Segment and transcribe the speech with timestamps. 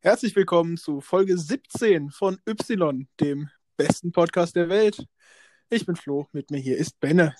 [0.00, 5.06] Herzlich willkommen zu Folge 17 von Y, dem besten Podcast der Welt.
[5.70, 7.34] Ich bin Flo, mit mir hier ist Benne.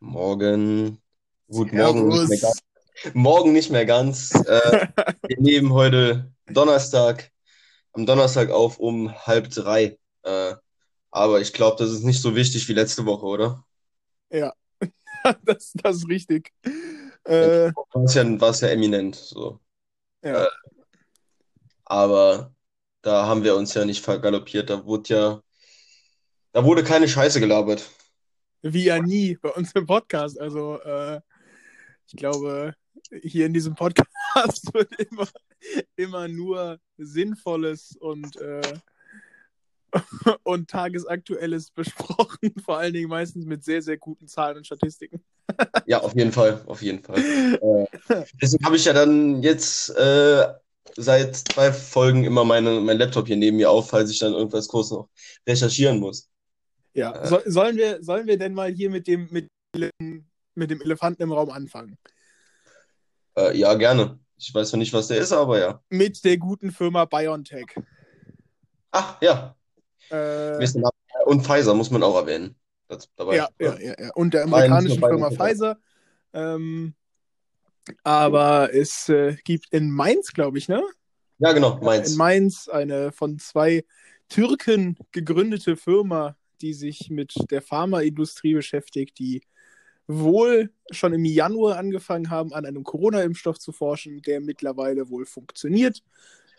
[0.00, 1.02] Morgen.
[1.48, 2.62] Gut, morgen nicht mehr ganz.
[3.12, 4.32] Morgen nicht mehr ganz.
[4.46, 4.88] Äh,
[5.28, 7.32] wir nehmen heute Donnerstag,
[7.92, 9.98] am Donnerstag auf um halb drei.
[10.22, 10.54] Äh,
[11.12, 13.64] aber ich glaube, das ist nicht so wichtig wie letzte Woche, oder?
[14.30, 14.52] Ja,
[15.44, 16.50] das, das ist richtig.
[17.24, 19.14] Äh, war es ja, war's ja eminent.
[19.14, 19.60] So.
[20.24, 20.44] ja.
[20.44, 20.48] Äh,
[21.84, 22.54] aber
[23.02, 24.70] da haben wir uns ja nicht vergaloppiert.
[24.70, 25.42] Da wurde ja,
[26.52, 27.90] da wurde keine Scheiße gelabert.
[28.62, 30.40] Wie ja nie bei uns im Podcast.
[30.40, 31.20] Also, äh,
[32.06, 32.74] ich glaube,
[33.22, 34.08] hier in diesem Podcast
[34.72, 35.28] wird immer,
[35.96, 38.62] immer nur Sinnvolles und, äh,
[40.42, 42.52] und Tagesaktuelles besprochen.
[42.64, 45.22] Vor allen Dingen meistens mit sehr, sehr guten Zahlen und Statistiken.
[45.86, 47.18] Ja, auf jeden Fall, auf jeden Fall.
[47.18, 50.46] Äh, deswegen habe ich ja dann jetzt äh,
[50.96, 54.68] seit zwei Folgen immer meine, mein Laptop hier neben mir auf, falls ich dann irgendwas
[54.68, 55.10] kurz noch
[55.46, 56.30] recherchieren muss.
[56.94, 57.26] Ja, Äh.
[57.26, 59.48] so, sollen, wir, sollen wir denn mal hier mit dem, mit,
[60.54, 61.98] mit dem Elefanten im Raum anfangen?
[63.36, 64.18] Äh, ja, gerne.
[64.36, 65.82] Ich weiß noch nicht, was der ist, aber ja.
[65.90, 67.76] Mit der guten Firma BioNTech.
[68.90, 69.54] Ach, ja.
[70.12, 70.66] Äh,
[71.24, 72.54] Und Pfizer muss man auch erwähnen.
[72.88, 73.36] Das, dabei.
[73.36, 74.10] ja, ja, ja, ja.
[74.14, 75.30] Und der amerikanischen Firma.
[75.30, 75.78] Pfizer.
[76.34, 76.94] Ähm,
[78.04, 80.82] aber es äh, gibt in Mainz, glaube ich, ne?
[81.38, 82.12] Ja, genau, meins.
[82.12, 83.84] In Mainz eine von zwei
[84.28, 89.42] Türken gegründete Firma, die sich mit der Pharmaindustrie beschäftigt, die
[90.06, 96.02] wohl schon im Januar angefangen haben, an einem Corona-Impfstoff zu forschen, der mittlerweile wohl funktioniert,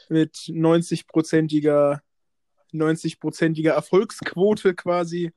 [0.10, 2.00] mit 90-prozentiger
[2.74, 5.32] 90-prozentiger Erfolgsquote quasi.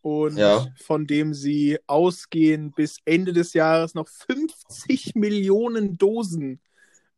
[0.00, 0.66] Und Ja.
[0.76, 6.60] von dem sie ausgehen, bis Ende des Jahres noch 50 Millionen Dosen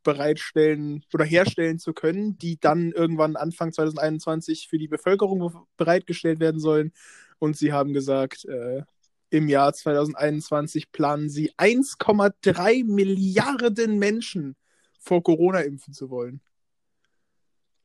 [0.03, 6.59] bereitstellen oder herstellen zu können, die dann irgendwann Anfang 2021 für die Bevölkerung bereitgestellt werden
[6.59, 6.93] sollen.
[7.39, 8.83] Und sie haben gesagt, äh,
[9.31, 14.55] im Jahr 2021 planen sie 1,3 Milliarden Menschen
[14.99, 16.39] vor Corona impfen zu wollen.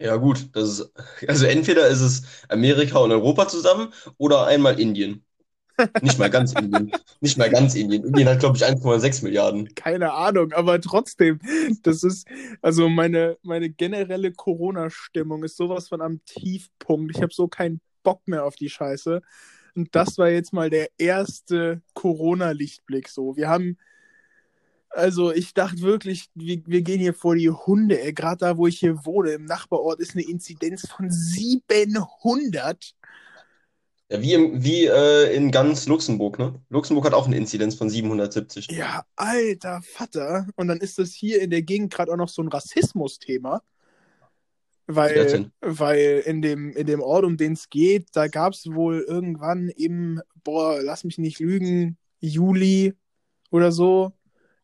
[0.00, 0.49] Ja, gut.
[0.53, 0.93] Das ist,
[1.27, 5.25] also entweder ist es Amerika und Europa zusammen oder einmal Indien.
[6.03, 6.91] Nicht mal ganz Indien.
[7.21, 8.05] Nicht mal ganz Indien.
[8.05, 9.75] Indien hat, glaube ich, 1,6 Milliarden.
[9.75, 11.39] Keine Ahnung, aber trotzdem,
[11.83, 12.27] das ist,
[12.62, 17.15] also meine, meine generelle Corona-Stimmung ist sowas von am Tiefpunkt.
[17.15, 19.21] Ich habe so keinen Bock mehr auf die Scheiße.
[19.75, 23.37] Und das war jetzt mal der erste Corona-Lichtblick so.
[23.37, 23.78] Wir haben,
[24.91, 28.01] also ich dachte wirklich, wir, wir gehen hier vor die Hunde.
[28.01, 28.12] ey.
[28.12, 32.95] Gerade da, wo ich hier wohne, im Nachbarort, ist eine Inzidenz von 700.
[34.11, 36.61] Ja, wie, im, wie äh, in ganz Luxemburg, ne?
[36.69, 38.69] Luxemburg hat auch eine Inzidenz von 770.
[38.73, 40.49] Ja, alter Vater.
[40.56, 43.62] Und dann ist das hier in der Gegend gerade auch noch so ein Rassismus-Thema.
[44.89, 49.05] Weil, weil in dem, in dem Ort, um den es geht, da gab es wohl
[49.07, 52.95] irgendwann im, boah, lass mich nicht lügen, Juli
[53.53, 54.12] oder so,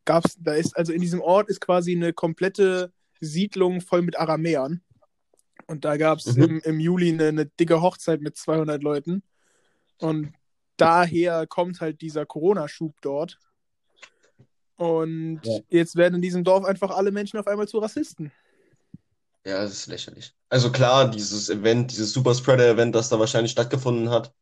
[0.06, 4.80] gab's, da ist, also in diesem Ort ist quasi eine komplette Siedlung voll mit Aramäern.
[5.66, 6.42] Und da gab es Mhm.
[6.42, 9.22] im, im Juli eine, eine dicke Hochzeit mit 200 Leuten.
[9.98, 10.32] Und
[10.76, 13.38] daher kommt halt dieser Corona-Schub dort.
[14.76, 15.58] Und Ja.
[15.68, 18.30] jetzt werden in diesem Dorf einfach alle Menschen auf einmal zu Rassisten.
[19.44, 20.34] Ja, das ist lächerlich.
[20.48, 24.34] Also klar, dieses Event, dieses Superspreader-Event, das da wahrscheinlich stattgefunden hat,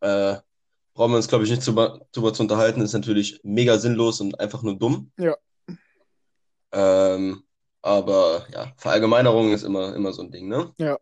[0.00, 0.36] äh,
[0.98, 4.40] brauchen wir uns, glaube ich, nicht drüber, drüber zu unterhalten, ist natürlich mega sinnlos und
[4.40, 5.12] einfach nur dumm.
[5.16, 5.36] Ja.
[6.72, 7.44] Ähm,
[7.82, 10.74] aber ja, Verallgemeinerung ist immer, immer so ein Ding, ne?
[10.76, 10.98] Ja.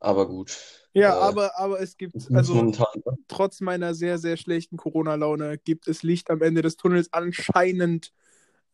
[0.00, 0.54] Aber gut.
[0.92, 3.16] Ja, Äh, aber, aber es gibt, also momentan, ne?
[3.26, 8.12] trotz meiner sehr, sehr schlechten Corona-Laune gibt es Licht am Ende des Tunnels anscheinend.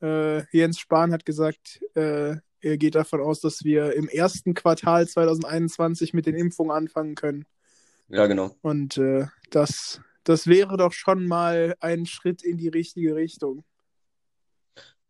[0.03, 5.07] Äh, Jens Spahn hat gesagt, äh, er geht davon aus, dass wir im ersten Quartal
[5.07, 7.47] 2021 mit den Impfungen anfangen können.
[8.11, 8.57] Ja, genau.
[8.63, 13.65] Und äh, das, das wäre doch schon mal ein Schritt in die richtige Richtung.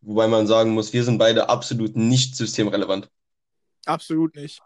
[0.02, 3.10] Wobei man sagen muss, wir sind beide absolut nicht systemrelevant.
[3.86, 4.60] Absolut nicht.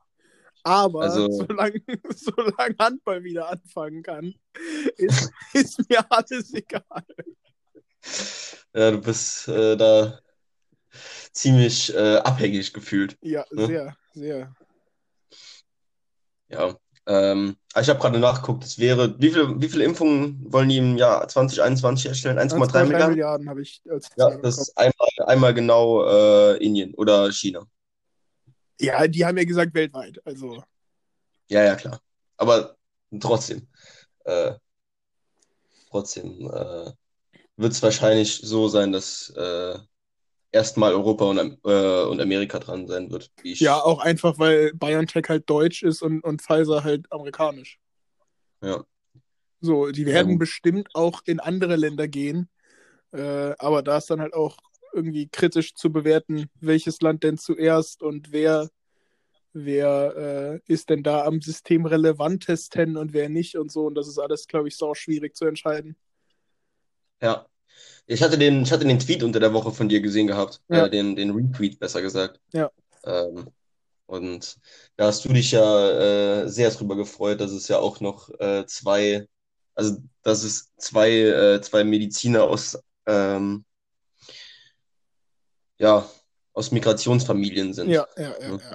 [0.62, 1.81] Aber Also- solange,
[2.14, 4.35] solange Handball wieder anfangen kann,
[4.97, 6.85] ist, ist mir alles egal.
[8.75, 10.19] Ja, du bist äh, da
[11.32, 13.17] ziemlich äh, abhängig gefühlt.
[13.20, 13.67] Ja, Ne?
[13.67, 14.55] sehr, sehr.
[16.49, 16.79] Ja.
[17.06, 20.79] Ähm, aber ich habe gerade nachgeguckt, es wäre, wie viele, wie viele Impfungen wollen die
[20.79, 22.39] im Jahr 2021 erstellen?
[22.39, 23.11] 1,3 1,3 Milliarden?
[23.11, 27.67] Milliarden habe ich als Ja, Zahl das ist einmal, einmal genau äh, Indien oder China.
[28.81, 30.21] Ja, die haben ja gesagt weltweit.
[30.25, 30.62] Also,
[31.49, 32.01] Ja, ja, klar.
[32.37, 32.77] Aber
[33.21, 33.69] trotzdem.
[34.25, 34.55] Äh,
[35.91, 36.91] trotzdem äh,
[37.57, 39.79] wird es wahrscheinlich so sein, dass äh,
[40.55, 43.31] erstmal Europa und, äh, und Amerika dran sein wird.
[43.43, 47.81] ja, auch einfach, weil BioNTech halt deutsch ist und, und Pfizer halt amerikanisch.
[48.62, 48.85] Ja.
[49.61, 52.49] So, die werden ja, bestimmt auch in andere Länder gehen.
[53.12, 54.59] Äh, aber da ist dann halt auch
[54.93, 58.71] irgendwie kritisch zu bewerten, welches Land denn zuerst und wer,
[59.53, 63.87] wer äh, ist denn da am System relevantesten und wer nicht und so.
[63.87, 65.97] Und das ist alles, glaube ich, so schwierig zu entscheiden.
[67.21, 67.47] Ja,
[68.06, 70.87] ich hatte den, ich hatte den Tweet unter der Woche von dir gesehen gehabt, ja.
[70.87, 72.41] äh, den, den Retweet besser gesagt.
[72.53, 72.71] Ja.
[73.05, 73.47] Ähm,
[74.06, 74.59] und
[74.97, 78.67] da hast du dich ja äh, sehr drüber gefreut, dass es ja auch noch äh,
[78.67, 79.27] zwei,
[79.75, 83.65] also dass es zwei, äh, zwei Mediziner aus, ähm,
[85.79, 86.09] ja,
[86.53, 87.89] aus Migrationsfamilien sind.
[87.89, 88.49] Ja, ja, ja.
[88.49, 88.59] ja.
[88.59, 88.75] ja.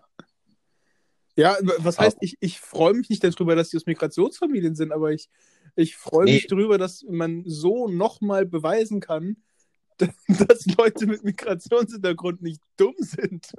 [1.36, 5.14] Ja, was heißt, ich, ich freue mich nicht darüber, dass die aus Migrationsfamilien sind, aber
[5.14, 5.30] ich,
[5.76, 6.34] ich freue nee.
[6.34, 9.38] mich darüber, dass man so nochmal beweisen kann,
[10.28, 13.52] dass Leute mit Migrationshintergrund nicht dumm sind.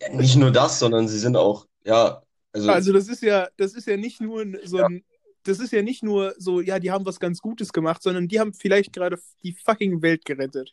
[0.00, 2.22] Ja, nicht nur das, sondern sie sind auch, ja.
[2.52, 5.00] Also, also das ist ja, das ist ja nicht nur so ein, ja.
[5.42, 8.38] das ist ja nicht nur so, ja, die haben was ganz Gutes gemacht, sondern die
[8.38, 10.72] haben vielleicht gerade die fucking Welt gerettet.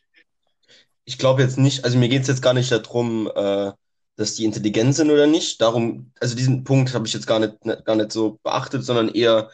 [1.04, 3.72] Ich glaube jetzt nicht, also mir geht es jetzt gar nicht darum, äh,
[4.16, 5.60] dass die intelligent sind oder nicht.
[5.60, 9.50] Darum, also diesen Punkt habe ich jetzt gar nicht, gar nicht so beachtet, sondern eher,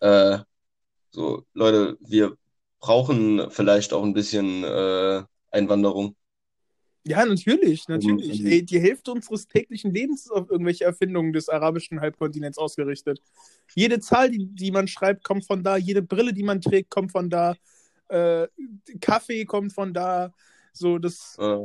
[0.00, 0.38] äh,
[1.10, 2.36] so, Leute, wir
[2.80, 6.14] brauchen vielleicht auch ein bisschen äh, Einwanderung.
[7.04, 8.44] Ja, natürlich, natürlich.
[8.44, 13.20] Ey, die Hälfte unseres täglichen Lebens ist auf irgendwelche Erfindungen des arabischen Halbkontinents ausgerichtet.
[13.76, 15.76] Jede Zahl, die, die man schreibt, kommt von da.
[15.76, 17.54] Jede Brille, die man trägt, kommt von da.
[18.08, 18.48] Äh,
[19.00, 20.32] Kaffee kommt von da.
[20.72, 21.36] So, das.
[21.38, 21.58] Äh.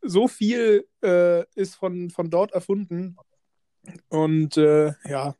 [0.00, 3.16] So viel äh, ist von, von dort erfunden.
[4.08, 5.34] Und äh, ja,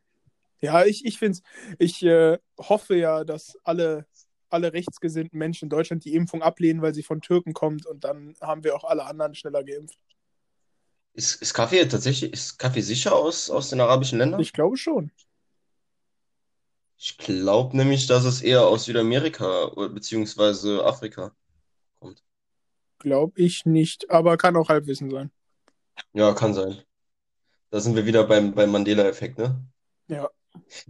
[0.67, 1.39] ja, ich, ich finde
[1.79, 4.07] ich äh, hoffe ja, dass alle,
[4.49, 8.35] alle rechtsgesinnten Menschen in Deutschland die Impfung ablehnen, weil sie von Türken kommt und dann
[8.41, 9.99] haben wir auch alle anderen schneller geimpft.
[11.15, 14.41] Ist, ist Kaffee tatsächlich, ist Kaffee sicher aus, aus den arabischen Ländern?
[14.41, 15.13] Ich glaube schon.
[16.99, 20.81] Ich glaube nämlich, dass es eher aus Südamerika bzw.
[20.81, 21.33] Afrika
[22.01, 22.25] kommt.
[22.99, 25.31] Glaube ich nicht, aber kann auch Halbwissen sein.
[26.13, 26.83] Ja, kann sein.
[27.71, 29.63] Da sind wir wieder beim, beim Mandela-Effekt, ne?
[30.09, 30.29] Ja.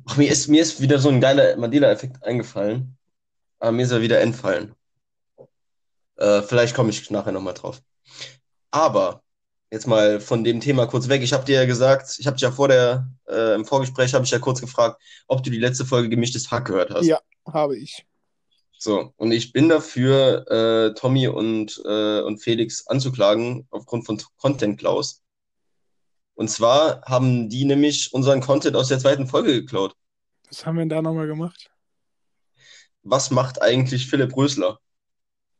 [0.06, 2.96] Ach, mir ist, mir ist wieder so ein geiler Mandela-Effekt eingefallen.
[3.58, 4.74] Aber mir ist er wieder entfallen.
[6.16, 7.80] Äh, vielleicht komme ich nachher nochmal drauf.
[8.70, 9.22] Aber
[9.70, 11.22] jetzt mal von dem Thema kurz weg.
[11.22, 14.24] Ich habe dir ja gesagt, ich habe dich ja vor der, äh, im Vorgespräch habe
[14.24, 17.06] ich ja kurz gefragt, ob du die letzte Folge Gemischtes Hack gehört hast.
[17.06, 17.20] Ja,
[17.52, 18.06] habe ich.
[18.78, 24.78] So, und ich bin dafür, äh, Tommy und, äh, und Felix anzuklagen aufgrund von Content
[24.78, 25.22] Klaus.
[26.36, 29.96] Und zwar haben die nämlich unseren Content aus der zweiten Folge geklaut.
[30.48, 31.70] Was haben wir denn da nochmal gemacht?
[33.02, 34.78] Was macht eigentlich Philipp Rösler?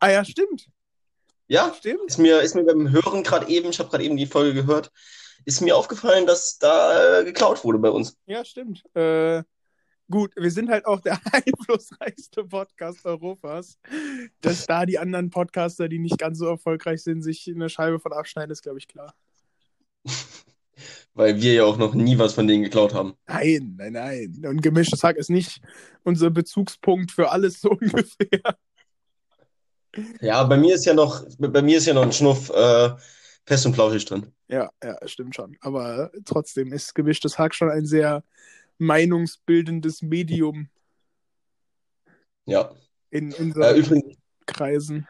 [0.01, 0.69] Ah ja, stimmt.
[1.49, 2.03] Ja, stimmt.
[2.07, 4.93] Ist mir, ist mir beim Hören gerade eben, ich habe gerade eben die Folge gehört,
[5.45, 8.19] ist mir aufgefallen, dass da äh, geklaut wurde bei uns.
[8.27, 8.85] Ja, stimmt.
[8.95, 9.45] Äh,
[10.11, 13.79] gut, wir sind halt auch der einflussreichste Podcast Europas.
[14.43, 18.13] Dass da die anderen Podcaster, die nicht ganz so erfolgreich sind, sich eine Scheibe von
[18.13, 19.15] abschneiden, ist, glaube ich, klar.
[21.17, 23.15] Weil wir ja auch noch nie was von denen geklaut haben.
[23.27, 24.45] Nein, nein, nein.
[24.47, 25.63] Und gemischtes Hack ist nicht
[26.05, 28.59] unser Bezugspunkt für alles so ungefähr.
[30.21, 32.91] Ja, bei mir ist ja noch, bei mir ist ja noch ein Schnuff äh,
[33.47, 34.31] fest und flauschig drin.
[34.49, 35.57] Ja, ja, stimmt schon.
[35.63, 38.23] Aber trotzdem ist gemischtes Hack schon ein sehr
[38.77, 40.69] meinungsbildendes Medium.
[42.45, 42.75] Ja.
[43.09, 45.09] In unseren äh, übrigens, Kreisen.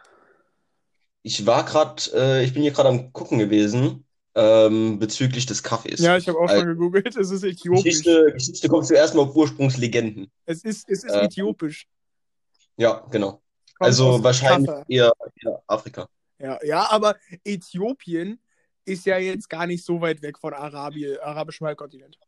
[1.25, 4.06] Ich war gerade, äh, ich bin hier gerade am gucken gewesen
[4.37, 6.01] ähm, bezüglich des Kaffees.
[6.01, 7.17] Ja, ich habe auch also, schon gegoogelt.
[7.17, 7.85] Es ist äthiopisch.
[7.85, 10.31] Geschichte, Geschichte kommt zuerst mal auf Ursprungslegenden.
[10.45, 11.87] Es ist, es ist äh, äthiopisch.
[12.77, 13.31] Ja, genau.
[13.31, 13.43] Kommt
[13.81, 15.11] also wahrscheinlich eher,
[15.43, 16.07] eher, Afrika.
[16.39, 18.39] Ja, ja, aber Äthiopien
[18.85, 22.19] ist ja jetzt gar nicht so weit weg von Arabien, arabischem Halbkontinent.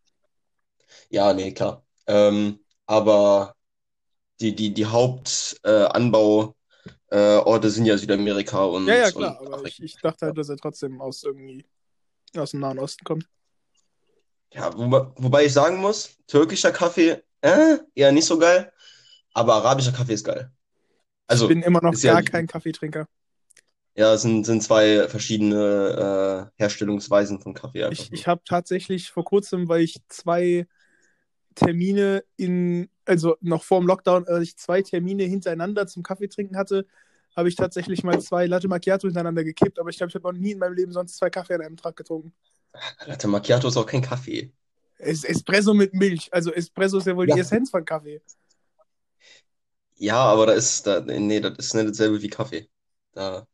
[1.11, 1.85] Ja, nee, klar.
[2.07, 3.55] Ähm, aber
[4.41, 6.55] die, die, die Hauptanbauorte
[7.11, 8.87] äh, sind ja Südamerika und.
[8.87, 11.67] Ja, ja, klar, aber ich, ich, dachte halt, dass er trotzdem aus irgendwie
[12.37, 13.29] aus dem Nahen Osten kommt.
[14.53, 18.73] Ja, wo, wobei ich sagen muss, türkischer Kaffee, äh, eher nicht so geil,
[19.35, 20.51] aber arabischer Kaffee ist geil.
[21.27, 23.07] Also, ich bin immer noch gar ja, kein Kaffeetrinker.
[23.95, 27.89] Ja, es sind, sind zwei verschiedene äh, Herstellungsweisen von Kaffee.
[27.91, 30.67] Ich, ich habe tatsächlich vor kurzem, weil ich zwei
[31.57, 36.87] Termine in, also noch vor dem Lockdown, als ich zwei Termine hintereinander zum Kaffeetrinken hatte,
[37.37, 40.39] habe ich tatsächlich mal zwei Latte Macchiato hintereinander gekippt, aber ich glaube, ich habe noch
[40.39, 42.33] nie in meinem Leben sonst zwei Kaffee an einem Tag getrunken.
[43.07, 44.53] Latte Macchiato ist auch kein Kaffee.
[44.99, 46.29] Es Espresso mit Milch.
[46.33, 47.37] Also Espresso ist ja wohl Ja.
[47.37, 48.21] die Essenz von Kaffee.
[49.97, 52.69] Ja, aber da ist, da, nee, das ist nicht dasselbe wie Kaffee.
[53.13, 53.47] Da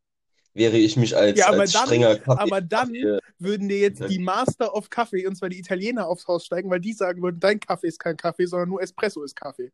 [0.53, 2.41] wäre ich mich als, Ja, als dann- strenger Kaffee.
[2.43, 6.27] Aber dann Kaffee- würden dir jetzt die Master of Kaffee, und zwar die Italiener, aufs
[6.27, 9.37] Haus steigen, weil die sagen würden, dein Kaffee ist kein Kaffee, sondern nur Espresso ist
[9.37, 9.73] Kaffee.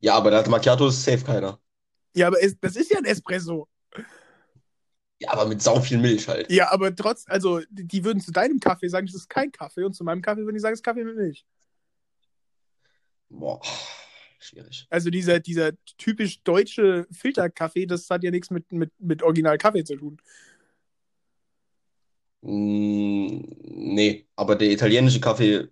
[0.00, 1.58] Ja, aber Latte Macchiato ist safe keiner.
[2.14, 3.68] Ja, aber es, das ist ja ein Espresso.
[5.20, 6.50] Ja, aber mit sau viel Milch halt.
[6.50, 9.84] Ja, aber trotz, also die, die würden zu deinem Kaffee sagen, das ist kein Kaffee,
[9.84, 11.44] und zu meinem Kaffee würden die sagen, es ist Kaffee mit Milch.
[13.28, 13.60] Boah,
[14.38, 14.86] schwierig.
[14.88, 19.84] Also dieser, dieser typisch deutsche Filterkaffee, das hat ja nichts mit, mit, mit Original Kaffee
[19.84, 20.16] zu tun.
[22.40, 25.68] Mm, nee, aber der italienische Kaffee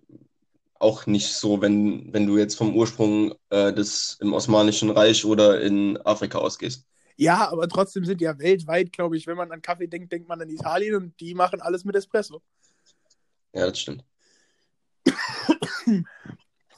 [0.79, 5.61] auch nicht so, wenn, wenn du jetzt vom Ursprung äh, des im Osmanischen Reich oder
[5.61, 6.85] in Afrika ausgehst.
[7.17, 10.41] Ja, aber trotzdem sind ja weltweit, glaube ich, wenn man an Kaffee denkt, denkt man
[10.41, 12.41] an Italien und die machen alles mit Espresso.
[13.53, 14.05] Ja, das stimmt.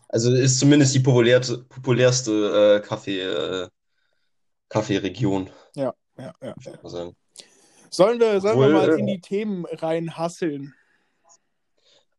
[0.09, 3.69] Also ist zumindest die populärste, populärste äh, Kaffee, äh,
[4.67, 6.55] Kaffeeregion, Ja, ja, ja.
[7.89, 10.73] Sollen wir, sollen wir Obwohl, mal äh, in die Themen reinhasseln?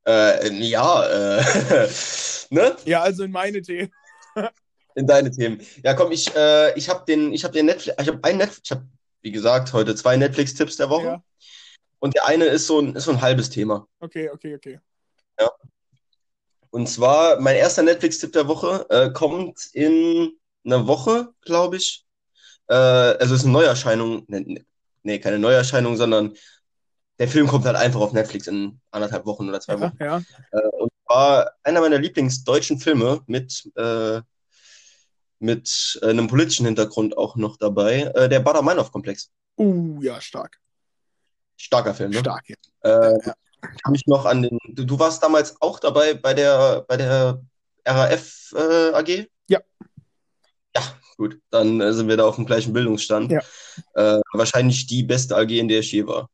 [0.06, 1.88] Äh, ja, äh,
[2.50, 2.76] ne?
[2.84, 3.92] Ja, also in meine Themen.
[4.94, 5.58] In deine Themen.
[5.82, 8.60] Ja, komm, ich, äh, ich habe den, ich habe den Netflix, ich habe ein Netflix,
[8.64, 8.86] ich habe,
[9.22, 11.04] wie gesagt, heute zwei Netflix-Tipps der Woche.
[11.06, 11.22] Ja,
[11.98, 13.88] Und der eine ist so ein, ist so ein halbes Thema.
[14.00, 14.78] okay, okay, okay.
[16.70, 20.32] Und zwar, mein erster Netflix-Tipp der Woche äh, kommt in
[20.64, 22.06] einer Woche, glaube ich.
[22.68, 24.24] Äh, also ist eine Neuerscheinung.
[24.28, 24.64] Nee,
[25.02, 26.34] nee, keine Neuerscheinung, sondern
[27.18, 29.96] der Film kommt halt einfach auf Netflix in anderthalb Wochen oder zwei Ja, Wochen.
[30.00, 30.22] ja.
[30.78, 34.20] Und war einer meiner Lieblingsdeutschen Filme mit, äh,
[35.38, 38.02] mit äh, einem politischen Hintergrund auch noch dabei.
[38.14, 39.30] Äh, der Bader-Meinhof-Komplex.
[39.58, 40.58] Uh, ja, stark.
[41.56, 42.18] Starker Film, ne?
[42.20, 42.56] Stark, ja.
[42.82, 43.34] Äh, Ja.
[43.82, 44.58] kann mich noch an den.
[44.70, 47.40] Du, du warst damals auch dabei bei der bei der
[47.86, 49.26] RAF äh, AG?
[49.48, 49.60] Ja.
[50.74, 50.82] Ja,
[51.18, 51.38] gut.
[51.50, 53.30] Dann äh, sind wir da auf dem gleichen Bildungsstand.
[53.30, 53.40] Ja.
[53.94, 56.28] Äh, wahrscheinlich die beste AG, in der ich je war.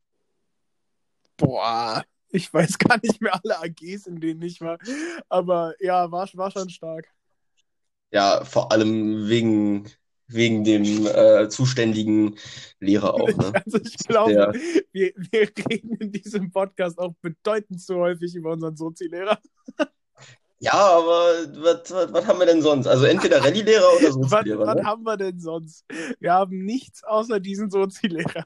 [1.39, 4.79] Boah, ich weiß gar nicht mehr alle AGs, in denen ich war.
[5.31, 7.09] Aber ja, war, war schon stark.
[8.11, 9.91] Ja, vor allem wegen
[10.31, 12.37] wegen dem äh, zuständigen
[12.81, 13.29] Lehrer auch.
[13.29, 13.53] Ne?
[13.65, 14.53] Also ich glaube, der-
[14.93, 19.39] wir, wir reden in diesem Podcast auch bedeutend zu häufig über unseren Sozi-Lehrer.
[20.61, 22.89] Ja, aber was, was, was haben wir denn sonst?
[22.89, 24.67] Also entweder Rallye-Lehrer oder Was, Sozi-Lehrer.
[24.67, 24.85] was Ne?
[24.85, 25.85] haben wir denn sonst?
[26.19, 28.45] Wir haben nichts außer diesen Sozi-Lehrer.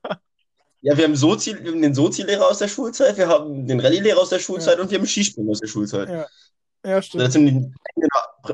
[0.83, 4.21] Ja, wir haben, Sozi, wir haben den Sozi-Lehrer aus der Schulzeit, wir haben den Rallye-Lehrer
[4.21, 6.09] aus der Schulzeit und wir haben Skisprung aus der Schulzeit.
[6.09, 6.27] Ja.
[6.85, 7.23] Ja, stimmt.
[7.23, 7.73] das sind die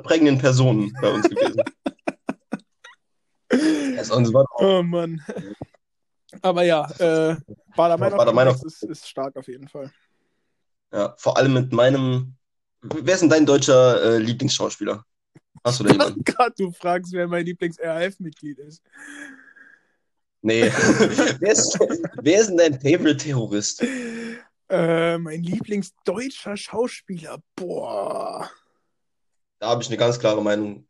[0.01, 1.63] prägenden, Personen bei uns gewesen.
[3.97, 4.03] ja,
[4.59, 5.25] Oh Mann.
[6.43, 7.37] Aber ja, äh,
[7.75, 8.63] Bader-Meinhof Bader-Meinhof.
[8.65, 9.91] ist, ist stark auf jeden Fall.
[10.93, 12.35] ja, vor allem mit meinem.
[12.83, 15.05] Wer ist denn dein deutscher äh, Lieblingsschauspieler?
[15.65, 16.23] Hast du da jemanden?
[16.23, 18.83] Gerade du fragst, wer mein Lieblings-RAF-Mitglied ist.
[20.43, 20.63] Nee.
[21.41, 21.79] wer, ist,
[22.23, 23.85] wer ist denn dein Favorite-Terrorist?
[24.69, 27.43] Äh, mein Lieblingsdeutscher Schauspieler.
[27.57, 28.51] Boah.
[29.59, 30.87] Da habe ich eine ganz klare Meinung.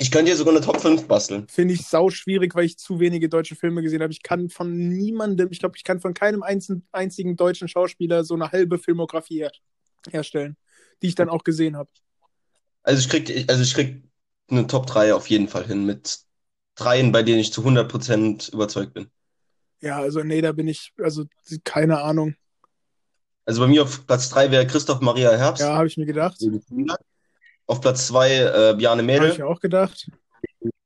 [0.00, 1.46] Ich könnte hier sogar eine Top 5 basteln.
[1.48, 4.12] Finde ich sau schwierig, weil ich zu wenige deutsche Filme gesehen habe.
[4.12, 8.34] Ich kann von niemandem, ich glaube, ich kann von keinem einzigen, einzigen deutschen Schauspieler so
[8.34, 9.52] eine halbe Filmografie her
[10.08, 10.56] herstellen,
[11.02, 11.90] die ich dann auch gesehen habe.
[12.84, 14.02] Also ich krieg, also ich krieg
[14.48, 16.20] eine Top 3 auf jeden Fall hin mit
[16.78, 19.10] dreien, bei denen ich zu 100% überzeugt bin.
[19.80, 21.24] Ja, also nee, da bin ich, also
[21.64, 22.34] keine Ahnung.
[23.44, 25.62] Also bei mir auf Platz 3 wäre Christoph Maria Herbst.
[25.62, 26.38] Ja, habe ich mir gedacht.
[27.66, 30.10] Auf Platz 2 äh, Bjarne Habe Mädel, ich mir auch gedacht.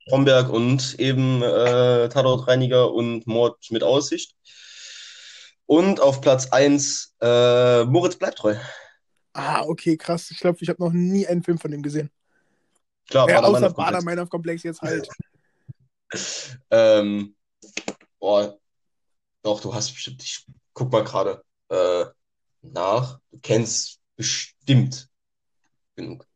[0.07, 4.35] Stromberg und eben äh, Tatortreiniger und Mord mit Aussicht.
[5.67, 8.57] Und auf Platz 1 äh, Moritz bleibt treu.
[9.33, 10.31] Ah, okay, krass.
[10.31, 12.11] Ich glaube, ich habe noch nie einen Film von dem gesehen.
[13.09, 13.77] Klar, Ja, außer Bader-Meinhof-Komplex.
[13.77, 15.09] Bader-Meinhof-Komplex jetzt halt.
[16.71, 17.35] Ähm,
[18.19, 18.59] boah,
[19.43, 22.05] doch, du hast bestimmt, ich guck mal gerade äh,
[22.63, 23.19] nach.
[23.31, 25.09] Du kennst bestimmt
[25.97, 26.27] genug.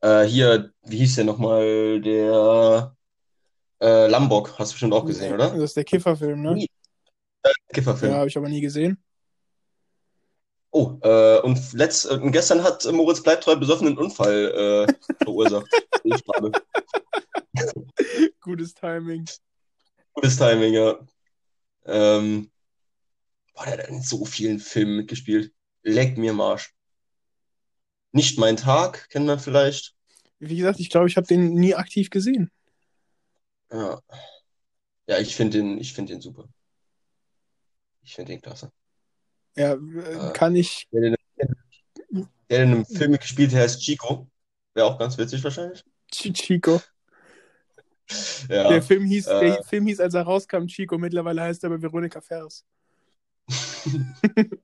[0.00, 2.00] Äh, hier, wie hieß der nochmal?
[2.00, 2.96] Der
[3.80, 5.50] äh, Lambok, hast du bestimmt auch gesehen, oder?
[5.50, 6.54] Das ist der Kifferfilm, ne?
[6.54, 6.70] Nie.
[7.72, 8.12] Kifferfilm.
[8.12, 9.02] Ja, habe ich aber nie gesehen.
[10.70, 15.24] Oh, äh, und letzt, äh, und gestern hat äh, Moritz Bleibtreu besoffen einen Unfall äh,
[15.24, 15.66] verursacht.
[16.04, 16.50] Ich gerade.
[18.42, 19.28] Gutes Timing.
[20.14, 20.98] Gutes Timing, ja.
[21.84, 22.50] Ähm,
[23.54, 25.54] boah, der hat in so vielen Filmen mitgespielt.
[25.82, 26.74] Leck mir Marsch.
[28.10, 29.94] Nicht mein Tag, kennt man vielleicht.
[30.40, 32.50] Wie gesagt, ich glaube, ich habe den nie aktiv gesehen.
[33.70, 34.00] Ja,
[35.06, 36.48] ja ich finde den, ich finde den super.
[38.02, 38.72] Ich finde den klasse.
[39.56, 40.88] Ja, äh, kann ich.
[40.90, 41.48] Der, der,
[42.50, 44.28] der in einem Film gespielt hat, heißt Chico.
[44.74, 45.84] Wäre auch ganz witzig wahrscheinlich.
[46.10, 46.82] Chico.
[48.48, 50.98] Ja, der, Film hieß, äh, der Film hieß, als er rauskam, Chico.
[50.98, 52.64] Mittlerweile heißt er aber Veronika Ferris.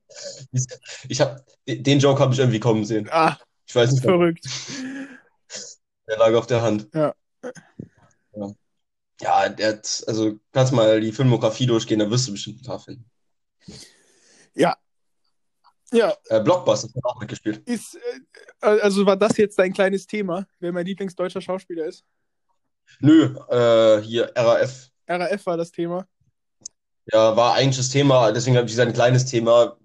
[1.08, 3.08] ich hab, den Joke habe ich irgendwie kommen sehen.
[3.10, 4.02] Ah, ich weiß nicht.
[4.02, 4.44] Verrückt.
[6.06, 6.88] Der lag auf der Hand.
[6.94, 7.14] Ja.
[8.34, 8.52] Ja,
[9.20, 12.80] ja der hat, also kannst mal die Filmografie durchgehen, da wirst du bestimmt ein paar
[12.80, 13.04] finden.
[14.54, 14.76] Ja.
[15.92, 16.14] Ja.
[16.28, 17.66] Äh, Blockbuster hat auch mitgespielt.
[17.66, 17.96] Ist,
[18.60, 22.04] äh, also war das jetzt dein kleines Thema, wer mein Lieblingsdeutscher Schauspieler ist?
[23.00, 24.90] Nö, äh, hier RAF.
[25.06, 26.06] RAF war das Thema.
[27.12, 29.76] Ja, war eigentlich das Thema, deswegen habe ich gesagt, ein kleines Thema.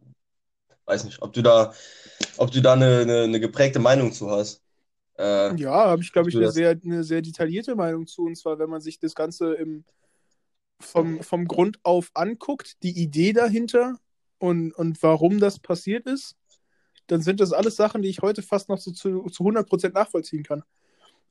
[0.86, 1.74] Weiß nicht, ob du da,
[2.38, 4.62] ob du da eine, eine, eine geprägte Meinung zu hast.
[5.18, 8.24] Äh, ja, habe ich, glaube ich, eine sehr, eine sehr detaillierte Meinung zu.
[8.24, 9.86] Und zwar, wenn man sich das Ganze im,
[10.80, 13.98] vom, vom Grund auf anguckt, die Idee dahinter
[14.40, 16.36] und, und warum das passiert ist,
[17.08, 20.44] dann sind das alles Sachen, die ich heute fast noch so zu, zu 100% nachvollziehen
[20.44, 20.64] kann.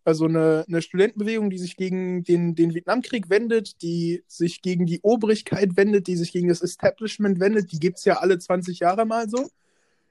[0.04, 5.00] Also eine, eine Studentenbewegung, die sich gegen den, den Vietnamkrieg wendet, die sich gegen die
[5.02, 9.06] Obrigkeit wendet, die sich gegen das Establishment wendet, die gibt es ja alle 20 Jahre
[9.06, 9.48] mal so.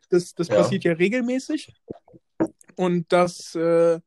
[0.10, 0.55] Das, das ja.
[0.55, 1.74] passiert ja regelmäßig.
[2.75, 4.00] Und dass äh,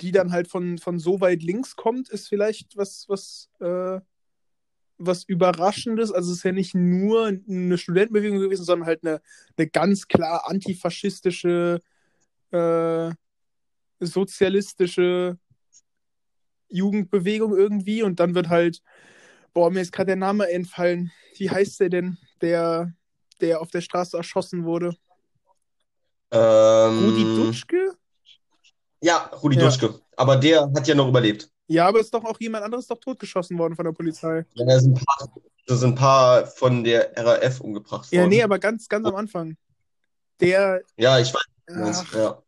[0.00, 4.00] die dann halt von, von so weit links kommt, ist vielleicht was, was, äh,
[4.98, 6.12] was Überraschendes.
[6.12, 9.20] Also es ist ja nicht nur eine Studentenbewegung gewesen, sondern halt eine,
[9.56, 11.80] eine ganz klar antifaschistische
[12.52, 13.10] äh,
[14.06, 15.38] sozialistische
[16.68, 18.82] Jugendbewegung irgendwie und dann wird halt,
[19.52, 21.12] boah, mir ist gerade der Name entfallen.
[21.36, 22.92] Wie heißt der denn, der,
[23.40, 24.96] der auf der Straße erschossen wurde?
[26.30, 27.92] Ähm, Rudi Dutschke?
[29.02, 29.64] Ja, Rudi ja.
[29.64, 30.00] Dutschke.
[30.16, 31.50] Aber der hat ja noch überlebt.
[31.66, 34.44] Ja, aber ist doch auch jemand anderes doch totgeschossen worden von der Polizei.
[34.54, 35.32] Ja, da sind ein paar,
[35.66, 38.22] da sind ein paar von der RAF umgebracht worden.
[38.22, 39.56] Ja, nee, aber ganz, ganz am Anfang.
[40.40, 40.82] Der.
[40.96, 41.42] Ja, ich weiß.
[41.74, 42.42] Ach, ja.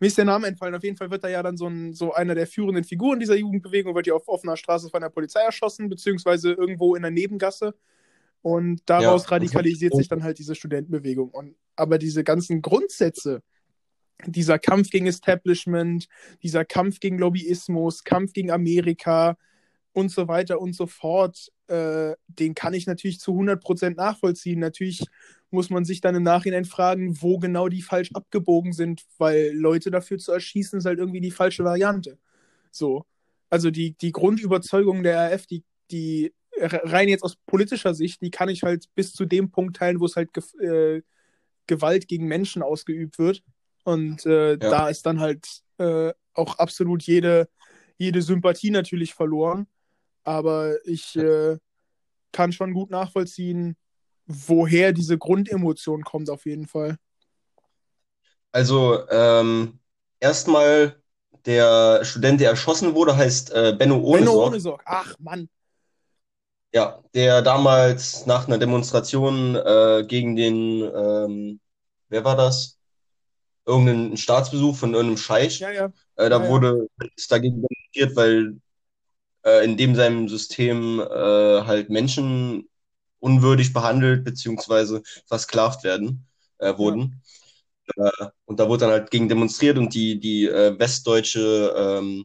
[0.00, 0.74] Mir ist der Name entfallen.
[0.74, 3.36] Auf jeden Fall wird er ja dann so, ein, so einer der führenden Figuren dieser
[3.36, 7.74] Jugendbewegung, wird ja auf offener Straße von der Polizei erschossen, beziehungsweise irgendwo in der Nebengasse.
[8.42, 11.28] Und daraus ja, radikalisiert sich dann halt diese Studentenbewegung.
[11.30, 13.42] Und, aber diese ganzen Grundsätze,
[14.26, 16.08] dieser Kampf gegen Establishment,
[16.42, 19.36] dieser Kampf gegen Lobbyismus, Kampf gegen Amerika
[19.92, 24.60] und so weiter und so fort, äh, den kann ich natürlich zu 100% nachvollziehen.
[24.60, 25.04] Natürlich
[25.50, 29.90] muss man sich dann im Nachhinein fragen, wo genau die falsch abgebogen sind, weil Leute
[29.90, 32.18] dafür zu erschießen ist halt irgendwie die falsche Variante.
[32.70, 33.04] So.
[33.48, 38.48] Also die, die Grundüberzeugung der RF, die, die rein jetzt aus politischer Sicht, die kann
[38.48, 41.02] ich halt bis zu dem Punkt teilen, wo es halt ge äh,
[41.66, 43.42] Gewalt gegen Menschen ausgeübt wird.
[43.84, 44.56] Und äh, ja.
[44.56, 45.46] da ist dann halt
[45.78, 47.48] äh, auch absolut jede,
[47.96, 49.66] jede Sympathie natürlich verloren.
[50.24, 51.56] Aber ich äh,
[52.32, 53.76] kann schon gut nachvollziehen,
[54.26, 56.96] woher diese Grundemotion kommt, auf jeden Fall.
[58.52, 59.78] Also, ähm,
[60.18, 61.00] erstmal,
[61.46, 64.18] der Student, der erschossen wurde, heißt äh, Benno Ohnesorg.
[64.18, 65.48] Benno Ohnesorg, ach Mann.
[66.72, 71.60] Ja, der damals nach einer Demonstration äh, gegen den, ähm,
[72.08, 72.78] wer war das?
[73.66, 75.58] Irgendeinen Staatsbesuch von irgendeinem Scheich.
[75.58, 75.92] Ja, ja.
[76.16, 77.08] Äh, da ja, wurde ja.
[77.28, 78.60] dagegen demonstriert, weil
[79.44, 81.04] äh, in dem seinem System äh,
[81.64, 82.68] halt Menschen
[83.20, 86.26] unwürdig behandelt beziehungsweise versklavt werden
[86.58, 87.22] äh, wurden.
[87.96, 88.08] Ja.
[88.08, 92.24] Äh, und da wurde dann halt gegen demonstriert und die, die äh, westdeutsche ähm,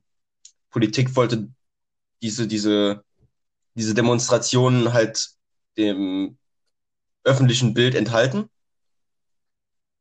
[0.69, 1.49] Politik wollte
[2.21, 3.04] diese, diese,
[3.75, 5.30] diese Demonstrationen halt
[5.78, 6.38] dem
[7.23, 8.49] öffentlichen Bild enthalten.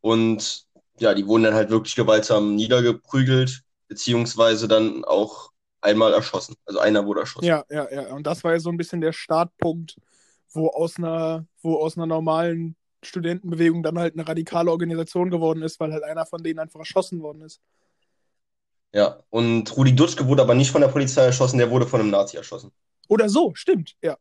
[0.00, 0.66] Und
[0.98, 5.50] ja, die wurden dann halt wirklich gewaltsam niedergeprügelt, beziehungsweise dann auch
[5.84, 6.56] einmal erschossen.
[6.66, 7.46] Also einer wurde erschossen.
[7.46, 8.14] Ja, ja, ja.
[8.14, 9.96] Und das war ja so ein bisschen der Startpunkt
[10.54, 15.78] wo aus einer, wo aus einer normalen Studentenbewegung dann halt eine radikale Organisation geworden ist,
[15.80, 17.60] weil halt einer von denen einfach erschossen worden ist.
[18.92, 22.10] Ja, und Rudi Dutschke wurde aber nicht von der Polizei erschossen, der wurde von einem
[22.10, 22.70] Nazi erschossen.
[23.08, 24.16] Oder so, stimmt, ja.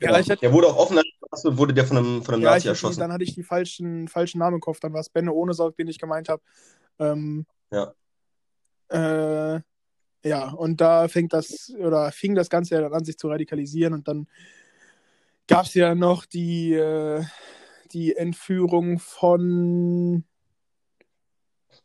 [0.00, 2.68] Ja, ja der wurde auf offener Straße, wurde der von einem, von einem ja, Nazi
[2.68, 2.98] erschossen.
[2.98, 5.76] dann hatte ich die falschen, falschen Namen im Kopf, dann war es Benne ohne Sorg,
[5.76, 6.42] den ich gemeint habe.
[6.98, 7.94] Ähm, ja.
[8.88, 9.60] Äh,
[10.24, 13.92] ja, und da fängt das, oder fing das Ganze ja dann an, sich zu radikalisieren
[13.92, 14.26] und dann
[15.46, 17.22] gab es ja noch die, äh,
[17.92, 20.24] die Entführung von.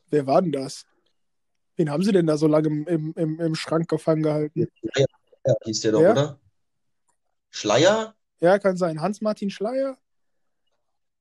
[0.09, 0.85] Wer war denn das?
[1.75, 4.67] Wen haben sie denn da so lange im, im, im Schrank gefangen gehalten?
[4.79, 5.07] Schleier,
[5.45, 6.11] ja, hieß der doch, ja?
[6.11, 6.39] oder?
[7.49, 8.15] Schleier?
[8.39, 9.01] Ja, kann sein.
[9.01, 9.97] Hans-Martin Schleier?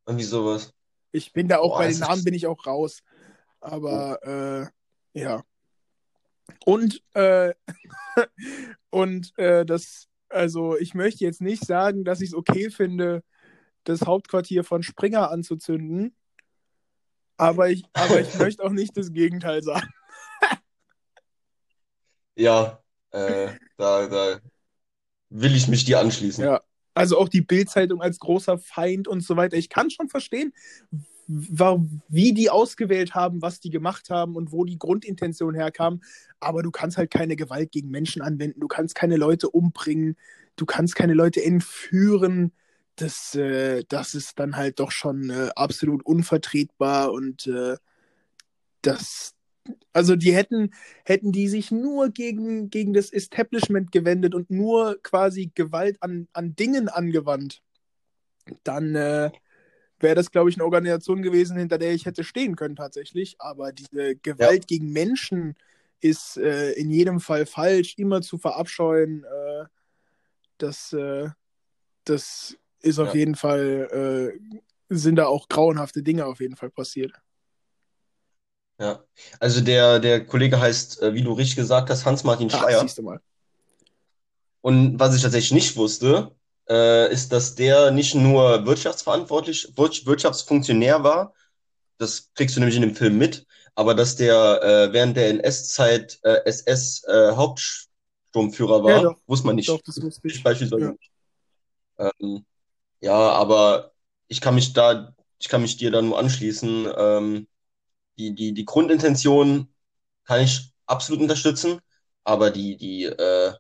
[0.07, 0.72] Irgendwie sowas.
[1.11, 3.02] Ich bin da auch, Boah, bei den Namen bin ich auch raus.
[3.61, 4.28] Aber, oh.
[4.28, 4.66] äh,
[5.20, 5.44] ja.
[6.64, 7.54] Und, äh,
[8.90, 13.22] und äh, das also ich möchte jetzt nicht sagen, dass ich es okay finde,
[13.84, 16.14] das Hauptquartier von Springer anzuzünden.
[17.37, 19.88] Aber ich, aber ich möchte auch nicht das Gegenteil sagen.
[22.37, 24.40] ja, äh, da, da
[25.30, 26.44] will ich mich dir anschließen.
[26.44, 26.61] Ja,
[26.94, 29.56] also auch die Bildzeitung als großer Feind und so weiter.
[29.56, 30.52] Ich kann schon verstehen,
[31.28, 36.00] wie die ausgewählt haben, was die gemacht haben und wo die Grundintention herkam.
[36.40, 38.60] Aber du kannst halt keine Gewalt gegen Menschen anwenden.
[38.60, 40.16] Du kannst keine Leute umbringen.
[40.56, 42.52] Du kannst keine Leute entführen.
[42.96, 47.76] Das, äh, das ist dann halt doch schon äh, absolut unvertretbar und äh,
[48.82, 49.34] das,
[49.92, 50.70] also die hätten,
[51.04, 56.56] hätten die sich nur gegen, gegen das Establishment gewendet und nur quasi Gewalt an, an
[56.56, 57.62] Dingen angewandt,
[58.64, 59.30] dann äh,
[60.00, 63.37] wäre das, glaube ich, eine Organisation gewesen, hinter der ich hätte stehen können tatsächlich.
[63.38, 64.66] Aber diese Gewalt ja.
[64.66, 65.56] gegen Menschen
[66.00, 69.24] ist äh, in jedem Fall falsch, immer zu verabscheuen.
[69.24, 69.64] Äh,
[70.58, 71.28] das, äh,
[72.04, 73.20] das ist auf ja.
[73.20, 77.12] jeden Fall, äh, sind da auch grauenhafte Dinge auf jeden Fall passiert.
[78.80, 79.02] Ja,
[79.40, 82.78] also der, der Kollege heißt, äh, wie du richtig gesagt hast, Hans-Martin Schreier.
[82.78, 83.20] Ach, siehst du mal.
[84.61, 86.32] Und was ich tatsächlich nicht wusste,
[86.68, 91.33] äh, ist, dass der nicht nur wirtschaftsverantwortlich, Wirtschaftsfunktionär war,
[91.98, 96.20] das kriegst du nämlich in dem Film mit, aber dass der äh, während der NS-Zeit
[96.22, 99.68] äh, SS-Hauptsturmführer äh, war, ja, wusste man nicht.
[99.68, 100.42] Doch, das wusste ich.
[100.42, 100.96] Beispielsweise
[101.98, 102.11] ja.
[102.20, 102.46] Ähm,
[103.00, 103.92] ja, aber
[104.28, 106.88] ich kann mich da, ich kann mich dir da nur anschließen.
[106.96, 107.48] Ähm,
[108.18, 109.68] die, die, die Grundintention
[110.24, 111.81] kann ich absolut unterstützen,
[112.24, 113.52] aber die, die, äh,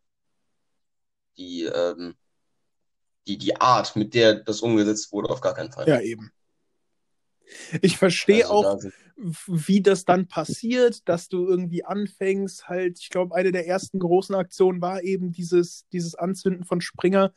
[1.36, 2.16] die, ähm,
[3.28, 5.86] die, die Art, mit der das umgesetzt wurde, auf gar keinen Fall.
[5.86, 6.32] Ja, eben.
[7.82, 8.82] Ich verstehe also, auch,
[9.46, 14.34] wie das dann passiert, dass du irgendwie anfängst, halt, ich glaube, eine der ersten großen
[14.34, 17.32] Aktionen war eben dieses, dieses Anzünden von Springer.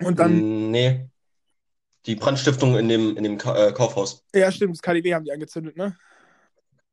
[0.00, 0.70] Und dann.
[0.70, 1.08] Nee.
[2.06, 4.24] Die Brandstiftung in dem, in dem Ka äh, Kaufhaus.
[4.34, 5.96] Ja, stimmt, das KDW haben die angezündet, ne?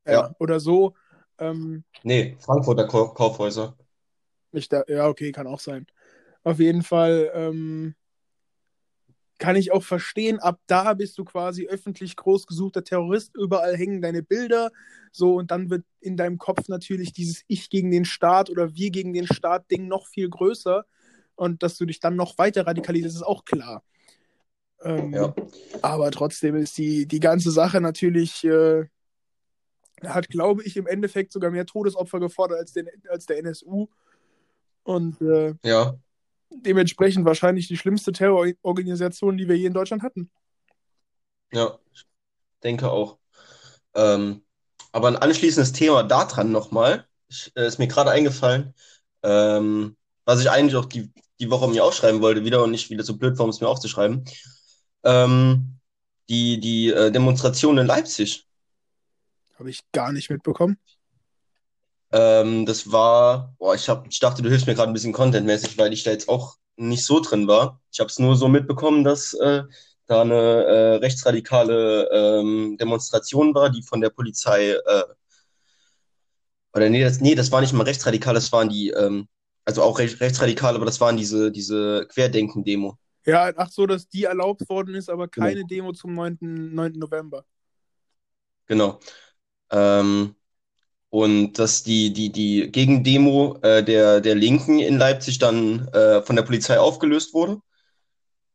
[0.06, 0.12] Ja.
[0.14, 0.36] ja.
[0.40, 0.96] Oder so.
[1.38, 3.76] Ähm, nee, Frankfurter Kaufhäuser.
[4.54, 5.86] Nicht da, ja, okay, kann auch sein.
[6.44, 7.96] Auf jeden Fall ähm,
[9.42, 14.02] kann ich auch verstehen, ab da bist du quasi öffentlich groß gesuchter Terrorist, überall hängen
[14.02, 14.72] deine Bilder,
[15.12, 18.92] so und dann wird in deinem Kopf natürlich dieses Ich gegen den Staat oder Wir
[18.92, 20.86] gegen den Staat Ding noch viel größer
[21.36, 23.84] und dass du dich dann noch weiter radikalisierst, ist auch klar.
[24.84, 25.34] Ähm, ja.
[25.82, 28.86] Aber trotzdem ist die, die ganze Sache natürlich, äh,
[30.04, 33.88] hat, glaube ich, im Endeffekt sogar mehr Todesopfer gefordert als, den, als der NSU.
[34.84, 35.96] Und äh, ja
[36.52, 40.30] dementsprechend wahrscheinlich die schlimmste Terrororganisation, die wir je in Deutschland hatten.
[41.52, 42.06] Ja, ich
[42.64, 43.18] denke auch.
[43.96, 44.44] Ähm,
[44.92, 47.06] aber ein anschließendes Thema daran nochmal,
[47.56, 48.74] äh, ist mir gerade eingefallen,
[49.24, 53.04] ähm, was ich eigentlich auch die, die Woche mir aufschreiben wollte, wieder und nicht wieder
[53.04, 54.26] so blöd war, um es mir aufzuschreiben.
[55.04, 55.80] Ähm,
[56.30, 58.48] die die äh, Demonstration in Leipzig.
[59.58, 60.78] Habe ich gar nicht mitbekommen.
[62.12, 65.78] Ähm, das war, boah, ich, hab, ich dachte, du hilfst mir gerade ein bisschen contentmäßig,
[65.78, 67.82] weil ich da jetzt auch nicht so drin war.
[67.92, 69.64] Ich habe es nur so mitbekommen, dass äh,
[70.08, 75.04] da eine äh, rechtsradikale ähm, Demonstration war, die von der Polizei, äh,
[76.74, 79.28] oder nee das, nee, das war nicht mal rechtsradikal, das waren die, ähm,
[79.64, 82.98] also auch recht, rechtsradikal, aber das waren diese, diese Querdenken-Demo.
[83.26, 85.68] Ja, ach so, dass die erlaubt worden ist, aber keine genau.
[85.68, 86.38] Demo zum 9.
[86.42, 86.94] 9.
[86.94, 87.46] November.
[88.66, 89.00] Genau.
[89.70, 90.36] Ähm,
[91.12, 96.38] und dass die, die, die Gegendemo äh, der, der Linken in Leipzig dann äh, von
[96.38, 97.60] der Polizei aufgelöst wurde.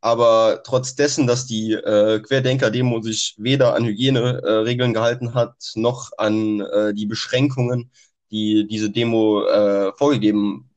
[0.01, 6.61] Aber trotz dessen, dass die äh, Querdenker-Demo sich weder an Hygieneregeln gehalten hat, noch an
[6.61, 7.90] äh, die Beschränkungen,
[8.31, 10.71] die diese Demo äh, vorgegeben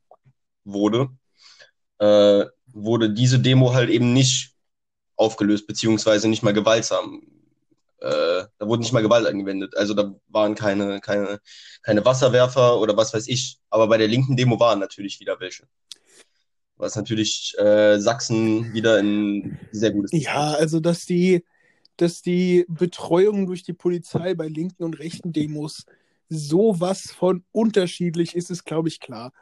[0.65, 1.09] wurde,
[1.99, 4.51] äh, wurde diese Demo halt eben nicht
[5.15, 7.21] aufgelöst, beziehungsweise nicht mal gewaltsam
[8.01, 9.75] äh, da wurde nicht mal Gewalt angewendet.
[9.75, 11.39] Also da waren keine, keine,
[11.83, 13.59] keine Wasserwerfer oder was weiß ich.
[13.69, 15.67] Aber bei der linken Demo waren natürlich wieder welche.
[16.77, 20.11] Was natürlich äh, Sachsen wieder ein sehr gutes.
[20.13, 21.43] Ja, also dass die,
[21.97, 25.85] dass die Betreuung durch die Polizei bei linken und rechten Demos
[26.29, 29.33] sowas von unterschiedlich ist, ist, glaube ich, klar.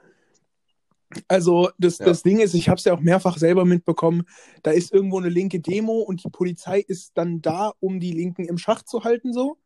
[1.27, 2.05] Also das, ja.
[2.05, 4.23] das Ding ist, ich habe es ja auch mehrfach selber mitbekommen,
[4.63, 8.45] da ist irgendwo eine linke Demo und die Polizei ist dann da, um die Linken
[8.45, 9.57] im Schach zu halten, so.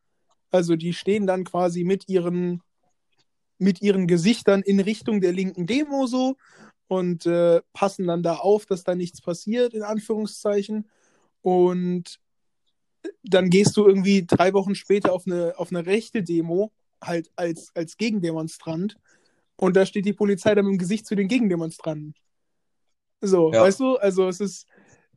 [0.51, 2.61] Also die stehen dann quasi mit ihren,
[3.57, 6.35] mit ihren Gesichtern in Richtung der linken Demo so
[6.87, 10.89] und äh, passen dann da auf, dass da nichts passiert, in Anführungszeichen.
[11.41, 12.19] Und
[13.23, 17.71] dann gehst du irgendwie drei Wochen später auf eine, auf eine rechte Demo, halt als,
[17.75, 18.97] als Gegendemonstrant
[19.61, 22.15] und da steht die Polizei dann mit dem Gesicht zu den Gegendemonstranten.
[23.21, 23.61] So, ja.
[23.61, 23.95] weißt du?
[23.97, 24.65] Also es ist,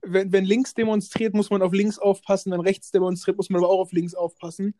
[0.02, 3.72] wenn, wenn links demonstriert, muss man auf links aufpassen, wenn rechts demonstriert, muss man aber
[3.72, 4.74] auch auf links aufpassen.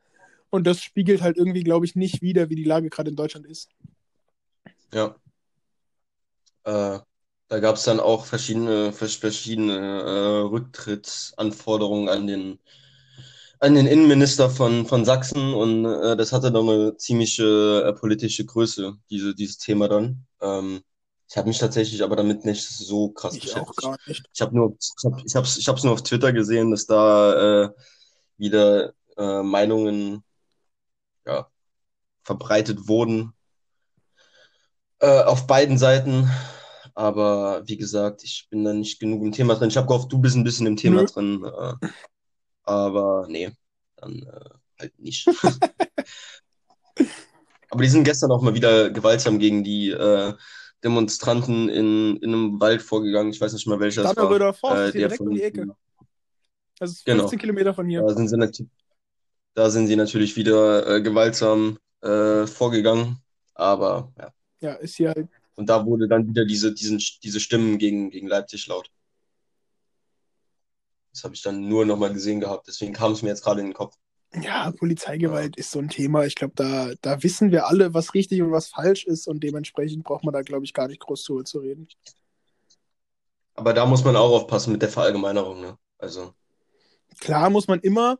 [0.50, 3.46] Und das spiegelt halt irgendwie, glaube ich, nicht wieder, wie die Lage gerade in Deutschland
[3.46, 3.70] ist.
[4.92, 5.16] Ja.
[6.64, 7.00] Äh,
[7.48, 12.59] da gab es dann auch verschiedene, verschiedene äh, Rücktrittsanforderungen an den,
[13.61, 18.45] an den Innenminister von, von Sachsen und äh, das hatte dann eine ziemliche äh, politische
[18.45, 20.27] Größe, diese, dieses Thema dann.
[20.40, 20.83] Ähm,
[21.29, 23.79] ich habe mich tatsächlich aber damit nicht so krass Ich beschäftigt.
[23.85, 24.25] auch gar nicht.
[24.33, 27.64] Ich habe nur, ich hab, ich hab's, ich hab's nur auf Twitter gesehen, dass da
[27.64, 27.71] äh,
[28.37, 30.23] wieder äh, Meinungen
[31.27, 31.49] ja,
[32.23, 33.33] verbreitet wurden
[35.01, 36.31] äh, auf beiden Seiten.
[36.95, 39.69] Aber wie gesagt, ich bin da nicht genug im Thema drin.
[39.69, 41.07] Ich habe gehofft, du bist ein bisschen im Thema Nö.
[41.07, 41.45] drin.
[41.45, 41.88] Äh,
[42.64, 43.50] aber nee,
[43.96, 44.50] dann äh,
[44.81, 45.29] halt nicht.
[47.70, 50.33] Aber die sind gestern auch mal wieder gewaltsam gegen die äh,
[50.85, 53.33] Demonstranten in, in einem Wald vorgegangen.
[53.33, 54.55] Ich weiß nicht mal welcher das war.
[54.55, 55.74] Forst Äh, direkt von- um die Ecke.
[56.79, 57.22] Das ist Genau.
[57.22, 58.03] 15 Kilometer von hier.
[58.03, 58.68] Da sind sie,
[59.55, 63.18] da sind sie natürlich wieder äh, gewaltsam äh, vorgegangen.
[63.55, 64.33] Aber ja.
[64.61, 65.29] Ja, ist hier halt.
[65.57, 68.88] Und da wurde dann wieder diese, diesen, diese Stimmen gegen, gegen Leipzig laut.
[71.14, 72.66] Das habe ich dann nur nochmal gesehen gehabt.
[72.66, 73.96] Deswegen kam es mir jetzt gerade in den Kopf.
[74.35, 76.27] Ja, Polizeigewalt ist so ein Thema.
[76.27, 80.03] Ich glaube, da, da wissen wir alle, was richtig und was falsch ist und dementsprechend
[80.03, 81.87] braucht man da, glaube ich, gar nicht groß drüber zu reden.
[83.55, 85.61] Aber da muss man auch aufpassen mit der Verallgemeinerung.
[85.61, 85.79] Ne?
[85.98, 86.35] Also,
[87.20, 88.18] Klar muss man immer,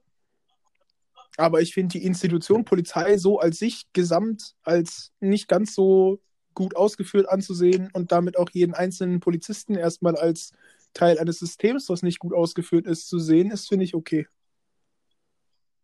[1.37, 6.21] aber ich finde die Institution Polizei so als sich gesamt als nicht ganz so
[6.55, 10.53] gut ausgeführt anzusehen und damit auch jeden einzelnen Polizisten erstmal als
[10.95, 14.27] Teil eines Systems, was nicht gut ausgeführt ist, zu sehen, ist, finde ich, okay.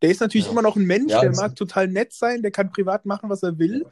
[0.02, 0.52] Der ist natürlich Ja.
[0.52, 3.42] immer noch ein Mensch, Ja, der mag total nett sein, der kann privat machen, was
[3.42, 3.86] er will,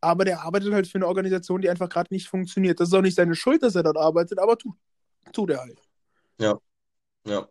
[0.00, 2.80] aber der arbeitet halt für eine Organisation, die einfach gerade nicht funktioniert.
[2.80, 4.76] Das ist auch nicht seine Schuld, dass er dort arbeitet, aber tut,
[5.32, 5.80] tut er halt.
[7.24, 7.48] ja.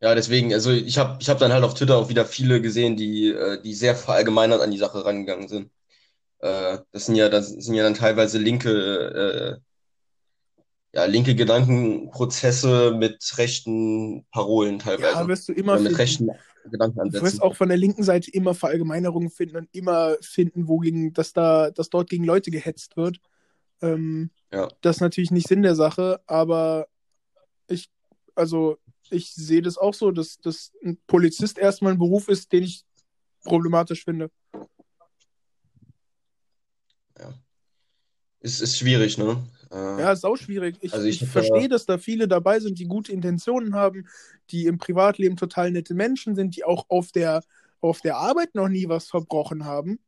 [0.00, 2.96] Ja, deswegen, also ich habe ich hab dann halt auf Twitter auch wieder viele gesehen,
[2.96, 5.70] die, äh, die sehr verallgemeinert an die Sache rangegangen sind.
[6.40, 9.60] Äh, das sind ja, das sind ja dann teilweise linke, äh,
[10.94, 15.14] ja, linke Gedankenprozesse mit rechten Parolen teilweise.
[15.18, 16.00] Ja, wirst du immer Oder mit finden.
[16.00, 16.26] rechten
[16.64, 17.26] Du Gedankenansätzen.
[17.26, 21.32] wirst auch von der linken Seite immer Verallgemeinerungen finden und immer finden, wo gegen, dass
[21.32, 23.18] da, dass dort gegen Leute gehetzt wird.
[23.80, 24.68] Ähm, Ja.
[24.80, 26.86] Das ist natürlich nicht Sinn der Sache, aber
[27.68, 27.90] ich,
[28.36, 28.78] also
[29.10, 32.84] ich sehe das auch so, dass, dass ein Polizist erstmal ein Beruf ist, den ich
[33.42, 34.30] problematisch finde.
[38.40, 39.42] Ist, ist schwierig, ne?
[39.72, 40.76] Äh, Ja, ist auch schwierig.
[40.80, 44.06] Ich, Also ich ich verstehe, da- dass da viele dabei sind, die gute Intentionen haben,
[44.50, 47.42] die im Privatleben total nette Menschen sind, die auch auf der,
[47.80, 49.98] auf der Arbeit noch nie was verbrochen haben.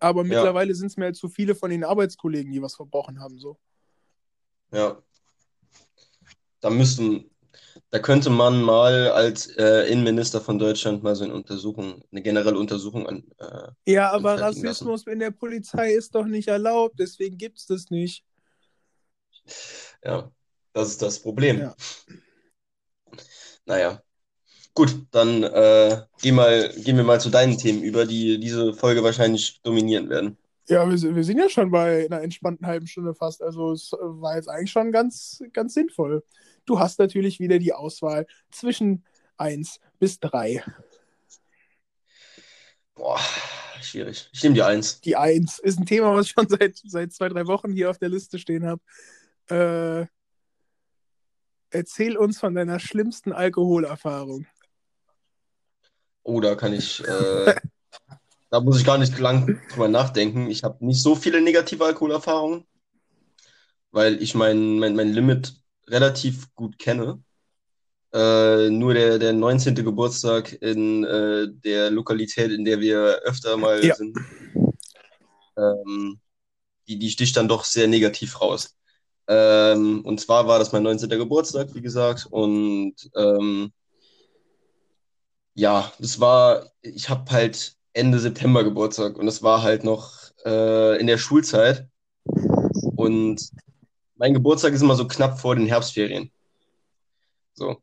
[0.00, 0.28] Aber Ja.
[0.28, 3.38] mittlerweile sind es mir halt zu viele von den Arbeitskollegen, die was verbrochen haben.
[3.38, 3.56] So.
[4.72, 5.00] Ja.
[6.60, 7.30] Da müssten,
[7.90, 12.58] da könnte man mal als äh, Innenminister von Deutschland mal so eine Untersuchung, eine generelle
[12.58, 13.22] Untersuchung an.
[13.38, 17.90] Äh, Ja, aber Rassismus in der Polizei ist doch nicht erlaubt, deswegen gibt es das
[17.90, 18.24] nicht.
[20.04, 20.30] Ja,
[20.72, 21.58] das ist das Problem.
[21.60, 21.74] Ja.
[23.66, 24.02] Naja.
[24.74, 29.02] Gut, dann äh, geh mal, gehen wir mal zu deinen Themen über, die diese Folge
[29.02, 30.38] wahrscheinlich dominieren werden.
[30.68, 33.42] Ja, wir, sind- wir sind ja schon bei einer entspannten halben Stunde fast.
[33.42, 36.24] Also es war jetzt eigentlich schon ganz, ganz sinnvoll.
[36.66, 39.04] Du hast natürlich wieder die Auswahl zwischen
[39.38, 40.62] 1 bis 3.
[42.94, 43.20] Boah,
[43.82, 44.28] schwierig.
[44.32, 45.00] Ich nehme die Eins.
[45.02, 47.98] Die 1 ist ein Thema, was ich schon seit, seit zwei, drei Wochen hier auf
[47.98, 48.80] der Liste stehen habe.
[49.48, 50.06] Äh,
[51.70, 54.46] erzähl uns von deiner schlimmsten Alkoholerfahrung.
[56.22, 57.54] Oh, da kann ich, äh,
[58.50, 60.50] da muss ich gar nicht lang drüber nachdenken.
[60.50, 62.66] Ich habe nicht so viele negative Alkoholerfahrungen,
[63.92, 65.54] weil ich mein, mein, mein Limit
[65.86, 67.22] relativ gut kenne.
[68.12, 69.74] Äh, nur der, der 19.
[69.74, 73.94] Geburtstag in äh, der Lokalität, in der wir öfter mal Ja.
[73.94, 74.16] sind,
[75.56, 76.20] ähm,
[76.88, 78.75] die, die sticht dann doch sehr negativ raus.
[79.28, 81.08] Ähm, und zwar war das mein 19.
[81.10, 83.72] Geburtstag, wie gesagt, und ähm,
[85.54, 90.12] ja, das war, ich habe halt Ende September Geburtstag und es war halt noch
[90.44, 91.88] äh, in der Schulzeit.
[92.96, 93.50] Und
[94.16, 96.30] mein Geburtstag ist immer so knapp vor den Herbstferien.
[97.54, 97.82] So.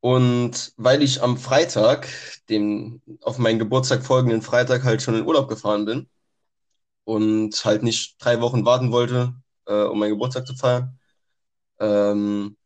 [0.00, 2.08] Und weil ich am Freitag,
[2.48, 6.08] dem auf meinen Geburtstag folgenden Freitag, halt schon in Urlaub gefahren bin
[7.04, 9.34] und halt nicht drei Wochen warten wollte,
[9.66, 10.98] äh, um meinen Geburtstag zu feiern,
[11.80, 12.56] ähm,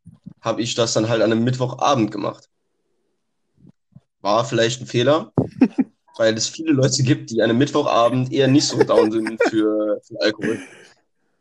[0.40, 2.48] habe ich das dann halt an einem Mittwochabend gemacht.
[4.20, 5.32] War vielleicht ein Fehler,
[6.16, 10.00] weil es viele Leute gibt, die an einem Mittwochabend eher nicht so down sind für,
[10.02, 10.60] für Alkohol.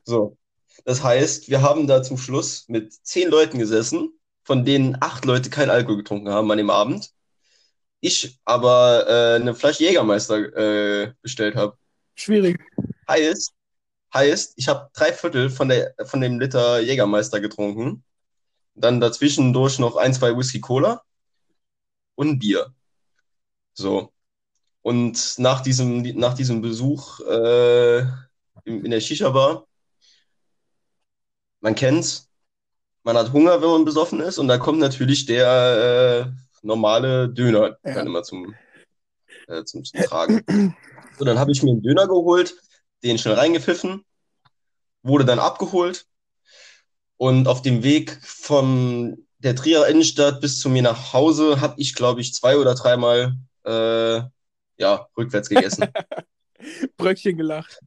[0.03, 0.37] So.
[0.85, 4.11] Das heißt, wir haben da zum Schluss mit zehn Leuten gesessen,
[4.43, 7.11] von denen acht Leute kein Alkohol getrunken haben an dem Abend.
[8.01, 11.75] Ich aber äh, eine Flasche Jägermeister äh, bestellt habe.
[12.13, 12.59] Schwierig.
[13.09, 13.54] Heißt,
[14.15, 18.03] heißt ich habe drei Viertel von, der, von dem Liter Jägermeister getrunken.
[18.73, 21.03] Dann dazwischendurch noch ein, zwei Whisky Cola
[22.15, 22.73] und Bier.
[23.73, 24.11] So.
[24.81, 27.99] Und nach diesem, nach diesem Besuch äh,
[28.65, 29.65] in, in der Shisha-Bar,
[31.61, 32.29] man kennt's,
[33.03, 37.77] man hat Hunger, wenn man besoffen ist, und da kommt natürlich der äh, normale Döner
[37.83, 37.93] ja.
[37.95, 38.53] dann immer zum,
[39.47, 40.75] äh, zum, zum Tragen.
[41.17, 42.55] So, dann habe ich mir einen Döner geholt,
[43.03, 44.03] den schnell reingepfiffen,
[45.03, 46.07] wurde dann abgeholt
[47.17, 51.95] und auf dem Weg von der Trier Innenstadt bis zu mir nach Hause habe ich,
[51.95, 54.21] glaube ich, zwei oder dreimal äh,
[54.77, 55.85] ja, rückwärts gegessen.
[56.97, 57.79] Bröckchen gelacht.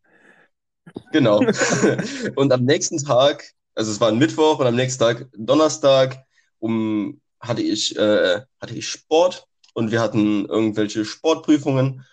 [1.12, 1.40] Genau.
[2.37, 6.25] und am nächsten Tag, also es war ein Mittwoch und am nächsten Tag, Donnerstag,
[6.59, 12.05] um hatte ich, äh, hatte ich Sport und wir hatten irgendwelche Sportprüfungen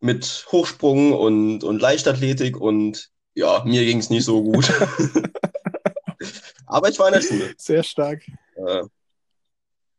[0.00, 4.70] mit Hochsprung und, und Leichtathletik und ja, mir ging es nicht so gut.
[6.66, 7.54] aber ich war in der Schule.
[7.56, 8.22] Sehr stark.
[8.54, 8.82] Äh,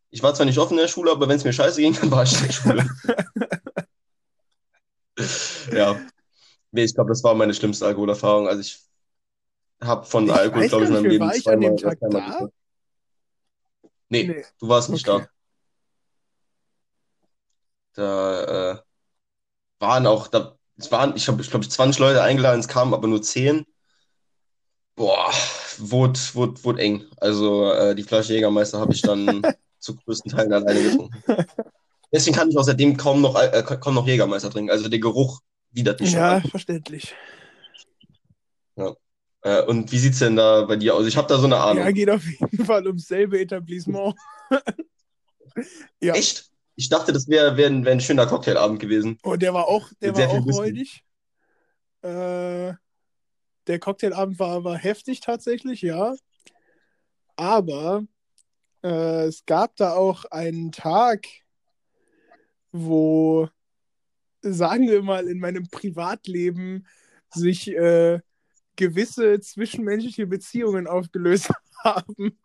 [0.10, 2.12] ich war zwar nicht offen in der Schule, aber wenn es mir scheiße ging, dann
[2.12, 2.90] war ich in der Schule.
[5.74, 6.00] ja.
[6.72, 8.48] Nee, ich glaube, das war meine schlimmste Alkoholerfahrung.
[8.48, 8.80] Also ich
[9.82, 11.98] habe von ich Alkohol, glaube ich, in meinem Leben war ich zweimal, an dem Tag
[12.00, 12.48] da?
[14.08, 15.26] Nee, nee, du warst nicht okay.
[15.26, 15.30] da.
[17.94, 18.85] Da äh,
[19.80, 23.08] waren auch, da, es waren, ich habe, ich glaube, 20 Leute eingeladen, es kamen aber
[23.08, 23.66] nur 10.
[24.96, 25.32] Boah,
[25.78, 27.06] wurde, wurde, wurde eng.
[27.18, 29.42] Also äh, die Flasche Jägermeister habe ich dann
[29.80, 31.22] zu größten Teilen alleine getrunken.
[32.12, 34.72] Deswegen kann ich auch seitdem kaum noch, äh, kaum noch Jägermeister trinken.
[34.72, 37.14] Also der Geruch widert mich Ja, schon verständlich.
[38.78, 38.96] Ja.
[39.42, 41.06] Äh, und wie sieht es denn da bei dir aus?
[41.06, 41.84] Ich habe da so eine Ahnung.
[41.84, 44.16] Ja, geht auf jeden Fall ums selbe Etablissement.
[46.02, 46.14] ja.
[46.14, 46.50] Echt?
[46.76, 49.18] Ich dachte, das wäre wär ein, wär ein schöner Cocktailabend gewesen.
[49.24, 51.04] Oh, der war auch, der war auch räudig.
[52.02, 52.74] Äh,
[53.68, 56.16] der Cocktailabend war, war heftig tatsächlich, ja.
[57.36, 58.04] Aber
[58.84, 61.26] äh, es gab da auch einen Tag,
[62.72, 63.50] wo,
[64.42, 66.86] sagen wir mal, in meinem Privatleben
[67.34, 68.20] sich äh,
[68.76, 71.50] gewisse zwischenmenschliche Beziehungen aufgelöst
[71.84, 72.38] haben.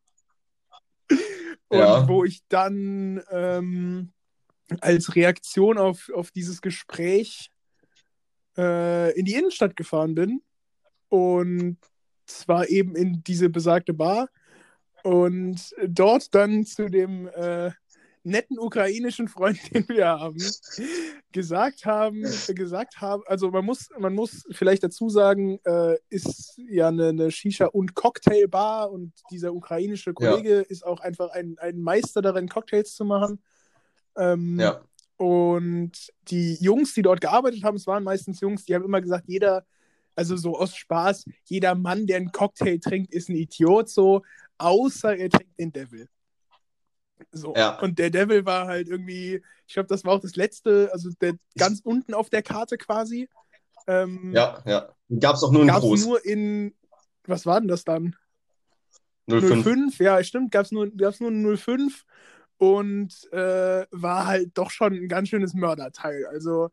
[1.68, 2.08] Und ja.
[2.08, 4.12] wo ich dann ähm,
[4.80, 7.50] als Reaktion auf, auf dieses Gespräch
[8.56, 10.42] äh, in die Innenstadt gefahren bin.
[11.08, 11.78] Und
[12.26, 14.28] zwar eben in diese besagte Bar.
[15.02, 17.70] Und dort dann zu dem äh,
[18.22, 20.38] netten ukrainischen Freund, den wir haben,
[21.32, 22.22] gesagt haben,
[22.54, 27.30] gesagt haben, also man muss, man muss vielleicht dazu sagen, äh, ist ja eine, eine
[27.30, 30.60] Shisha- und Cocktailbar und dieser ukrainische Kollege ja.
[30.60, 33.42] ist auch einfach ein, ein Meister darin, Cocktails zu machen.
[34.20, 34.80] Ähm, ja.
[35.16, 35.92] Und
[36.28, 39.64] die Jungs, die dort gearbeitet haben, es waren meistens Jungs, die haben immer gesagt, jeder,
[40.14, 44.22] also so aus Spaß, jeder Mann, der einen Cocktail trinkt, ist ein Idiot, so,
[44.58, 46.08] außer er trinkt den Devil.
[47.32, 47.54] So.
[47.54, 47.78] Ja.
[47.80, 51.34] Und der Devil war halt irgendwie, ich glaube, das war auch das letzte, also der
[51.58, 53.28] ganz unten auf der Karte quasi.
[53.86, 54.94] Ähm, ja, ja.
[55.18, 56.06] Gab es auch nur in gab's groß.
[56.06, 56.74] nur in,
[57.24, 58.16] was war denn das dann?
[59.28, 59.64] 05.
[59.64, 62.04] 05, ja, stimmt, gab es nur, gab's nur 05
[62.60, 66.26] und äh, war halt doch schon ein ganz schönes Mörderteil.
[66.26, 66.68] Also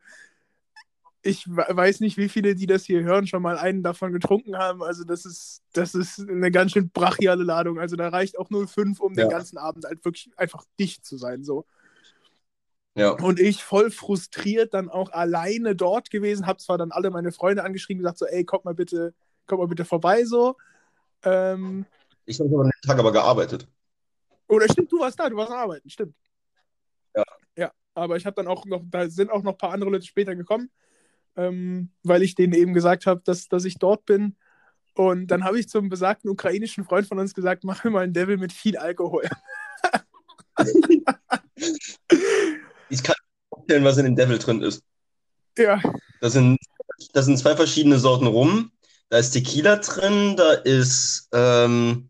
[1.22, 4.84] ich weiß nicht, wie viele, die das hier hören, schon mal einen davon getrunken haben.
[4.84, 7.80] Also das ist, das ist eine ganz schön brachiale Ladung.
[7.80, 9.24] Also da reicht auch 0,5, um ja.
[9.24, 11.46] den ganzen Abend halt wirklich einfach dicht zu sein.
[11.46, 11.66] So.
[12.96, 13.12] Ja.
[13.12, 17.64] Und ich voll frustriert dann auch alleine dort gewesen, habe zwar dann alle meine Freunde
[17.64, 19.14] angeschrieben, gesagt so, ey, kommt mal bitte,
[19.46, 20.58] kommt mal bitte vorbei so.
[21.24, 21.86] Ähm,
[22.26, 23.70] ich habe an dem Tag aber gearbeitet.
[24.48, 26.16] Oder stimmt, du warst da, du warst arbeiten, stimmt.
[27.16, 27.24] Ja.
[27.58, 30.06] Ja, aber ich habe dann auch noch, da sind auch noch ein paar andere Leute
[30.06, 30.70] später gekommen
[31.38, 34.36] ähm, weil ich denen eben gesagt habe, dass, dass ich dort bin.
[34.96, 38.14] Und dann habe ich zum besagten ukrainischen Freund von uns gesagt, mach mir mal einen
[38.14, 39.30] Devil mit viel Alkohol.
[42.90, 43.16] ich kann
[43.56, 44.82] erzählen, was in dem Devil drin ist.
[45.58, 45.80] Ja.
[46.20, 46.58] Das sind,
[47.14, 48.72] das sind zwei verschiedene Sorten Rum.
[49.10, 52.10] Da ist Tequila drin, da ist, ähm,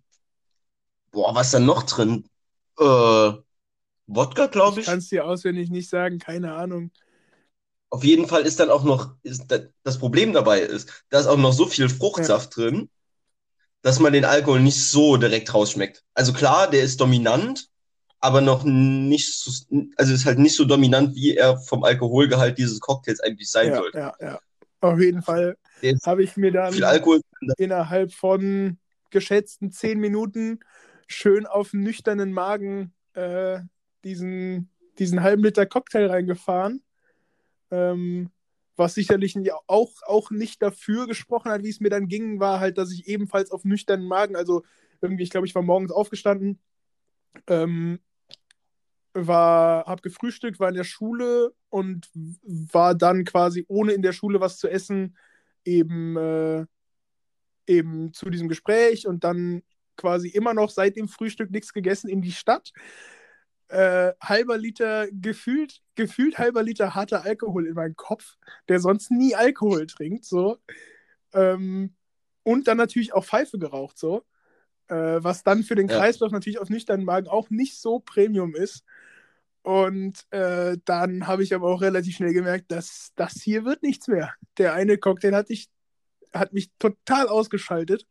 [1.18, 2.30] boah, was ist da noch drin?
[2.78, 3.32] Äh,
[4.06, 4.86] Wodka, glaube ich.
[4.86, 6.92] Ich kann es dir auswendig nicht sagen, keine Ahnung.
[7.90, 9.46] Auf jeden Fall ist dann auch noch, ist,
[9.84, 12.66] das Problem dabei ist, da ist auch noch so viel Fruchtsaft ja.
[12.66, 12.90] drin,
[13.82, 16.04] dass man den Alkohol nicht so direkt rausschmeckt.
[16.14, 17.68] Also klar, der ist dominant,
[18.20, 19.52] aber noch nicht so,
[19.96, 23.78] also ist halt nicht so dominant, wie er vom Alkoholgehalt dieses Cocktails eigentlich sein ja,
[23.78, 23.98] sollte.
[23.98, 24.40] Ja, ja,
[24.82, 25.58] auf jeden Fall.
[26.06, 26.76] habe ich mir dann
[27.58, 28.78] innerhalb von
[29.10, 30.60] geschätzten zehn Minuten
[31.08, 33.60] schön auf nüchternen Magen äh,
[34.04, 36.84] diesen, diesen halben Liter Cocktail reingefahren.
[37.72, 38.30] Ähm,
[38.76, 39.36] was sicherlich
[39.66, 43.08] auch, auch nicht dafür gesprochen hat, wie es mir dann ging, war halt, dass ich
[43.08, 44.64] ebenfalls auf nüchternen Magen, also
[45.02, 46.60] irgendwie, ich glaube, ich war morgens aufgestanden,
[47.48, 48.00] ähm,
[49.14, 54.40] war, habe gefrühstückt, war in der Schule und war dann quasi ohne in der Schule
[54.40, 55.18] was zu essen
[55.66, 56.66] eben, äh,
[57.66, 59.64] eben zu diesem Gespräch und dann
[59.98, 62.72] quasi immer noch seit dem Frühstück nichts gegessen in die Stadt.
[63.70, 68.38] Äh, halber Liter, gefühlt, gefühlt halber Liter harter Alkohol in meinem Kopf,
[68.70, 70.58] der sonst nie Alkohol trinkt, so.
[71.34, 71.94] Ähm,
[72.44, 74.24] und dann natürlich auch Pfeife geraucht, so.
[74.88, 76.38] Äh, was dann für den Kreislauf ja.
[76.38, 78.86] natürlich auf nüchternen Magen auch nicht so Premium ist.
[79.64, 84.08] Und äh, dann habe ich aber auch relativ schnell gemerkt, dass das hier wird nichts
[84.08, 84.34] mehr.
[84.58, 85.68] Der eine Cocktail hat, ich,
[86.32, 88.08] hat mich total ausgeschaltet.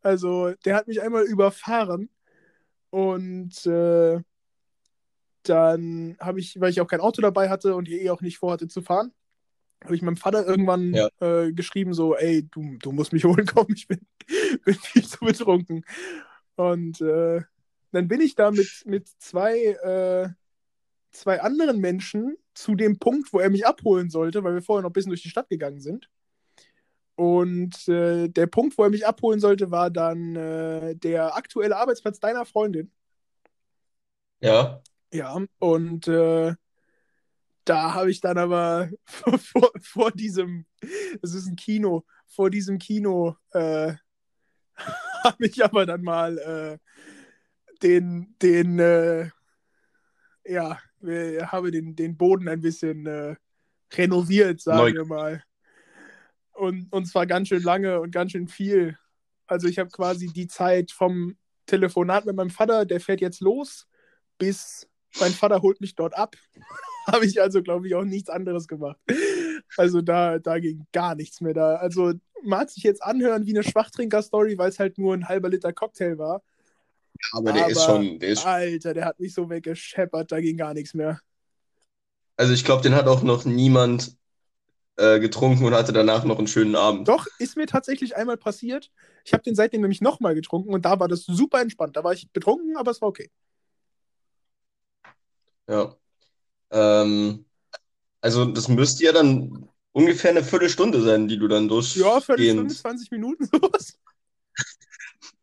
[0.00, 2.10] Also der hat mich einmal überfahren.
[2.90, 4.20] Und äh,
[5.42, 8.68] dann habe ich, weil ich auch kein Auto dabei hatte und eh auch nicht vorhatte
[8.68, 9.12] zu fahren,
[9.84, 11.08] habe ich meinem Vater irgendwann ja.
[11.20, 14.00] äh, geschrieben, so, ey, du, du musst mich holen kommen, ich bin,
[14.64, 15.84] bin viel zu betrunken.
[16.56, 17.42] Und äh,
[17.92, 20.30] dann bin ich da mit, mit zwei äh,
[21.12, 24.90] zwei anderen Menschen zu dem Punkt, wo er mich abholen sollte, weil wir vorher noch
[24.90, 26.08] ein bisschen durch die Stadt gegangen sind.
[27.18, 32.20] Und äh, der Punkt, wo er mich abholen sollte, war dann äh, der aktuelle Arbeitsplatz
[32.20, 32.92] deiner Freundin.
[34.38, 34.80] Ja.
[35.12, 36.54] Ja, und äh,
[37.64, 40.64] da habe ich dann aber vor, vor, diesem,
[41.20, 43.94] es ist ein Kino, vor diesem Kino äh,
[45.24, 46.78] habe ich aber dann mal äh,
[47.82, 49.28] den, den, äh,
[50.44, 53.36] ja, habe den, den Boden ein bisschen
[53.92, 54.92] renoviert, sagen Neu.
[54.92, 55.42] wir mal.
[56.58, 58.98] Und, und zwar ganz schön lange und ganz schön viel.
[59.46, 61.36] Also ich habe quasi die Zeit vom
[61.66, 63.86] Telefonat mit meinem Vater, der fährt jetzt los,
[64.38, 64.88] bis
[65.20, 66.36] mein Vater holt mich dort ab.
[67.06, 68.98] habe ich also, glaube ich, auch nichts anderes gemacht.
[69.76, 71.76] Also da, da ging gar nichts mehr da.
[71.76, 75.72] Also mag sich jetzt anhören wie eine Schwachtrinker-Story, weil es halt nur ein halber Liter
[75.72, 76.42] Cocktail war.
[77.32, 78.18] Aber der Aber, ist schon.
[78.18, 81.20] Der ist Alter, der hat mich so weggescheppert, da ging gar nichts mehr.
[82.36, 84.16] Also ich glaube, den hat auch noch niemand
[84.98, 87.06] äh, getrunken und hatte danach noch einen schönen Abend.
[87.06, 88.90] Doch, ist mir tatsächlich einmal passiert.
[89.24, 91.96] Ich habe den seitdem nämlich nochmal getrunken und da war das super entspannt.
[91.96, 93.30] Da war ich betrunken, aber es war okay.
[95.68, 95.94] Ja.
[96.70, 97.44] Ähm,
[98.20, 101.94] also das müsste ja dann ungefähr eine Viertelstunde sein, die du dann durch.
[101.94, 103.98] Ja, Viertelstunde, 20 Minuten, sowas.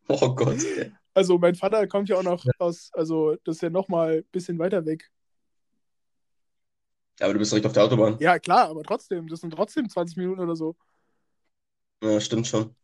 [0.08, 0.58] oh Gott.
[1.14, 4.58] Also mein Vater kommt ja auch noch aus, also das ist ja nochmal ein bisschen
[4.58, 5.10] weiter weg.
[7.18, 8.16] Ja, aber du bist direkt auf der Autobahn.
[8.20, 10.76] Ja, klar, aber trotzdem, das sind trotzdem 20 Minuten oder so.
[12.02, 12.74] Ja, stimmt schon.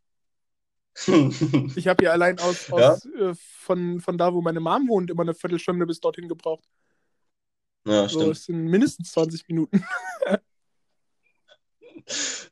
[1.76, 3.30] ich habe ja allein aus, aus ja?
[3.30, 6.64] äh, von, von da, wo meine Mom wohnt, immer eine Viertelstunde bis dorthin gebraucht.
[7.87, 8.30] Ja, so, stimmt.
[8.30, 9.85] Das sind mindestens 20 Minuten.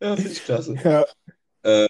[0.01, 0.75] ja, finde ich klasse.
[0.83, 1.05] Ja.
[1.63, 1.89] Äh,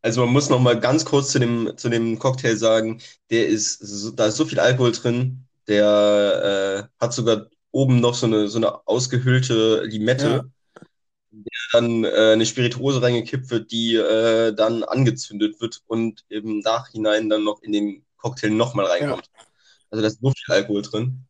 [0.00, 3.00] also man muss noch mal ganz kurz zu dem, zu dem Cocktail sagen,
[3.30, 8.14] der ist, so, da ist so viel Alkohol drin, der äh, hat sogar oben noch
[8.14, 10.84] so eine, so eine ausgehöhlte Limette, ja.
[11.30, 16.60] in der dann äh, eine Spirituose reingekippt wird, die äh, dann angezündet wird und im
[16.60, 19.30] Nachhinein dann noch in den Cocktail nochmal reinkommt.
[19.36, 19.44] Ja.
[19.90, 21.24] Also da ist so viel Alkohol drin.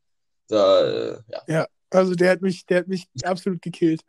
[0.49, 1.43] Da, äh, ja.
[1.47, 4.03] ja, also der hat mich, der hat mich absolut gekillt.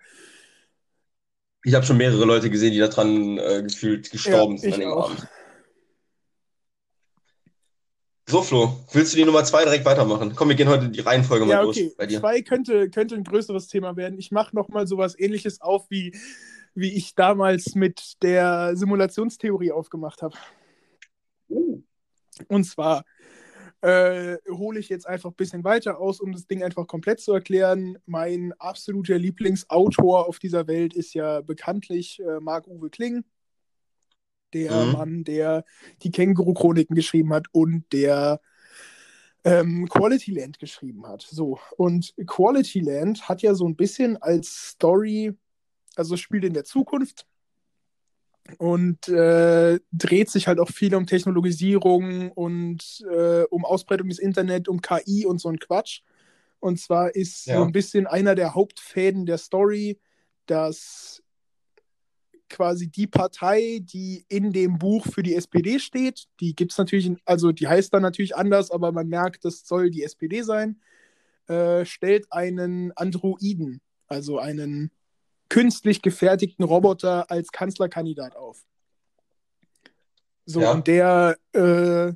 [1.64, 4.90] Ich habe schon mehrere Leute gesehen, die daran äh, gefühlt gestorben ja, sind an dem
[4.90, 5.12] auch.
[5.12, 5.28] Abend.
[8.30, 10.34] So, Flo, willst du die Nummer zwei direkt weitermachen?
[10.36, 11.86] Komm, wir gehen heute die Reihenfolge ja, mal okay.
[11.86, 12.20] durch bei dir.
[12.20, 14.20] Zwei könnte, könnte ein größeres Thema werden.
[14.20, 16.16] Ich mache nochmal sowas ähnliches auf, wie,
[16.76, 20.36] wie ich damals mit der Simulationstheorie aufgemacht habe.
[21.50, 21.82] Uh.
[22.48, 23.04] Und zwar
[23.82, 27.34] äh, hole ich jetzt einfach ein bisschen weiter aus, um das Ding einfach komplett zu
[27.34, 27.98] erklären.
[28.06, 33.24] Mein absoluter Lieblingsautor auf dieser Welt ist ja bekanntlich äh, Marc-Uwe Kling,
[34.54, 34.92] der mhm.
[34.92, 35.66] Mann, der
[36.04, 38.40] die Känguru-Chroniken geschrieben hat und der
[39.44, 41.22] ähm, Quality Land geschrieben hat.
[41.22, 45.34] So, und Quality Land hat ja so ein bisschen als Story,
[45.96, 47.26] also spielt in der Zukunft,
[48.58, 54.68] und äh, dreht sich halt auch viel um Technologisierung und äh, um Ausbreitung des Internet,
[54.68, 56.02] um KI und so ein Quatsch.
[56.60, 57.58] Und zwar ist ja.
[57.58, 60.00] so ein bisschen einer der Hauptfäden der Story,
[60.46, 61.22] dass
[62.50, 67.12] quasi die Partei, die in dem Buch für die SPD steht, die gibt es natürlich,
[67.26, 70.82] also die heißt dann natürlich anders, aber man merkt, das soll die SPD sein,
[71.48, 74.92] äh, stellt einen Androiden, also einen
[75.50, 78.64] künstlich gefertigten Roboter als Kanzlerkandidat auf.
[80.46, 80.72] So, ja.
[80.72, 82.14] und der, äh,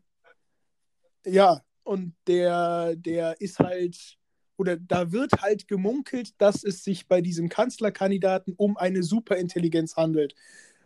[1.26, 4.18] ja, und der, der ist halt,
[4.58, 10.36] oder da wird halt gemunkelt, dass es sich bei diesem Kanzlerkandidaten um eine Superintelligenz handelt.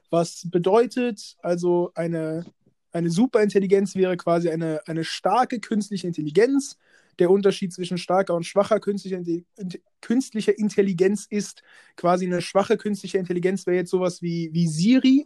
[0.09, 2.45] Was bedeutet, also eine,
[2.91, 6.77] eine Superintelligenz wäre quasi eine, eine starke künstliche Intelligenz.
[7.19, 9.19] Der Unterschied zwischen starker und schwacher künstlicher,
[10.01, 11.63] künstlicher Intelligenz ist
[11.95, 15.25] quasi eine schwache künstliche Intelligenz wäre jetzt sowas wie, wie Siri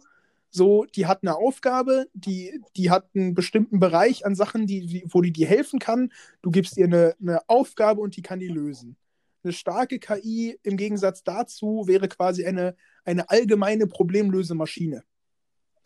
[0.54, 5.04] so, die hat eine Aufgabe, die, die hat einen bestimmten Bereich an Sachen, die, die,
[5.08, 6.12] wo die dir helfen kann.
[6.42, 8.96] Du gibst ihr eine, eine Aufgabe und die kann die lösen.
[9.42, 15.04] Eine starke KI im Gegensatz dazu wäre quasi eine, eine allgemeine Problemlösemaschine.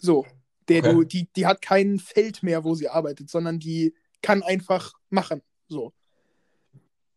[0.00, 0.26] So,
[0.68, 0.92] der okay.
[0.92, 5.42] du, die, die hat kein Feld mehr, wo sie arbeitet, sondern die kann einfach machen.
[5.68, 5.92] So.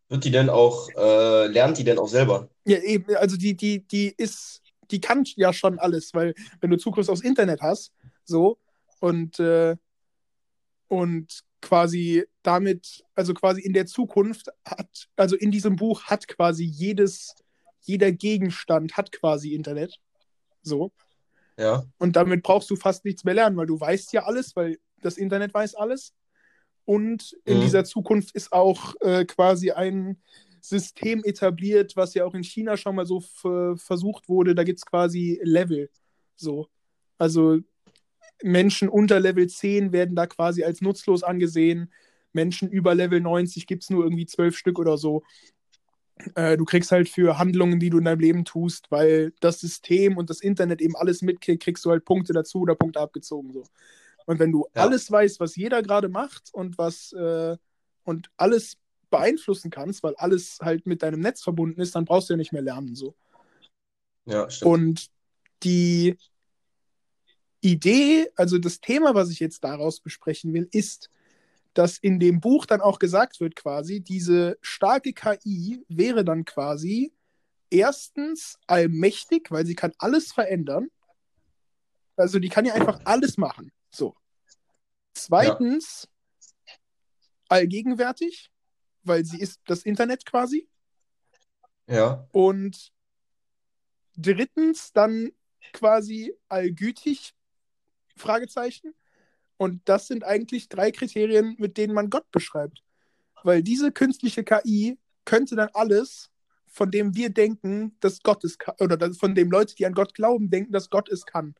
[0.08, 2.47] Wird die denn auch, äh, lernt die denn auch selber?
[2.66, 4.62] Ja, eben, also die, die, die ist
[4.92, 8.58] die kann ja schon alles, weil wenn du Zugriff aufs Internet hast, so,
[9.00, 9.76] und, äh,
[10.88, 16.64] und quasi damit, also quasi in der Zukunft hat, also in diesem Buch hat quasi
[16.64, 17.36] jedes,
[17.82, 20.00] jeder Gegenstand hat quasi Internet.
[20.62, 20.92] So.
[21.58, 21.86] Ja.
[21.98, 25.18] Und damit brauchst du fast nichts mehr lernen, weil du weißt ja alles, weil das
[25.18, 26.14] Internet weiß alles.
[26.86, 27.62] Und in mhm.
[27.62, 30.22] dieser Zukunft ist auch äh, quasi ein,
[30.62, 34.55] System etabliert, was ja auch in China schon mal so versucht wurde.
[34.55, 35.89] Da gibt es quasi Level.
[36.36, 36.68] So.
[37.18, 37.60] Also
[38.43, 41.91] Menschen unter Level 10 werden da quasi als nutzlos angesehen.
[42.32, 45.24] Menschen über Level 90 gibt es nur irgendwie zwölf Stück oder so.
[46.36, 50.18] Äh, du kriegst halt für Handlungen, die du in deinem Leben tust, weil das System
[50.18, 53.51] und das Internet eben alles mitkriegt, kriegst du halt Punkte dazu oder Punkte abgezogen.
[53.53, 53.64] So.
[54.26, 54.84] Und wenn du ja.
[54.84, 57.57] alles weißt, was jeder gerade macht und was äh,
[58.03, 58.78] und alles
[59.10, 62.53] beeinflussen kannst, weil alles halt mit deinem Netz verbunden ist, dann brauchst du ja nicht
[62.53, 62.95] mehr lernen.
[62.95, 63.16] So.
[64.26, 64.72] Ja, stimmt.
[64.72, 65.07] Und
[65.64, 66.18] die
[67.62, 71.10] Idee, also das Thema, was ich jetzt daraus besprechen will, ist,
[71.74, 77.14] dass in dem Buch dann auch gesagt wird, quasi, diese starke KI wäre dann quasi
[77.70, 80.89] erstens allmächtig, weil sie kann alles verändern.
[82.16, 83.72] Also die kann ja einfach alles machen.
[83.91, 84.16] So.
[85.14, 86.07] Zweitens
[86.66, 86.74] ja.
[87.49, 88.51] allgegenwärtig,
[89.04, 90.68] weil sie ist das Internet quasi.
[91.88, 92.28] Ja.
[92.32, 92.91] Und
[94.16, 95.32] drittens dann
[95.74, 97.34] quasi allgütig,
[98.16, 98.93] Fragezeichen.
[99.58, 102.84] Und das sind eigentlich drei Kriterien, mit denen man Gott beschreibt.
[103.43, 106.32] Weil diese künstliche KI könnte dann alles,
[106.68, 110.14] von dem wir denken, dass Gott es kann, oder von dem Leute, die an Gott
[110.14, 111.56] glauben, denken, dass Gott es kann.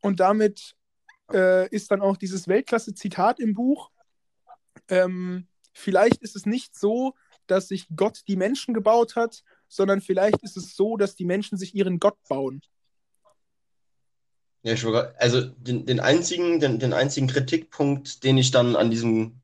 [0.00, 0.76] Und damit
[1.32, 3.90] äh, ist dann auch dieses Weltklasse-Zitat im Buch.
[4.88, 5.47] Ähm,
[5.78, 7.14] vielleicht ist es nicht so,
[7.46, 11.56] dass sich Gott die Menschen gebaut hat, sondern vielleicht ist es so, dass die Menschen
[11.58, 12.60] sich ihren Gott bauen.
[14.62, 18.90] Ja, ich war also den, den, einzigen, den, den einzigen Kritikpunkt, den ich dann an
[18.90, 19.40] diesem,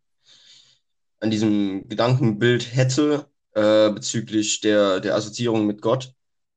[1.20, 6.12] an diesem Gedankenbild hätte, äh, bezüglich der, der Assoziierung mit Gott,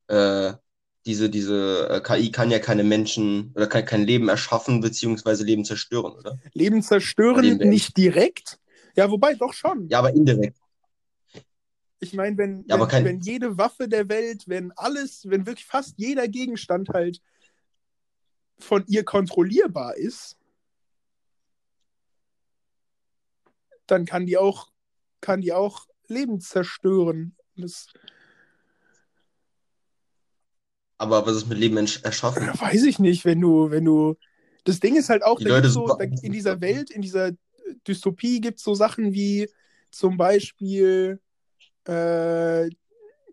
[0.07, 0.53] äh,
[1.05, 5.63] diese, diese äh, KI kann ja keine Menschen oder kann kein Leben erschaffen, beziehungsweise Leben
[5.63, 6.37] zerstören, oder?
[6.53, 8.59] Leben zerstören Leben nicht direkt,
[8.97, 9.87] ja, wobei doch schon.
[9.89, 10.59] Ja, aber indirekt.
[11.99, 13.05] Ich meine, wenn, ja, wenn, kein...
[13.05, 17.21] wenn jede Waffe der Welt, wenn alles, wenn wirklich fast jeder Gegenstand halt
[18.59, 20.35] von ihr kontrollierbar ist,
[23.85, 24.71] dann kann die auch,
[25.21, 27.35] kann die auch Leben zerstören.
[27.55, 27.87] Das...
[30.97, 32.43] Aber was ist mit Leben erschaffen?
[32.43, 34.15] Ja, weiß ich nicht, wenn du, wenn du.
[34.63, 37.31] Das Ding ist halt auch, da so, da, in dieser Welt, in dieser
[37.87, 39.49] Dystopie gibt es so Sachen wie
[39.91, 41.19] zum Beispiel
[41.85, 42.69] äh,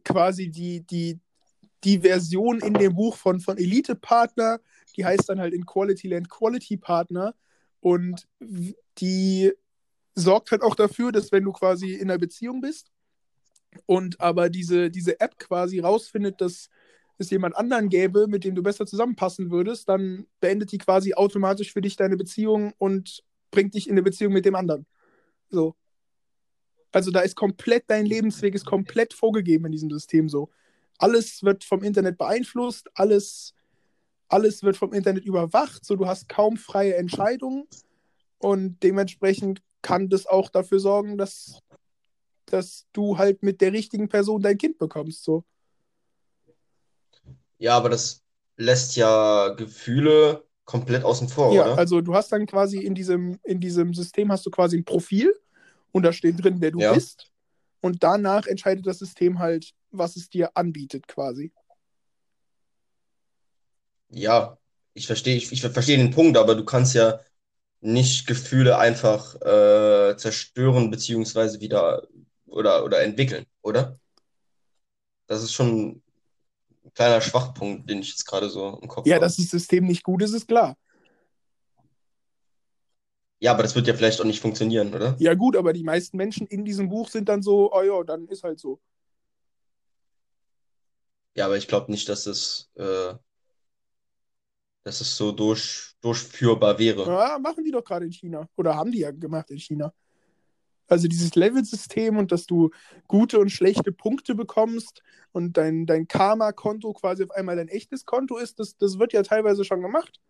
[0.05, 1.19] quasi die, die,
[1.83, 4.61] die Version in dem Buch von, von Elite Partner,
[4.97, 7.35] die heißt dann halt in Quality Land Quality Partner.
[7.81, 8.27] Und
[8.99, 9.53] die
[10.15, 12.91] sorgt halt auch dafür, dass wenn du quasi in einer Beziehung bist
[13.87, 16.71] und aber diese, diese App quasi rausfindet, dass
[17.19, 21.73] es jemand anderen gäbe, mit dem du besser zusammenpassen würdest, dann beendet die quasi automatisch
[21.73, 23.23] für dich deine Beziehung und
[23.55, 24.85] bringt dich in eine Beziehung mit dem anderen.
[25.49, 25.77] So.
[26.91, 30.51] Also da ist komplett, dein Lebensweg ist komplett vorgegeben in diesem System so.
[30.99, 33.55] Alles wird vom Internet beeinflusst, alles,
[34.29, 37.67] alles wird vom Internet überwacht, so du hast kaum freie Entscheidungen
[38.39, 41.61] und dementsprechend kann das auch dafür sorgen, dass,
[42.47, 45.23] dass du halt mit der richtigen Person dein Kind bekommst.
[45.23, 45.45] So.
[47.59, 48.23] Ja, aber das
[48.57, 51.79] lässt ja Gefühle komplett außen vor, ja, oder?
[51.79, 55.35] also du hast dann quasi in diesem, in diesem System hast du quasi ein Profil
[55.93, 56.93] und da steht drin, wer du ja.
[56.93, 57.31] bist.
[57.81, 61.53] Und danach entscheidet das System halt, was es dir anbietet, quasi.
[64.09, 64.57] Ja,
[64.95, 67.21] ich verstehe, ich, ich verstehe den Punkt, aber du kannst ja
[67.81, 72.09] nicht Gefühle einfach äh, zerstören beziehungsweise wieder
[72.47, 73.99] oder, oder entwickeln, oder?
[75.27, 76.03] Das ist schon
[76.95, 79.25] kleiner Schwachpunkt, den ich jetzt gerade so im Kopf Ja, habe.
[79.27, 80.77] dass das System nicht gut ist, ist klar.
[83.41, 85.17] Ja, aber das wird ja vielleicht auch nicht funktionieren, oder?
[85.19, 88.27] Ja, gut, aber die meisten Menschen in diesem Buch sind dann so, oh ja, dann
[88.29, 88.81] ist halt so.
[91.37, 93.15] Ja, aber ich glaube nicht, dass es, äh,
[94.85, 97.05] dass es so durch, durchführbar wäre.
[97.07, 98.49] Ja, machen die doch gerade in China.
[98.57, 99.93] Oder haben die ja gemacht in China.
[100.89, 102.71] Also dieses Level-System und dass du
[103.09, 108.37] gute und schlechte Punkte bekommst und dein, dein Karma-Konto quasi auf einmal dein echtes Konto
[108.39, 110.21] ist, das, das wird ja teilweise schon gemacht.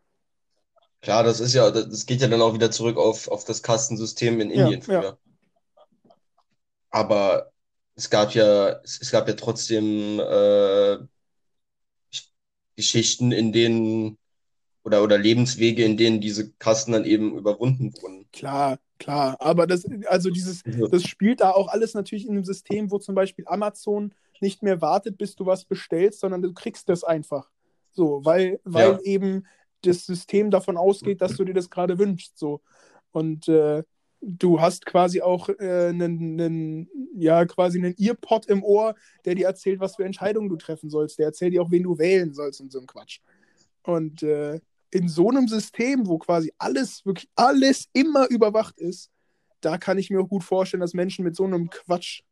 [1.02, 4.40] Klar, das ist ja, das geht ja dann auch wieder zurück auf, auf das Kastensystem
[4.40, 5.02] in Ja, Indien früher.
[5.02, 5.18] ja.
[6.90, 7.52] Aber
[7.96, 10.98] es gab ja, es, es gab ja trotzdem äh,
[12.76, 14.18] Geschichten, in denen
[14.84, 18.26] oder, oder Lebenswege, in denen diese Kasten dann eben überwunden wurden.
[18.32, 19.36] Klar, klar.
[19.40, 22.98] Aber das, also dieses, Also, das spielt da auch alles natürlich in einem System, wo
[22.98, 27.50] zum Beispiel Amazon nicht mehr wartet, bis du was bestellst, sondern du kriegst das einfach.
[27.92, 29.00] So, weil, weil Ja.
[29.02, 29.46] eben
[29.82, 32.36] das System davon ausgeht, dass du dir das gerade wünschst.
[32.38, 32.60] So.
[33.12, 33.84] Und äh,
[34.20, 39.46] du hast quasi auch äh, einen, einen, ja, quasi einen Earpod im Ohr, der dir
[39.46, 41.18] erzählt, was für Entscheidungen du treffen sollst.
[41.20, 43.20] Der erzählt dir auch, wen du wählen sollst und so ein Quatsch.
[43.82, 44.60] Und äh,
[44.94, 49.10] in so einem System, wo quasi alles, wirklich alles immer überwacht ist,
[49.60, 52.22] da kann ich mir auch gut vorstellen, dass Menschen mit so einem Quatsch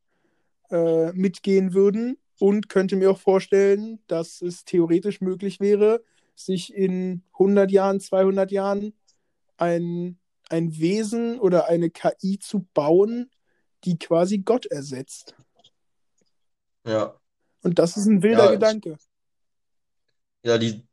[0.71, 6.05] äh, mitgehen würden und könnte mir auch vorstellen, dass es theoretisch möglich wäre,
[6.37, 8.95] sich in 100 Jahren, 200 Jahren
[9.57, 13.31] ein, ein Wesen oder eine KI zu bauen,
[13.85, 15.35] die quasi Gott ersetzt.
[16.87, 17.19] ja.
[17.65, 18.99] Und das ist ein wilder Ja, ich- Gedanke.
[20.45, 20.85] Ja, die,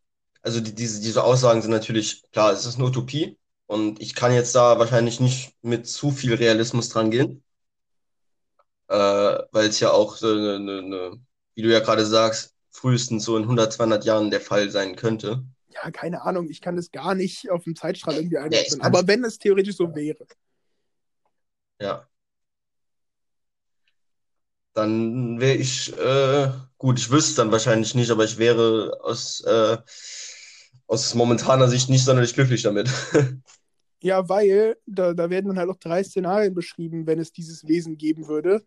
[0.49, 3.37] also die, diese, diese Aussagen sind natürlich, klar, es ist eine Utopie
[3.67, 7.43] und ich kann jetzt da wahrscheinlich nicht mit zu viel Realismus dran gehen,
[8.87, 8.95] äh,
[9.51, 11.11] weil es ja auch so eine, eine, eine,
[11.53, 15.43] wie du ja gerade sagst, frühestens so in 100, 200 Jahren der Fall sein könnte.
[15.71, 18.79] Ja, keine Ahnung, ich kann das gar nicht auf dem Zeitstrahl irgendwie einordnen.
[18.79, 20.25] kann's- Aber wenn es theoretisch so wäre.
[21.79, 22.07] Ja.
[24.73, 29.41] Dann wäre ich, äh, gut, ich wüsste es dann wahrscheinlich nicht, aber ich wäre aus,
[29.41, 29.77] äh,
[30.89, 32.89] aus momentaner Sicht nicht sonderlich glücklich damit.
[34.01, 37.97] Ja, weil da, da werden dann halt auch drei Szenarien beschrieben, wenn es dieses Wesen
[37.97, 38.65] geben würde.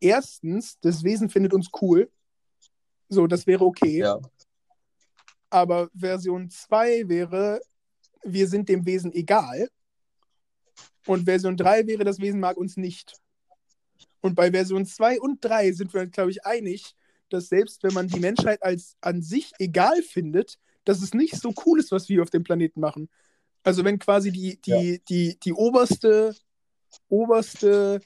[0.00, 2.10] Erstens, das Wesen findet uns cool.
[3.10, 3.98] So, das wäre okay.
[3.98, 4.18] Ja,
[5.50, 7.60] Aber Version 2 wäre,
[8.22, 9.68] wir sind dem Wesen egal.
[11.04, 13.20] Und Version 3 wäre, das Wesen mag uns nicht.
[14.22, 16.94] Und bei Version 2 und 3 sind wir, glaube ich, einig,
[17.28, 21.52] dass selbst wenn man die Menschheit als an sich egal findet, dass es nicht so
[21.66, 23.08] cool ist, was wir auf dem Planeten machen.
[23.62, 26.34] Also wenn quasi die, die, die, die oberste,
[27.08, 28.00] oberste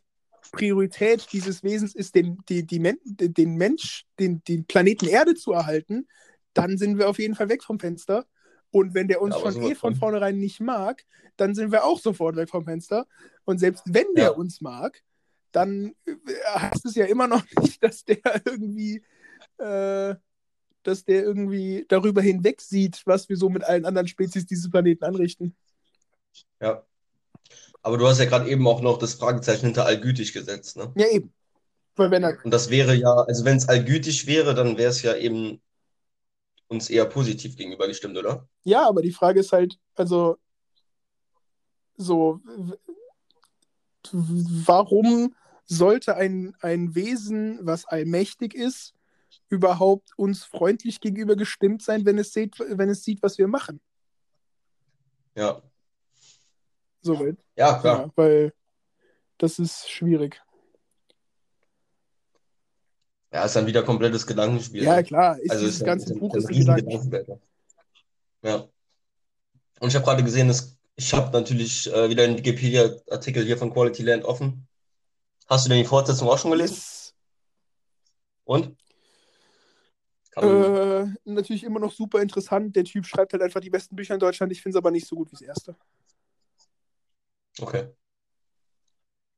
[0.53, 5.53] Priorität dieses Wesens ist, den, die, die Men den Mensch, den, den Planeten Erde zu
[5.53, 6.07] erhalten,
[6.53, 8.27] dann sind wir auf jeden Fall weg vom Fenster.
[8.71, 9.95] Und wenn der uns Ja, schon eh von von.
[9.95, 11.05] vornherein nicht mag,
[11.37, 13.07] dann sind wir auch sofort weg vom Fenster.
[13.45, 14.31] Und selbst wenn der Ja.
[14.31, 15.03] uns mag,
[15.53, 16.15] dann äh,
[16.57, 19.03] heißt es ja immer noch nicht, dass der irgendwie,
[19.59, 20.15] äh,
[20.85, 25.05] dass der irgendwie darüber hinweg sieht, was wir so mit allen anderen Spezies dieses Planeten
[25.05, 25.57] anrichten.
[26.61, 26.85] ja.
[27.83, 30.91] Aber du hast ja gerade eben auch noch das Fragezeichen hinter allgütig gesetzt, ne?
[30.97, 31.35] Ja, eben.
[31.99, 35.61] Er, Und das wäre ja, also wenn es allgütig wäre, dann wäre es ja eben
[36.67, 38.49] uns eher positiv gegenüber gestimmt, oder?
[38.65, 40.39] ja, aber die Frage ist halt, also
[41.97, 42.41] so,
[44.13, 45.35] warum
[45.67, 48.95] sollte ein, ein Wesen, was allmächtig ist,
[49.49, 53.81] überhaupt uns freundlich gegenüber gestimmt sein, wenn es sieht, wenn es sieht, was wir machen?
[55.35, 55.63] Ja.
[57.01, 57.37] So weit.
[57.57, 58.07] Ja, klar.
[58.07, 58.55] Ja, weil
[59.39, 60.41] das ist schwierig.
[63.33, 64.85] Ja, ist dann wieder komplettes Gedankenspiel.
[64.85, 65.05] Ja, ne?
[65.05, 67.11] klar, ist Also ja, ganze ja, Buch ist ein ein riesen Gedanken.
[67.11, 67.41] Gedankenwälzer.
[68.43, 68.69] Ja.
[69.81, 73.73] Und ich habe gerade gesehen, dass ich habe natürlich äh, wieder den Wikipedia-Artikel hier von
[73.73, 74.69] Quality Land offen.
[75.49, 76.77] Hast du denn die Fortsetzung auch schon gelesen?
[78.45, 78.77] Und?
[80.41, 82.75] Äh, natürlich immer noch super interessant.
[82.77, 84.53] Der Typ schreibt halt einfach die besten Bücher in Deutschland.
[84.53, 85.77] Ich finde es aber nicht so gut wie das erste.
[87.63, 87.89] okay.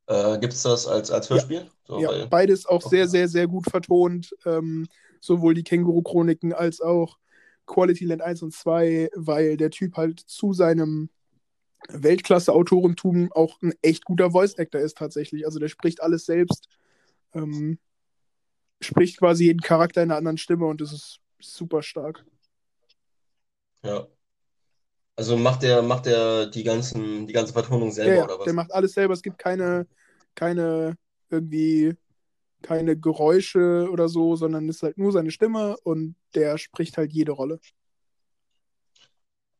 [0.08, 1.68] Äh, gibt es das als, als Hörspiel?
[1.86, 2.90] So, Ja, weil, beides auch Okay.
[2.90, 4.30] sehr, sehr, sehr gut vertont.
[4.44, 4.86] Ähm,
[5.20, 7.18] sowohl die Känguru-Chroniken als auch
[7.66, 11.10] Quality Land 1 und 2, weil der Typ halt zu seinem
[11.88, 15.46] Weltklasse-Autorentum auch ein echt guter Voice-Actor ist tatsächlich.
[15.46, 16.68] Also der spricht alles selbst.
[17.34, 17.78] Ähm,
[18.80, 22.24] spricht quasi jeden Charakter in einer anderen Stimme und das ist super stark.
[23.82, 24.06] Ja.
[25.16, 28.44] Also macht der, macht der die ganzen, die ganze Vertonung selber Ja, ja, oder was?
[28.44, 29.14] der macht alles selber.
[29.14, 29.86] Es gibt keine,
[30.34, 30.96] keine
[31.30, 31.96] irgendwie
[32.62, 37.12] keine Geräusche oder so, sondern es ist halt nur seine Stimme und der spricht halt
[37.12, 37.60] jede Rolle.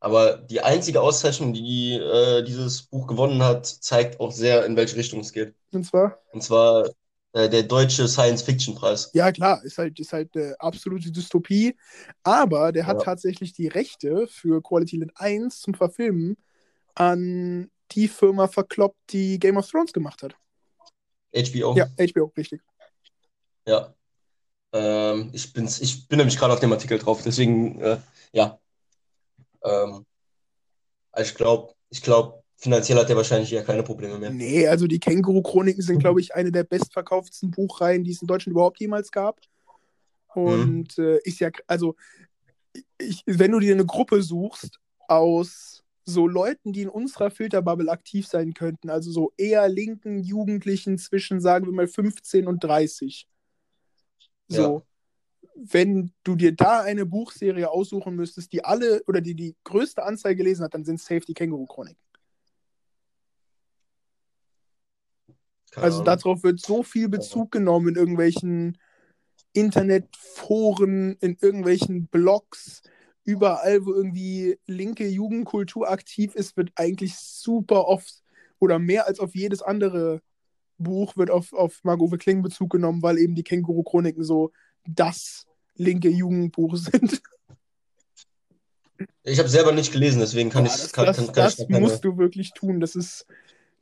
[0.00, 4.96] Aber die einzige Auszeichnung, die äh, dieses Buch gewonnen hat, zeigt auch sehr, in welche
[4.96, 5.54] Richtung es geht.
[5.72, 6.90] Und zwar, Und zwar
[7.36, 9.10] äh, der Deutsche Science-Fiction-Preis.
[9.12, 11.76] ja klar, ist halt, ist halt eine absolute Dystopie,
[12.22, 13.04] aber der hat Ja.
[13.04, 16.38] tatsächlich die Rechte für Quality Land 1 zum Verfilmen
[16.94, 20.34] an die Firma verkloppt, die Game of Thrones gemacht hat.
[21.34, 21.76] HBO.
[21.76, 22.62] Ja, HBO, richtig.
[23.68, 23.94] Ja.
[24.72, 27.98] Ähm, ich, bin's, ich bin nämlich gerade auf dem Artikel drauf, deswegen, äh,
[28.32, 28.58] ja.
[29.62, 30.06] Ähm,
[31.18, 34.30] ich glaube, ich glaub, finanziell hat er wahrscheinlich eher keine Probleme mehr.
[34.30, 38.52] Nee, also die Känguru-Chroniken sind, glaube ich, eine der bestverkauftesten Buchreihen, die es in Deutschland
[38.52, 39.40] überhaupt jemals gab.
[40.34, 41.96] Und äh, ist ja, also,
[42.98, 48.26] ich, wenn du dir eine Gruppe suchst aus so Leuten, die in unserer Filterbubble aktiv
[48.26, 53.26] sein könnten, also so eher linken Jugendlichen zwischen, sagen wir mal, 15 und 30.
[54.48, 54.82] So.
[55.56, 60.36] Wenn du dir da eine Buchserie aussuchen müsstest, die alle oder die die größte Anzahl
[60.36, 62.05] gelesen hat, dann sind safe die Känguru-Chroniken.
[65.76, 66.06] Keine Also Ahnung.
[66.06, 68.78] darauf wird so viel Bezug genommen in irgendwelchen
[69.52, 72.80] Internetforen, in irgendwelchen Blogs,
[73.24, 78.22] überall, wo irgendwie linke Jugendkultur aktiv ist, wird eigentlich super oft
[78.58, 80.22] oder mehr als auf jedes andere
[80.78, 84.52] Buch wird auf, auf Margot Kling Bezug genommen, weil eben die Känguru-Chroniken so
[84.86, 87.20] das linke Jugendbuch sind.
[89.24, 91.58] Ich habe selber nicht gelesen, deswegen kann Boah, ich, das kann, das, kann, kann das
[91.58, 92.80] ich keine, musst du wirklich tun.
[92.80, 93.26] Das ist,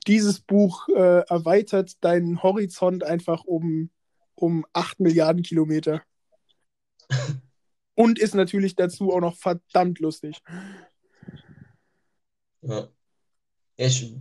[0.07, 3.91] dieses Buch äh, erweitert deinen Horizont einfach um,
[4.35, 6.03] um 8 Milliarden Kilometer.
[7.95, 10.43] Und ist natürlich dazu auch noch verdammt lustig.
[12.63, 12.89] Ja.
[13.77, 14.15] Ich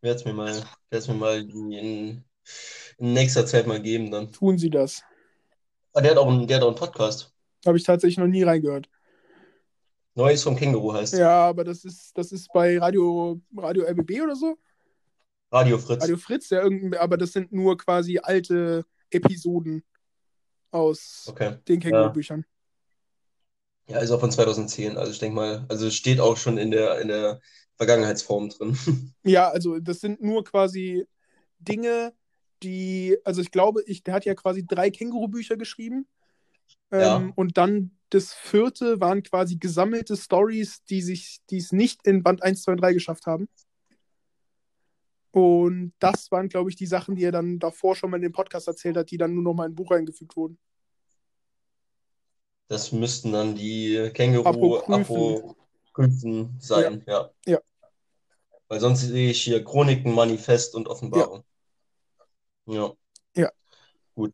[0.00, 4.32] werde es mir mal, werd's mir mal in, in nächster Zeit mal geben dann.
[4.32, 5.02] Tun sie das.
[5.92, 7.34] Ah, der hat auch einen, der hat auch einen Podcast.
[7.66, 8.88] Habe ich tatsächlich noch nie reingehört.
[10.14, 11.14] Neues vom Känguru heißt.
[11.14, 14.56] Ja, aber das ist, das ist bei Radio, Radio RBB oder so.
[15.50, 16.02] Radio Fritz.
[16.02, 16.62] Radio Fritz, ja,
[16.98, 19.82] aber das sind nur quasi alte Episoden
[20.70, 21.56] aus Okay.
[21.66, 22.44] den Känguru-Büchern.
[23.88, 24.96] Ja, ist auch von 2010.
[24.96, 27.40] Also ich denke mal, also es steht auch schon in der, in der
[27.76, 28.76] Vergangenheitsform drin.
[29.24, 31.06] Ja, also das sind nur quasi
[31.58, 32.12] Dinge,
[32.62, 36.06] die, also ich glaube, ich, der hat ja quasi drei Känguru-Bücher geschrieben.
[36.92, 37.32] Ähm, Ja.
[37.34, 42.42] Und dann das vierte waren quasi gesammelte Stories, die sich, die es nicht in Band
[42.42, 43.48] 1, 2 und 3 geschafft haben.
[45.32, 48.32] Und das waren, glaube ich, die Sachen, die er dann davor schon mal in dem
[48.32, 50.58] Podcast erzählt hat, die dann nur noch mal in ein Buch reingefügt wurden.
[52.68, 55.54] Das müssten dann die Känguru Apokryphen.
[55.90, 57.30] Apokryphen sein, ja.
[57.46, 57.58] Ja.
[58.68, 61.44] Weil sonst sehe ich hier Chroniken, Manifest und Offenbarung.
[62.66, 62.92] Ja.
[63.34, 63.50] Ja.
[64.14, 64.32] Gut.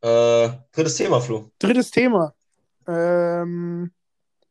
[0.00, 1.50] Äh, drittes Thema, Flo.
[1.60, 2.34] Drittes Thema.
[2.88, 3.92] Ähm,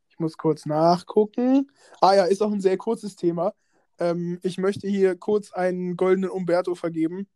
[0.10, 1.70] ich muss kurz nachgucken.
[2.00, 3.54] Ah ja, ist auch ein sehr kurzes Thema.
[4.02, 7.28] Ähm, ich möchte hier kurz einen goldenen Umberto vergeben.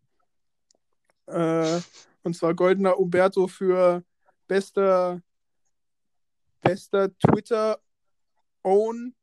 [1.27, 1.79] Äh,
[2.23, 4.03] und zwar goldener Umberto für
[4.47, 5.21] bester,
[6.61, 7.79] bester Twitter
[8.63, 9.13] Own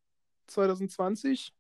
[0.47, 1.53] 2020.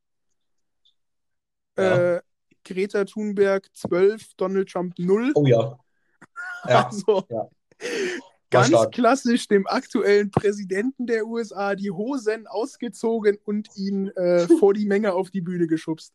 [1.76, 2.16] Ja.
[2.16, 2.22] Äh,
[2.64, 5.32] Greta Thunberg 12, Donald Trump 0.
[5.34, 5.78] Oh ja.
[6.68, 7.48] Ja, also ja.
[8.52, 8.92] Ganz stark.
[8.92, 15.14] klassisch dem aktuellen Präsidenten der USA die Hosen ausgezogen und ihn äh, vor die Menge
[15.14, 16.12] auf die Bühne geschubst.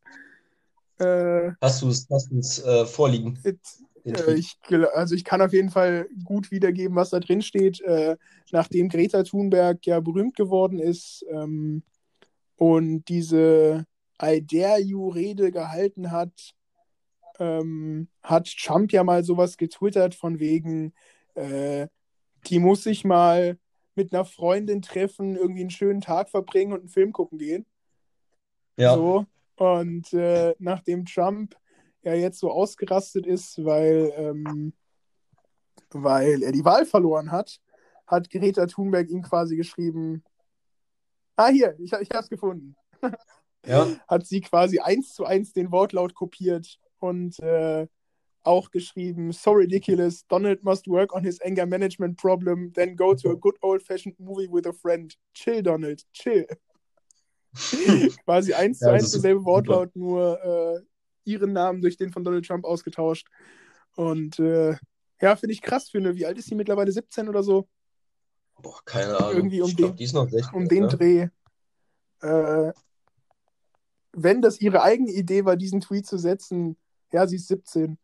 [0.99, 3.37] Äh, Hast du es äh, vorliegen?
[3.43, 4.57] äh, ich,
[4.93, 7.81] also ich kann auf jeden Fall gut wiedergeben, was da drin steht.
[7.81, 8.17] Äh,
[8.51, 11.83] nachdem Greta Thunberg ja berühmt geworden ist ähm,
[12.55, 13.85] und diese
[14.21, 16.53] I dare you Rede gehalten hat,
[17.39, 20.93] ähm, hat Trump ja mal sowas getwittert von wegen,
[21.35, 21.87] äh,
[22.45, 23.57] die muss sich mal
[23.95, 27.65] mit einer Freundin treffen, irgendwie einen schönen Tag verbringen und einen Film gucken gehen.
[28.77, 28.95] Ja.
[28.95, 29.25] So.
[29.55, 31.55] Und äh, nachdem Trump
[32.03, 34.73] ja jetzt so ausgerastet ist, weil, ähm,
[35.89, 37.59] weil er die Wahl verloren hat,
[38.05, 40.23] hat Greta Thunberg ihm quasi geschrieben,
[41.35, 42.75] ah hier, ich, ich habe es gefunden.
[43.65, 43.87] Ja.
[44.07, 47.87] Hat sie quasi eins zu eins den Wortlaut kopiert und äh,
[48.47, 53.31] auch geschrieben, so ridiculous, Donald must work on his anger management problem, then go to
[53.31, 55.13] a good old-fashioned movie with a friend.
[55.33, 56.45] Chill, Donald, chill.
[58.25, 59.51] quasi eins zu eins das ist derselbe super.
[59.51, 60.81] Wortlaut, nur äh,
[61.25, 63.27] ihren Namen durch den von Donald Trump ausgetauscht.
[63.95, 64.75] Und äh,
[65.21, 66.91] ja, finde ich krass eine, wie alt ist sie mittlerweile?
[66.91, 67.67] 17 oder so?
[68.61, 69.35] Boah, keine Ahnung.
[69.35, 70.53] Irgendwie um ich glaube, den- die ist noch 16.
[70.55, 70.87] Um den ne?
[70.87, 71.27] Dreh.
[72.21, 72.73] Äh,
[74.13, 76.77] wenn das ihre eigene Idee war, diesen Tweet zu setzen,
[77.11, 77.97] ja, sie ist 17.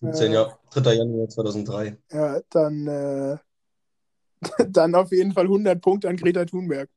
[0.00, 0.58] 17, äh, ja.
[0.70, 0.94] 3.
[0.94, 1.96] Januar 2003.
[2.12, 3.36] Ja, dann, äh,
[4.68, 6.88] dann auf jeden Fall 100 Punkte an Greta Thunberg.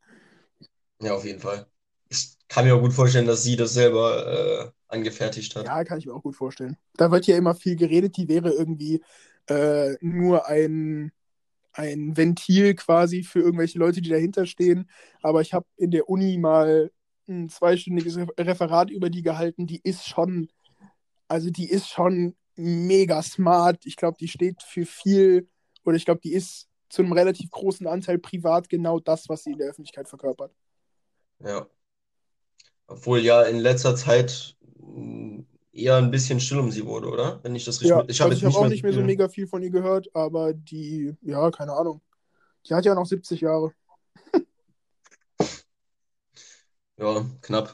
[1.02, 1.66] Ja, auf jeden Fall.
[2.10, 5.66] Ich kann mir auch gut vorstellen, dass sie das selber äh, angefertigt hat.
[5.66, 6.78] Ja, kann ich mir auch gut vorstellen.
[6.96, 9.02] Da wird ja immer viel geredet, die wäre irgendwie
[9.48, 11.12] äh, nur ein,
[11.74, 14.90] ein Ventil quasi für irgendwelche Leute, die dahinter stehen.
[15.24, 16.92] Aber ich habe in der Uni mal
[17.28, 19.66] ein zweistündiges Referat über die gehalten.
[19.66, 20.50] Die ist schon,
[21.28, 23.86] also die ist schon mega smart.
[23.86, 25.50] Ich glaube, die steht für viel,
[25.86, 29.52] oder ich glaube, die ist zu einem relativ großen Anteil privat genau das, was sie
[29.52, 30.54] in der Öffentlichkeit verkörpert.
[31.40, 31.68] Ja.
[32.88, 35.40] Obwohl ja in letzter Zeit mm,
[35.72, 37.40] eher ein bisschen still um sie wurde, oder?
[37.44, 39.48] Wenn ich das richtig ja, Ich habe also hab auch nicht mehr so mega viel
[39.48, 42.02] von ihr gehört, aber die, ja, keine Ahnung.
[42.68, 43.74] Die hat ja noch 70 Jahre.
[46.98, 47.74] ja, knapp.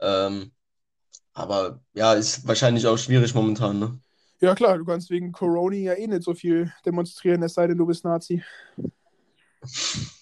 [0.00, 0.52] Ähm,
[1.38, 3.98] aber ja, ist wahrscheinlich auch schwierig momentan, ne?
[4.40, 7.78] Ja, klar, du kannst wegen Corona ja eh nicht so viel demonstrieren, es sei denn,
[7.78, 8.42] du bist Nazi.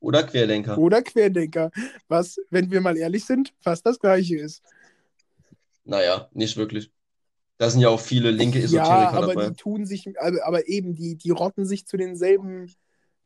[0.00, 0.78] Oder Querdenker.
[0.78, 1.70] Oder Querdenker.
[2.08, 4.62] Was, wenn wir mal ehrlich sind, fast das Gleiche ist.
[5.84, 6.90] Naja, nicht wirklich.
[7.58, 9.50] Da sind ja auch viele linke Esoteriker ja, aber dabei.
[9.50, 12.72] die tun sich, aber, aber eben, die, die rotten sich zu denselben,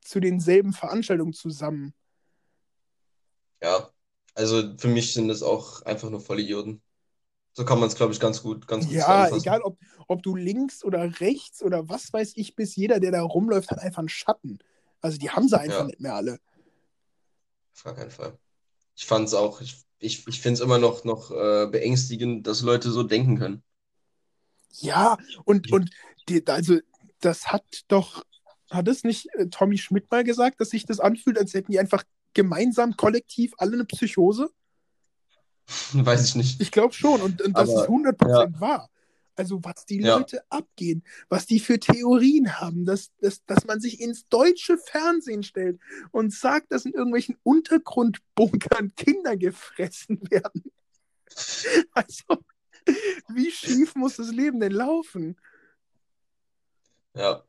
[0.01, 1.95] zu denselben Veranstaltungen zusammen.
[3.63, 3.91] Ja,
[4.35, 6.83] also für mich sind das auch einfach nur Vollidioten.
[7.57, 9.79] So kann man es, glaube ich, ganz gut, ganz gut Ja, egal ob,
[10.09, 13.79] ob du links oder rechts oder was weiß ich bis jeder, der da rumläuft, hat
[13.79, 14.59] einfach einen Schatten.
[15.01, 15.85] Also die haben sie einfach ja.
[15.85, 16.41] nicht mehr alle.
[17.75, 18.37] Auf gar keinen Fall.
[18.97, 22.63] Ich fand es auch, ich, ich, ich finde es immer noch, noch äh, beängstigend, dass
[22.63, 23.63] Leute so denken können.
[24.73, 25.91] Ja, und, und
[26.29, 26.79] die, also
[27.21, 28.25] das hat doch,
[28.69, 31.79] hat es nicht äh, Tommy Schmidt mal gesagt, dass sich das anfühlt, als hätten die
[31.79, 32.03] einfach
[32.35, 34.51] gemeinsam, kollektiv alle eine Psychose?
[35.93, 36.61] Weiß ich nicht.
[36.61, 37.21] Ich glaube schon.
[37.21, 38.61] Und, und das ist 100% ja.
[38.61, 38.91] wahr.
[39.37, 40.17] Also was die ja.
[40.17, 45.43] Leute abgehen, was die für Theorien haben, dass, dass, dass man sich ins deutsche Fernsehen
[45.43, 45.81] stellt
[46.13, 50.63] und sagt, dass in irgendwelchen Untergrundbunkern Kinder gefressen werden.
[51.95, 52.45] Also,
[53.29, 55.37] wie schief muss das Leben denn laufen?
[57.15, 57.43] Ja.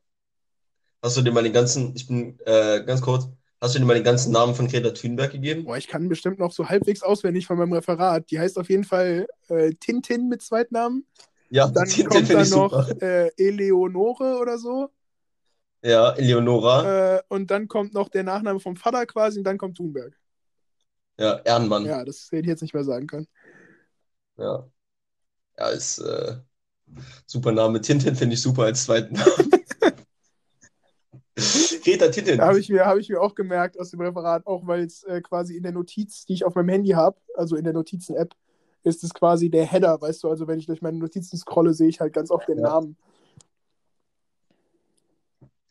[1.04, 3.28] Hast du dir mal den ganzen, ich bin äh, ganz kurz,
[3.62, 5.64] Hast du dir mal den ganzen Namen von Greta Thunberg gegeben?
[5.64, 8.30] Boah, ich kann bestimmt noch so halbwegs auswendig von meinem Referat.
[8.30, 11.06] Die heißt auf jeden Fall äh, Tintin mit Zweitnamen.
[11.50, 14.90] Ja, dann Tintin kommt da noch äh, Eleonore oder so.
[15.82, 17.18] Ja, Eleonora.
[17.18, 20.20] Äh, und dann kommt noch der Nachname vom Vater quasi und dann kommt Thunberg.
[21.18, 21.86] Ja, Ehrenmann.
[21.86, 23.28] Ja, das hätte ich jetzt nicht mehr sagen können.
[24.38, 24.68] Ja.
[25.58, 26.36] Ja, ist äh,
[27.26, 27.80] super Name.
[27.80, 29.52] Tintin finde ich super als zweiten Namen.
[31.86, 32.42] Greta Titten.
[32.42, 35.22] Habe ich, mir, hab ich mir auch gemerkt aus dem Referat, auch weil es äh,
[35.22, 38.34] quasi in der Notiz, die ich auf meinem Handy habe, also in der Notizen-App,
[38.84, 41.88] ist es quasi der Header, weißt du, also wenn ich durch meine Notizen scrolle, sehe
[41.88, 42.64] ich halt ganz oft den ja.
[42.64, 42.98] Namen.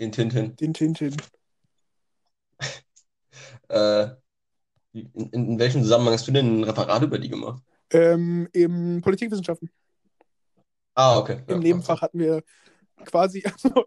[0.00, 0.54] Den Tintin.
[0.54, 1.16] Den Tintin.
[3.68, 4.06] äh,
[4.92, 7.60] in, in, welchem Zusammenhang hast du denn ein Referat über die gemacht?
[7.90, 9.68] Ähm, Im Politikwissenschaften.
[10.94, 11.42] Ah, okay.
[11.48, 12.44] Im ja, Nebenfach hatten wir
[13.04, 13.86] quasi, also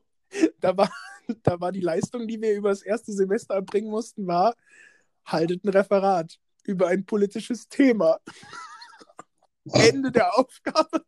[0.59, 0.89] da war
[1.43, 4.55] da war die Leistung, die wir über das erste Semester erbringen mussten, war,
[5.25, 8.19] haltet ein Referat über ein politisches Thema.
[9.73, 11.03] Ende der Aufgabe.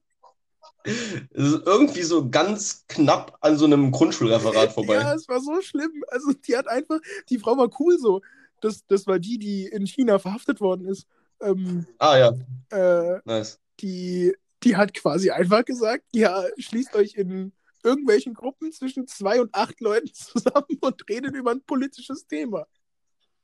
[0.84, 4.96] Es ist irgendwie so ganz knapp an so einem Grundschulreferat vorbei.
[4.96, 6.04] Ja, es war so schlimm.
[6.08, 7.00] Also die hat einfach,
[7.30, 8.22] die Frau war cool so.
[8.62, 11.06] Das, das war die, die in China verhaftet worden ist.
[11.42, 12.34] Ähm, ah ja.
[12.72, 13.60] Äh, nice.
[13.80, 17.54] Die, die hat quasi einfach gesagt, ja, schließt euch in
[17.84, 22.68] irgendwelchen Gruppen zwischen zwei und acht Leuten zusammen und redet über ein politisches Thema.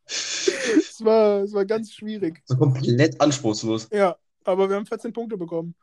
[0.05, 2.41] Es war, es war ganz schwierig.
[2.45, 3.89] So komplett anspruchslos.
[3.91, 5.75] Ja, aber wir haben 14 Punkte bekommen.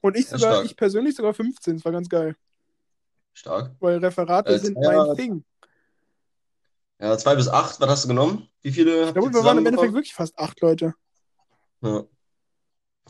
[0.00, 2.36] Und ich sogar, ich persönlich sogar 15, das war ganz geil.
[3.32, 3.74] Stark.
[3.80, 5.44] Weil Referate äh, sind mein Ding.
[7.00, 8.48] Ja, zwei bis acht, was hast du genommen?
[8.62, 9.06] Wie viele?
[9.06, 10.94] Ich glaube, wir waren im Endeffekt wirklich fast acht Leute.
[11.80, 12.04] Ja.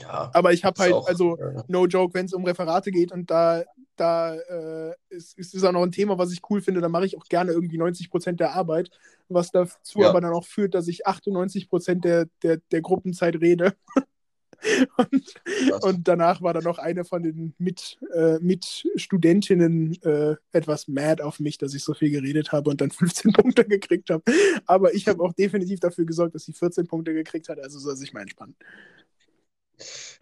[0.00, 1.64] Ja, aber ich habe halt, auch, also ja.
[1.68, 3.64] no joke, wenn es um Referate geht und da
[3.98, 6.80] da äh, ist, ist es auch noch ein Thema, was ich cool finde.
[6.80, 8.90] Da mache ich auch gerne irgendwie 90 Prozent der Arbeit,
[9.28, 10.08] was dazu ja.
[10.08, 13.74] aber dann auch führt, dass ich 98 Prozent der, der, der Gruppenzeit rede.
[14.96, 21.22] und, und, danach war dann noch eine von den Mit, äh, Mitstudentinnen äh, etwas mad
[21.22, 24.22] auf mich, dass ich so viel geredet habe und dann 15 Punkte gekriegt habe.
[24.66, 27.96] Aber ich habe auch definitiv dafür gesorgt, dass sie 14 Punkte gekriegt hat, also soll
[27.96, 28.56] sich mal entspannen.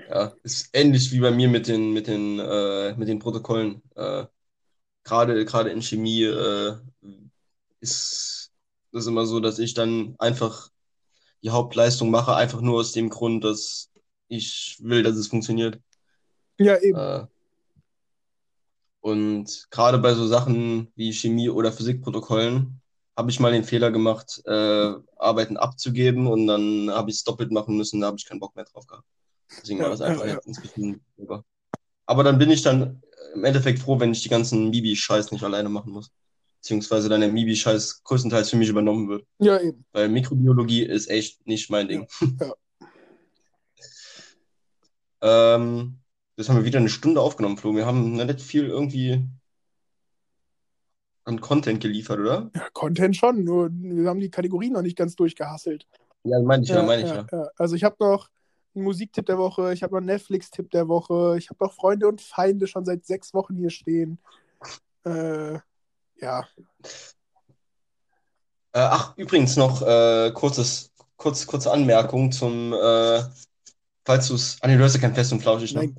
[0.09, 3.83] Ja, ist ähnlich wie bei mir mit den, mit den, äh, mit den Protokollen.
[3.95, 4.27] Äh,
[5.05, 6.77] gerade, in Chemie äh,
[7.81, 8.53] ist
[8.93, 10.71] das immer so, dass ich dann einfach
[11.43, 13.91] die Hauptleistung mache, einfach nur aus dem Grund, dass
[14.29, 15.81] ich will, dass es funktioniert.
[16.59, 16.99] Ja, eben.
[16.99, 17.27] Äh,
[19.01, 22.81] und gerade bei so Sachen wie Chemie- oder Physikprotokollen
[23.17, 27.53] habe ich mal den Fehler gemacht, äh, Arbeiten abzugeben und dann habe ich es doppelt
[27.53, 29.07] machen müssen, da habe ich keinen Bock mehr drauf gehabt.
[29.51, 31.45] Deswegen war das einfach jetzt ein bisschen über.
[32.07, 33.03] Aber dann bin ich dann
[33.35, 36.11] im Endeffekt froh, wenn ich die ganzen Mibi-Scheiß nicht alleine machen muss.
[36.61, 39.27] Beziehungsweise dann der Mibi-Scheiß größtenteils für mich übernommen wird.
[39.39, 39.85] Ja, eben.
[39.93, 42.07] Weil Mikrobiologie ist echt nicht mein Ding.
[42.41, 42.53] Ja.
[45.57, 45.99] ähm,
[46.37, 47.75] das haben wir wieder eine Stunde aufgenommen, Flo.
[47.75, 49.27] Wir haben nicht viel irgendwie
[51.25, 52.51] an Content geliefert, oder?
[52.55, 55.87] Ja, Content schon, nur wir haben die Kategorien noch nicht ganz durchgehasselt.
[56.25, 57.27] Ja, meine ich ja, ja meine ich ja.
[57.31, 57.49] ja.
[57.57, 58.29] Also ich habe noch
[58.77, 62.07] einen Musiktipp der Woche, ich habe noch einen Netflix-Tipp der Woche, ich habe noch Freunde
[62.07, 64.19] und Feinde schon seit sechs Wochen hier stehen.
[65.05, 65.59] Äh,
[66.21, 66.47] ja.
[68.73, 73.23] Äh, ach, übrigens noch äh, kurzes, kurz, kurze Anmerkung zum, äh,
[74.05, 74.59] falls du es.
[74.61, 75.95] Du hast ja kein Fest und Flauschig, ne?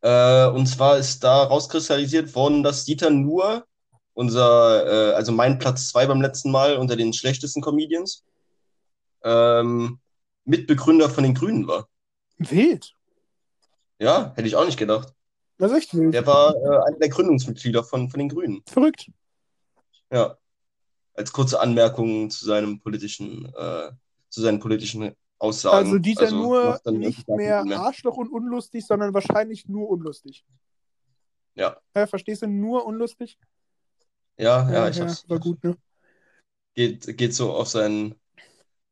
[0.00, 3.64] Äh, und zwar ist da rauskristallisiert worden, dass Dieter nur
[4.12, 8.22] unser, äh, also mein Platz zwei beim letzten Mal unter den schlechtesten Comedians,
[9.24, 9.98] ähm,
[10.44, 11.88] Mitbegründer von den Grünen war.
[12.38, 12.94] Wild.
[13.98, 15.14] Ja, hätte ich auch nicht gedacht.
[15.58, 16.14] Das ist echt wild.
[16.14, 18.62] Der war äh, einer der Gründungsmitglieder von, von den Grünen.
[18.66, 19.10] Verrückt.
[20.10, 20.36] Ja.
[21.14, 23.90] Als kurze Anmerkung zu seinem politischen, äh,
[24.28, 25.86] zu seinen politischen Aussagen.
[25.86, 30.44] Also Dieter also, nur nicht mehr, mehr Arschloch und unlustig, sondern wahrscheinlich nur unlustig.
[31.54, 31.76] Ja.
[31.94, 33.38] ja verstehst du, nur unlustig?
[34.36, 35.28] Ja, ja, ja ich ja, hab's.
[35.28, 35.76] War gut, ne?
[36.74, 38.16] Geht, geht so auf, seinen,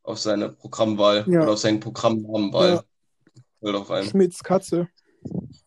[0.02, 1.42] auf seine Programmwahl ja.
[1.42, 2.84] oder auf seinen Programmnamenwahl.
[3.62, 4.04] Ja.
[4.04, 4.88] Schmitz Katze.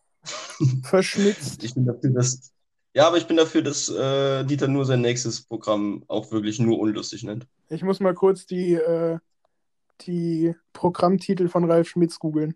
[0.82, 1.64] Verschmitzt.
[1.64, 2.52] Ich bin dafür, dass.
[2.94, 6.78] Ja, aber ich bin dafür, dass äh, Dieter nur sein nächstes Programm auch wirklich nur
[6.78, 7.46] unlustig nennt.
[7.68, 9.18] Ich muss mal kurz die äh,
[10.02, 12.54] die Programmtitel von Ralf Schmitz googeln.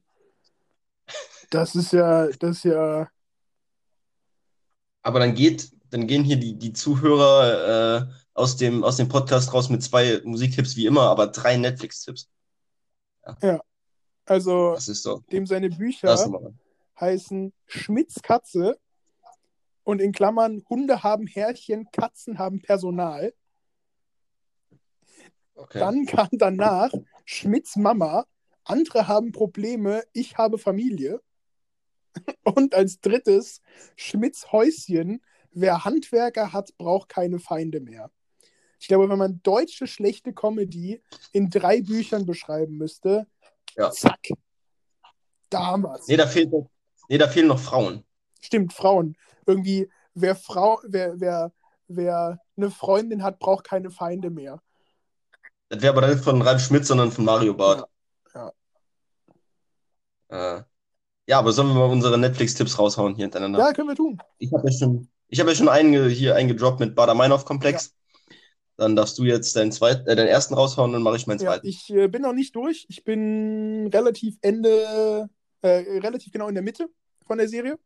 [1.51, 3.09] Das ist ja, das ist ja.
[5.03, 8.07] Aber dann geht, dann gehen hier die, die Zuhörer äh,
[8.41, 12.28] aus, dem, aus dem Podcast raus mit zwei Musiktipps wie immer, aber drei Netflix-Tipps.
[13.26, 13.36] Ja.
[13.43, 13.61] ja.
[14.26, 15.22] Also, so.
[15.32, 16.16] dem seine Bücher
[16.99, 18.78] heißen Schmitz Katze
[19.82, 23.34] und in Klammern Hunde haben Härchen, Katzen haben Personal.
[25.55, 25.78] Okay.
[25.78, 26.91] Dann kam danach
[27.24, 28.26] Schmidts Mama,
[28.64, 31.20] andere haben Probleme, ich habe Familie.
[32.45, 33.61] Und als drittes
[33.95, 35.22] Schmidts Häuschen,
[35.53, 38.11] wer Handwerker hat, braucht keine Feinde mehr.
[38.81, 41.03] Ich glaube, wenn man deutsche schlechte Comedy
[41.33, 43.26] in drei Büchern beschreiben müsste,
[43.76, 43.91] ja.
[43.91, 44.31] zack.
[45.51, 46.09] Damals.
[46.09, 46.51] Nee, da, fehlt,
[47.09, 48.05] nee, da fehlen noch Frauen.
[48.41, 49.16] Stimmt, Frauen.
[49.47, 51.53] Irgendwie, wer, Frau, wer, wer,
[51.89, 54.62] wer eine Freundin hat, braucht keine Feinde mehr.
[55.68, 57.87] Das wäre aber nicht von Ralf Schmidt, sondern von Mario Barth.
[58.35, 58.53] Ja.
[60.31, 60.62] Ja, äh,
[61.26, 63.59] ja aber sollen wir mal unsere Netflix-Tipps raushauen hier hintereinander?
[63.59, 64.18] Ja, können wir tun.
[64.39, 67.95] Ich habe ja schon, ich hab ja schon einen hier eingedroppt mit Bader-Meinhof-Komplex.
[68.81, 71.66] Dann darfst du jetzt deinen, zweit, äh, deinen ersten raushauen, dann mache ich meinen zweiten.
[71.66, 72.87] Ja, ich äh, bin noch nicht durch.
[72.89, 75.28] Ich bin relativ Ende,
[75.61, 76.89] äh, relativ genau in der Mitte
[77.26, 77.78] von der Serie.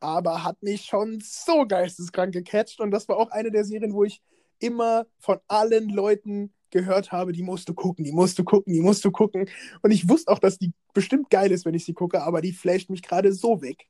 [0.00, 2.80] Aber hat mich schon so geisteskrank gecatcht.
[2.80, 4.20] Und das war auch eine der Serien, wo ich
[4.58, 8.80] immer von allen Leuten gehört habe, die musst du gucken, die musst du gucken, die
[8.80, 9.48] musst du gucken.
[9.82, 12.52] Und ich wusste auch, dass die bestimmt geil ist, wenn ich sie gucke, aber die
[12.52, 13.86] flasht mich gerade so weg.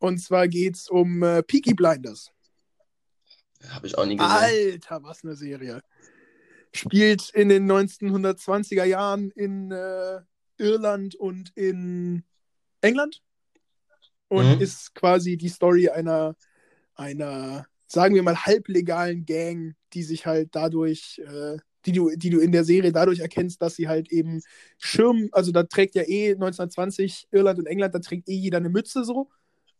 [0.00, 2.30] Und zwar geht es um äh, Peaky Blinders.
[3.70, 4.30] Habe ich auch nie gesehen.
[4.30, 5.82] Alter, was eine Serie.
[6.72, 10.20] Spielt in den 1920er Jahren in äh,
[10.58, 12.24] Irland und in
[12.80, 13.22] England.
[14.28, 14.60] Und mhm.
[14.60, 16.34] ist quasi die Story einer,
[16.94, 22.40] einer, sagen wir mal, halblegalen Gang, die sich halt dadurch äh, die du, die du
[22.40, 24.42] in der Serie dadurch erkennst, dass sie halt eben
[24.78, 28.68] Schirm, also da trägt ja eh 1920 Irland und England, da trägt eh jeder eine
[28.68, 29.30] Mütze so.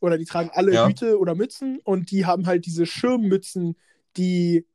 [0.00, 0.86] Oder die tragen alle ja.
[0.86, 3.76] Hüte oder Mützen und die haben halt diese Schirmmützen,
[4.16, 4.66] die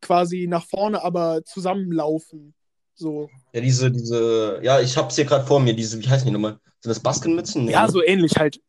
[0.00, 2.54] quasi nach vorne aber zusammenlaufen.
[2.94, 3.30] So.
[3.52, 6.60] Ja, diese, diese, ja, ich hab's hier gerade vor mir, diese, wie heißen die nochmal?
[6.80, 7.64] Sind das Baskenmützen?
[7.64, 7.72] Nee.
[7.72, 8.60] Ja, so ähnlich halt.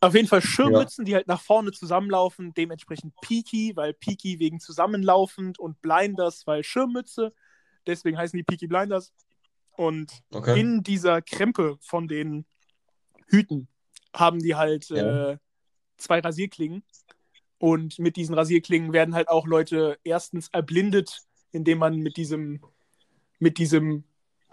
[0.00, 1.06] Auf jeden Fall Schirmmützen, ja.
[1.06, 7.34] die halt nach vorne zusammenlaufen, dementsprechend Peaky, weil Peaky wegen zusammenlaufend und Blinders, weil Schirmmütze.
[7.86, 9.12] Deswegen heißen die Peaky Blinders.
[9.76, 10.58] Und okay.
[10.58, 12.46] in dieser Krempe von den
[13.26, 13.68] Hüten
[14.14, 15.32] haben die halt ja.
[15.32, 15.38] äh,
[15.96, 16.82] zwei Rasierklingen.
[17.58, 21.20] Und mit diesen Rasierklingen werden halt auch Leute erstens erblindet,
[21.52, 22.62] indem man mit diesem,
[23.38, 24.04] mit diesem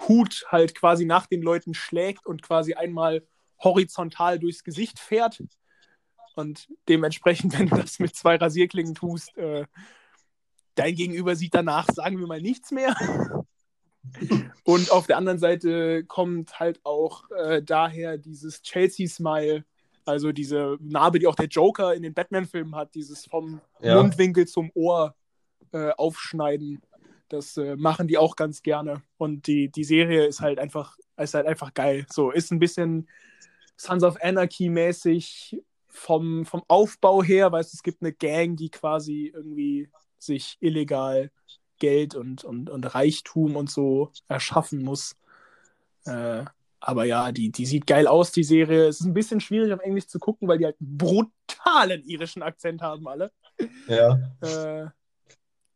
[0.08, 3.26] Hut halt quasi nach den Leuten schlägt und quasi einmal
[3.60, 5.42] horizontal durchs Gesicht fährt.
[6.36, 9.66] Und dementsprechend, wenn du das mit zwei Rasierklingen tust, äh,
[10.76, 12.96] dein Gegenüber sieht danach, sagen wir mal, nichts mehr.
[14.68, 19.64] Und auf der anderen Seite kommt halt auch äh, daher dieses Chelsea-Smile,
[20.04, 23.96] also diese Narbe, die auch der Joker in den Batman-Filmen hat, dieses vom ja.
[23.96, 25.16] Mundwinkel zum Ohr
[25.72, 26.82] äh, aufschneiden.
[27.30, 29.04] Das äh, machen die auch ganz gerne.
[29.18, 32.06] Und die, die Serie ist halt einfach, ist halt einfach geil.
[32.12, 33.08] So, ist ein bisschen
[33.78, 39.32] Sons of Anarchy mäßig vom, vom Aufbau her, weißt es gibt eine Gang, die quasi
[39.34, 39.88] irgendwie
[40.20, 41.32] sich illegal
[41.80, 45.16] Geld und, und, und Reichtum und so erschaffen muss.
[46.06, 46.46] Äh,
[46.80, 48.88] aber ja, die, die sieht geil aus, die Serie.
[48.88, 52.44] Es ist ein bisschen schwierig auf Englisch zu gucken, weil die halt einen brutalen irischen
[52.44, 53.32] Akzent haben, alle.
[53.88, 54.20] Ja.
[54.42, 54.88] Äh,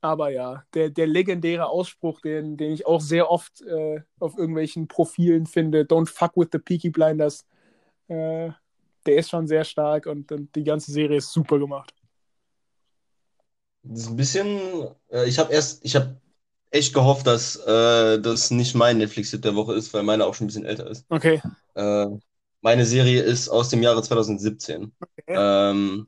[0.02, 4.88] aber ja, der, der legendäre Ausspruch, den, den ich auch sehr oft äh, auf irgendwelchen
[4.88, 7.46] Profilen finde, don't fuck with the Peaky Blinders,
[8.08, 8.50] äh,
[9.06, 11.94] der ist schon sehr stark und, und die ganze Serie ist super gemacht.
[13.84, 14.60] Das ist ein bisschen,
[15.10, 16.18] äh, ich habe erst, ich habe
[16.70, 20.46] echt gehofft, dass äh, das nicht mein Netflix-Hit der Woche ist, weil meine auch schon
[20.46, 21.06] ein bisschen älter ist.
[21.10, 21.42] Okay.
[21.76, 22.08] Äh,
[22.62, 24.92] meine Serie ist aus dem Jahre 2017.
[25.02, 25.12] Okay.
[25.28, 26.08] Ähm,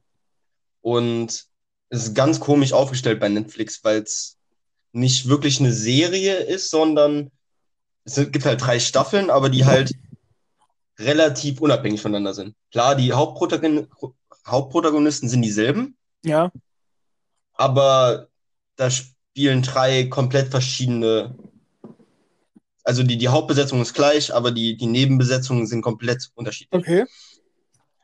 [0.82, 1.46] und
[1.90, 4.38] es ist ganz komisch aufgestellt bei Netflix, weil es
[4.92, 7.32] nicht wirklich eine Serie ist, sondern
[8.06, 9.94] es gibt halt drei Staffeln, aber die halt
[11.00, 12.56] relativ unabhängig voneinander sind.
[12.72, 13.88] Klar, die Hauptprotagon
[14.46, 15.96] Hauptprotagonisten sind dieselben.
[16.24, 16.52] Ja.
[17.54, 18.28] Aber
[18.76, 21.36] da spielen drei komplett verschiedene.
[22.84, 26.82] Also die, die Hauptbesetzung ist gleich, aber die, die Nebenbesetzungen sind komplett unterschiedlich.
[26.82, 27.06] Okay.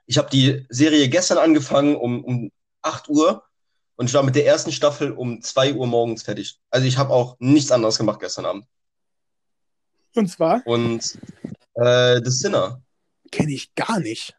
[0.06, 3.44] Ich habe die Serie gestern angefangen um, um 8 Uhr
[3.96, 6.58] und ich war mit der ersten Staffel um 2 Uhr morgens fertig.
[6.70, 8.66] Also ich habe auch nichts anderes gemacht gestern Abend.
[10.16, 10.66] Und zwar?
[10.66, 11.20] Und
[11.76, 12.82] äh, The Sinner.
[13.32, 14.36] Kenne ich gar nicht.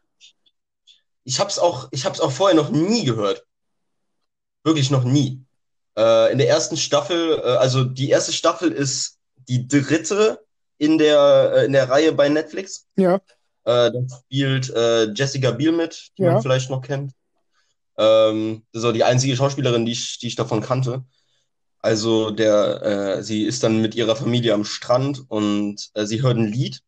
[1.23, 3.45] Ich habe es auch, auch vorher noch nie gehört.
[4.63, 5.43] Wirklich noch nie.
[5.97, 9.17] Äh, in der ersten Staffel, äh, also die erste Staffel ist
[9.49, 10.39] die dritte
[10.77, 12.87] in der, äh, in der Reihe bei Netflix.
[12.95, 13.15] Ja.
[13.65, 16.33] Äh, da spielt äh, Jessica Biel mit, die ja.
[16.33, 17.13] man vielleicht noch kennt.
[17.97, 21.03] Ähm, das ist auch die einzige Schauspielerin, die ich, die ich davon kannte.
[21.79, 22.81] Also der,
[23.17, 26.81] äh, sie ist dann mit ihrer Familie am Strand und äh, sie hört ein Lied.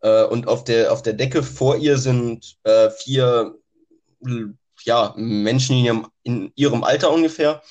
[0.00, 3.54] Äh, und auf der, auf der Decke vor ihr sind äh, vier
[4.84, 7.62] ja, Menschen in ihrem, in ihrem Alter ungefähr,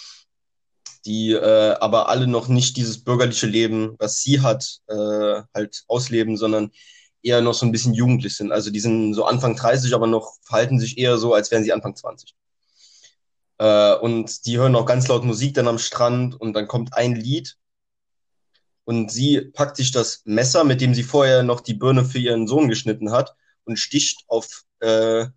[1.05, 6.38] die äh, aber alle noch nicht dieses bürgerliche Leben, was sie hat, äh, halt ausleben,
[6.38, 6.72] sondern
[7.22, 8.51] eher noch so ein bisschen jugendlich sind.
[8.51, 11.74] Also die sind so Anfang 30, aber noch verhalten sich eher so, als wären sie
[11.74, 12.36] Anfang 20.
[13.59, 17.16] Äh, und die hören auch ganz laut Musik dann am Strand und dann kommt ein
[17.16, 17.57] Lied
[18.86, 22.47] und sie packt sich das Messer, mit dem sie vorher noch die Birne für ihren
[22.47, 23.36] Sohn geschnitten hat
[23.66, 25.28] und sticht auf äh,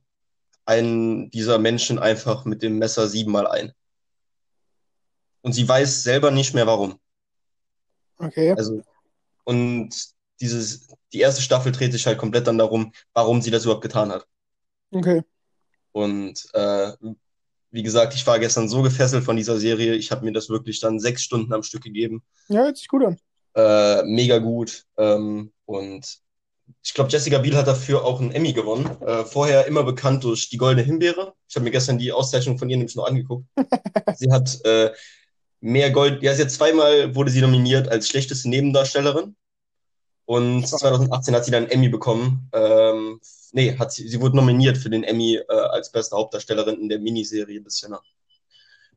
[0.67, 3.73] einen dieser Menschen einfach mit dem Messer siebenmal ein.
[5.41, 6.99] Und sie weiß selber nicht mehr warum.
[8.19, 8.53] Okay.
[8.53, 8.83] Also,
[9.45, 9.91] und
[10.41, 14.11] dieses, die erste Staffel dreht sich halt komplett dann darum, warum sie das überhaupt getan
[14.11, 14.27] hat.
[14.91, 15.23] Okay.
[15.93, 16.93] Und äh,
[17.71, 20.81] wie gesagt, ich war gestern so gefesselt von dieser Serie, ich habe mir das wirklich
[20.81, 22.23] dann sechs Stunden am Stück gegeben.
[22.49, 23.19] Ja, hört sich gut an.
[23.55, 24.85] Äh, mega gut.
[24.97, 26.19] Ähm, und
[26.83, 28.87] ich glaube, Jessica Biel hat dafür auch einen Emmy gewonnen.
[29.03, 31.35] Äh, vorher immer bekannt durch die Goldene Himbeere.
[31.49, 33.47] Ich habe mir gestern die Auszeichnung von ihr nämlich noch angeguckt.
[34.17, 34.93] sie hat äh,
[35.61, 39.37] mehr Gold, ja, sie hat zweimal wurde sie nominiert als schlechteste Nebendarstellerin.
[40.27, 42.49] Und 2018 hat sie dann einen Emmy bekommen.
[42.53, 43.21] Ähm,
[43.53, 46.99] nee, hat sie, sie wurde nominiert für den Emmy äh, als beste Hauptdarstellerin in der
[46.99, 48.03] Miniserie bis Sinner.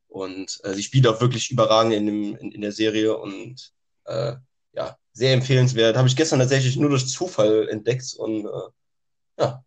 [0.07, 3.73] Und äh, sie spielt auch wirklich überragend in, dem, in, in der Serie und
[4.05, 4.33] äh,
[4.73, 5.97] ja, sehr empfehlenswert.
[5.97, 9.65] Habe ich gestern tatsächlich nur durch Zufall entdeckt und äh, ja,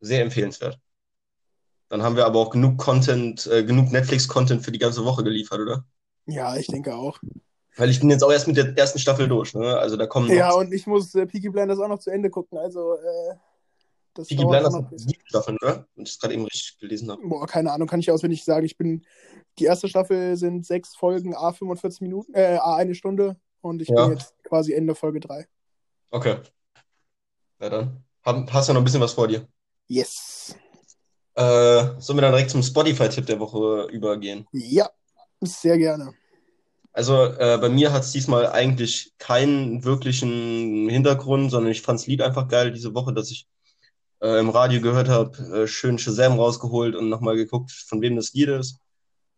[0.00, 0.78] sehr empfehlenswert.
[1.88, 5.60] Dann haben wir aber auch genug Content, äh, genug Netflix-Content für die ganze Woche geliefert,
[5.60, 5.86] oder?
[6.26, 7.18] Ja, ich denke auch.
[7.76, 9.78] Weil ich bin jetzt auch erst mit der ersten Staffel durch, ne?
[9.78, 10.30] Also da kommen.
[10.30, 12.58] Ja, und ich muss äh, Peaky Blinders auch noch zu Ende gucken.
[12.58, 13.34] Also, äh,
[14.12, 15.86] das Peaky Blinders hat sieben Staffeln, oder?
[15.96, 17.26] Und ich es gerade eben richtig gelesen habe.
[17.26, 18.66] Boah, keine Ahnung, kann ich auswendig sagen.
[18.66, 19.06] Ich bin.
[19.58, 23.38] Die erste Staffel sind sechs Folgen, A 45 Minuten, äh, A eine Stunde.
[23.62, 24.06] Und ich ja.
[24.06, 25.46] bin jetzt quasi Ende Folge 3.
[26.10, 26.36] Okay.
[27.60, 28.04] Ja, dann.
[28.24, 29.48] Hast du noch ein bisschen was vor dir?
[29.88, 30.54] Yes.
[31.34, 34.46] Äh, sollen wir dann direkt zum Spotify-Tipp der Woche übergehen?
[34.52, 34.90] Ja,
[35.40, 36.12] sehr gerne.
[36.92, 42.06] Also äh, bei mir hat es diesmal eigentlich keinen wirklichen Hintergrund, sondern ich fand das
[42.06, 43.48] Lied einfach geil diese Woche, dass ich
[44.20, 48.34] äh, im Radio gehört habe, äh, schön Shazam rausgeholt und nochmal geguckt, von wem das
[48.34, 48.78] Lied ist.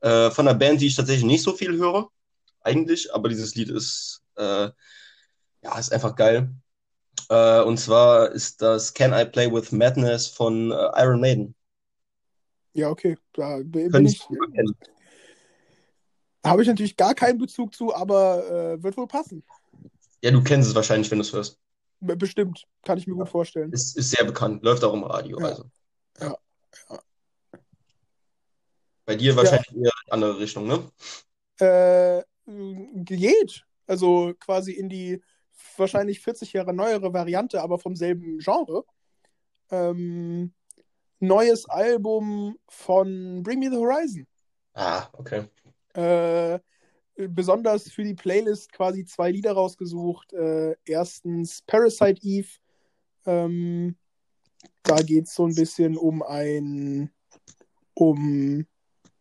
[0.01, 2.09] Äh, von einer Band, die ich tatsächlich nicht so viel höre,
[2.65, 4.71] eigentlich, aber dieses Lied ist, äh,
[5.63, 6.51] ja, ist einfach geil.
[7.29, 11.55] Äh, und zwar ist das Can I Play with Madness von äh, Iron Maiden.
[12.73, 13.17] Ja, okay.
[13.33, 14.21] Da bin ich.
[16.45, 19.43] Habe ich natürlich gar keinen Bezug zu, aber äh, wird wohl passen.
[20.23, 21.59] Ja, du kennst es wahrscheinlich, wenn du es hörst.
[22.01, 23.21] Bestimmt, kann ich mir Ja.
[23.21, 23.73] gut vorstellen.
[23.73, 25.41] Ist, ist sehr bekannt, läuft auch im Radio.
[25.41, 25.47] Ja.
[25.47, 25.71] Also.
[26.21, 26.37] Ja.
[26.91, 27.01] Ja.
[29.07, 30.91] Bei dir wahrscheinlich eher in andere Richtung, ne?
[31.61, 33.65] Äh, geht.
[33.87, 35.23] Also quasi in die
[35.77, 38.85] wahrscheinlich 40 Jahre neuere Variante, aber vom selben Genre.
[39.71, 40.53] Ähm,
[41.21, 44.27] neues Album von Bring Me the Horizon.
[44.75, 45.45] Ah, okay.
[45.95, 46.59] Äh,
[47.29, 50.33] besonders für die Playlist quasi zwei Lieder rausgesucht.
[50.33, 52.49] Äh, erstens Parasite Eve.
[53.27, 53.97] Ähm,
[54.83, 57.11] da geht es so ein bisschen um ein
[57.95, 58.67] um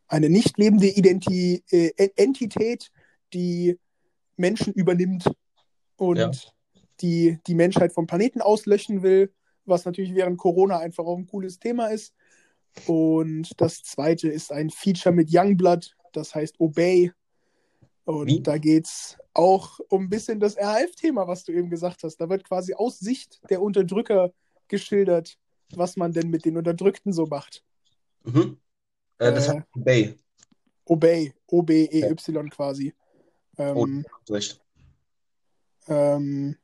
[0.08, 2.92] eine nicht lebende Identi äh, Entität,
[3.34, 3.80] die
[4.38, 5.32] Menschen übernimmt
[5.98, 6.32] und Ja.
[7.02, 9.32] die die Menschheit vom Planeten auslöschen will,
[9.66, 12.14] was natürlich während Corona einfach auch ein cooles Thema ist.
[12.88, 17.12] Und das zweite ist ein Feature mit Youngblood, das heißt Obey.
[18.06, 18.42] Und Wie?
[18.42, 22.18] da geht es auch um ein bisschen das RAF-Thema, was du eben gesagt hast.
[22.18, 24.34] Da wird quasi aus Sicht der Unterdrücker
[24.68, 25.38] geschildert,
[25.76, 27.64] was man denn mit den Unterdrückten so macht.
[28.24, 28.58] Mhm.
[29.20, 30.16] Äh, das Äh, hat Bay.
[30.86, 32.94] Obey, O-B-E-Y quasi.
[33.58, 34.62] Oh, Ähm, recht.
[35.88, 36.58] ähm,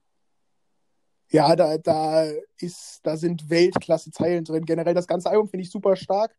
[1.31, 2.23] ja, da, da
[2.57, 4.65] ist, da sind Weltklasse-Zeilen drin.
[4.65, 6.35] Generell das ganze Album finde ich super stark.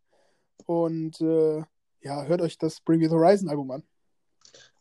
[0.67, 1.63] Und äh,
[2.03, 3.83] ja, hört euch das Bring Me the Horizon Album an.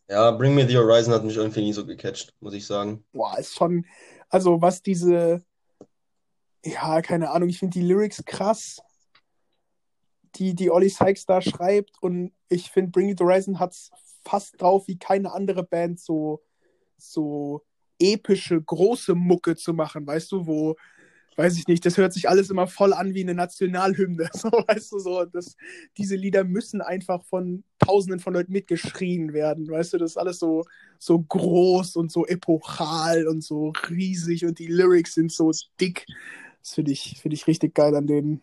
[0.07, 3.05] Ja, Bring Me the Horizon hat mich irgendwie nie so gecatcht, muss ich sagen.
[3.11, 3.85] Boah, ist schon,
[4.29, 5.43] also was diese,
[6.65, 8.81] ja, keine Ahnung, ich finde die Lyrics krass,
[10.35, 12.01] die, die Ollie Sykes da schreibt.
[12.01, 13.91] Und ich finde, Bring the Horizon hat es
[14.23, 16.41] fast drauf, wie keine andere Band so,
[16.97, 17.63] so
[17.99, 20.75] epische, große Mucke zu machen, weißt du, wo,
[21.35, 24.91] weiß ich nicht, das hört sich alles immer voll an wie eine Nationalhymne, so, weißt
[24.91, 25.55] du, so, das,
[25.97, 30.39] diese Lieder müssen einfach von tausenden von Leuten mitgeschrien werden, weißt du, das ist alles
[30.39, 30.63] so,
[30.97, 36.05] so groß und so epochal und so riesig und die Lyrics sind so dick,
[36.61, 38.41] das finde ich, finde ich richtig geil an denen.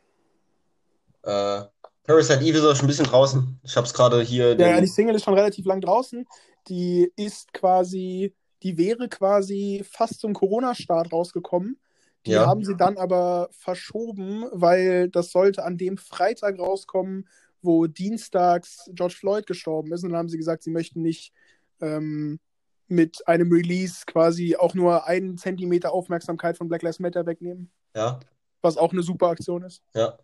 [1.23, 1.65] Äh,
[2.07, 3.61] Parasite Eve ist auch schon ein bisschen draußen.
[3.63, 4.59] Ich habe es gerade hier.
[4.59, 6.27] Ja, ja, die Single ist schon relativ lang draußen,
[6.69, 11.79] die ist quasi, die wäre quasi fast zum Corona-Start rausgekommen,
[12.25, 12.47] Die Ja.
[12.47, 17.29] haben sie dann aber verschoben, weil das sollte an dem Freitag rauskommen,
[17.63, 20.03] wo dienstags George Floyd gestorben ist.
[20.03, 21.33] Und dann haben sie gesagt, sie möchten nicht
[21.81, 22.41] ähm,
[22.89, 28.19] mit einem Release quasi auch nur einen Zentimeter Aufmerksamkeit von Black Lives Matter wegnehmen, Ja,
[28.61, 29.83] was auch eine super Aktion ist.
[29.95, 30.19] ja.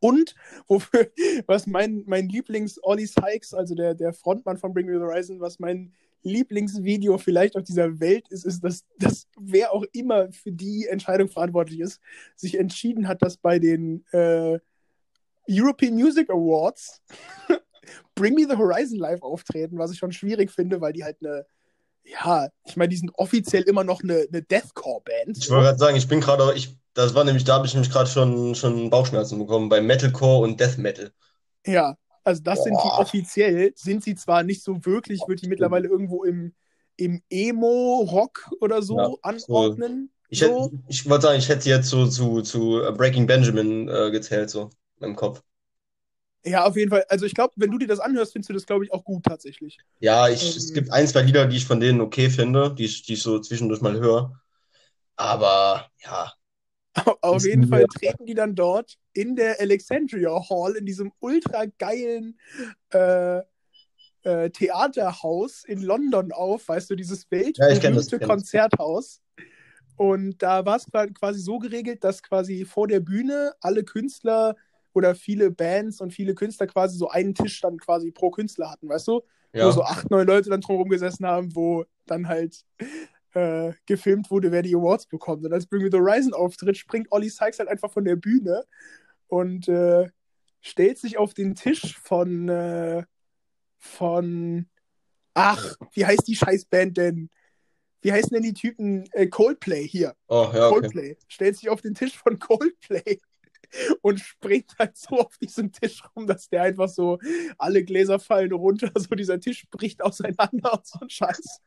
[0.00, 0.34] Und
[0.66, 1.10] wofür,
[1.46, 5.58] was mein, mein Lieblings-Ollie Sykes, also der, der Frontmann von Bring Me the Horizon, was
[5.58, 10.86] mein Lieblingsvideo vielleicht auf dieser Welt ist, ist, dass, dass wer auch immer für die
[10.86, 12.00] Entscheidung verantwortlich ist,
[12.36, 14.58] sich entschieden hat, dass bei den äh,
[15.48, 17.00] European Music Awards
[18.14, 21.46] Bring Me the Horizon live auftreten, was ich schon schwierig finde, weil die halt eine,
[22.04, 25.38] ja, ich meine, die sind offiziell immer noch eine, eine Deathcore-Band.
[25.38, 27.90] Ich wollte gerade sagen, ich bin gerade, ich, das war nämlich, da habe ich nämlich
[27.92, 31.12] gerade schon, schon Bauchschmerzen bekommen bei Metalcore und Death Metal.
[31.66, 32.96] Ja, also das sind die Boah.
[32.96, 36.54] offiziell, sind sie zwar nicht so wirklich, würde ich mittlerweile irgendwo im,
[36.96, 40.10] im Emo-Rock oder so Ja, so- anordnen.
[40.28, 40.42] Ich, so.
[40.42, 44.10] hätte, ich wollte sagen, ich hätte sie jetzt so zu, zu äh, Breaking Benjamin äh,
[44.10, 45.42] gezählt, so im Kopf.
[46.44, 47.04] Ja, auf jeden Fall.
[47.08, 49.24] Also ich glaube, wenn du dir das anhörst, findest du das, glaube ich, auch gut
[49.24, 49.82] tatsächlich.
[50.00, 50.56] Ja, ich, Ähm.
[50.56, 53.22] es gibt ein, zwei Lieder, die ich von denen okay finde, die ich, die ich
[53.22, 54.40] so zwischendurch mal höre.
[55.16, 56.32] Aber ja,
[57.22, 62.38] Auf jeden Fall treten die dann dort in der Alexandria Hall, in diesem ultra geilen
[62.90, 63.40] äh,
[64.22, 68.28] äh, Theaterhaus in London auf, weißt du, dieses Ja, weltberühmte das.
[68.28, 69.22] Konzerthaus.
[69.96, 74.56] Und da war es quasi so geregelt, dass quasi vor der Bühne alle Künstler
[74.92, 78.88] oder viele Bands und viele Künstler quasi so einen Tisch dann quasi pro Künstler hatten,
[78.88, 79.22] weißt du?
[79.52, 82.64] Wo ja, so acht, neun Leute dann drumherum gesessen haben, wo dann halt
[83.34, 85.44] äh, gefilmt wurde, wer die Awards bekommt.
[85.44, 88.64] Und als Bring Me the Horizon auftritt, springt Ollie Sykes halt einfach von der Bühne
[89.28, 90.08] und äh,
[90.60, 93.04] stellt sich auf den Tisch von, äh,
[93.78, 94.66] von,
[95.34, 97.30] ach, wie heißt die Scheißband denn?
[98.02, 99.04] Wie heißen denn die Typen?
[99.12, 100.14] Äh, Coldplay hier.
[100.28, 100.80] oh, ja, okay.
[100.80, 101.16] Coldplay.
[101.28, 103.20] Stellt sich auf den Tisch von Coldplay
[104.02, 107.18] und springt halt so auf diesem Tisch rum, dass der einfach so,
[107.58, 111.60] alle Gläser fallen runter, so dieser Tisch bricht auseinander und so ein Scheiß.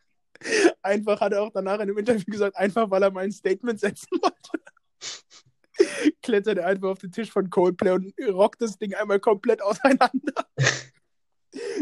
[0.83, 3.79] Einfach hat er auch danach in einem Interview gesagt, einfach weil er mal ein Statement
[3.79, 4.59] setzen wollte.
[6.21, 10.33] Klettert er einfach auf den Tisch von Coldplay und rockt das Ding einmal komplett auseinander.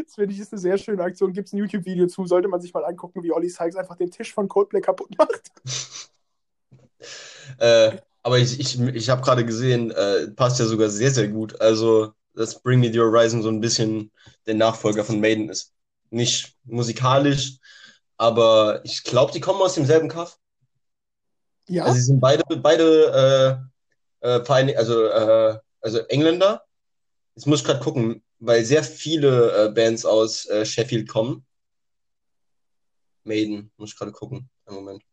[0.06, 1.32] Das finde ich ist eine sehr schöne Aktion.
[1.32, 4.12] Gibt es ein YouTube-Video zu, sollte man sich mal angucken, wie Ollie Sykes einfach den
[4.12, 5.52] Tisch von Coldplay kaputt macht.
[7.58, 11.60] Äh, aber ich, ich, ich habe gerade gesehen, äh, passt ja sogar sehr, sehr gut.
[11.60, 14.12] Also, dass Bring Me the Horizon so ein bisschen
[14.46, 15.74] der Nachfolger von Maiden ist.
[16.12, 17.58] Nicht musikalisch,
[18.22, 20.38] aber ich glaube, die kommen aus demselben Kaff.
[21.68, 21.86] Ja.
[21.86, 23.68] Also sie sind beide, beide
[24.22, 26.64] äh, äh, also, äh, also Engländer.
[27.34, 31.48] Jetzt muss ich gerade gucken, weil sehr viele äh, Bands aus äh, Sheffield kommen.
[33.24, 34.48] Maiden, muss ich gerade gucken.
[34.68, 35.04] Einen Moment.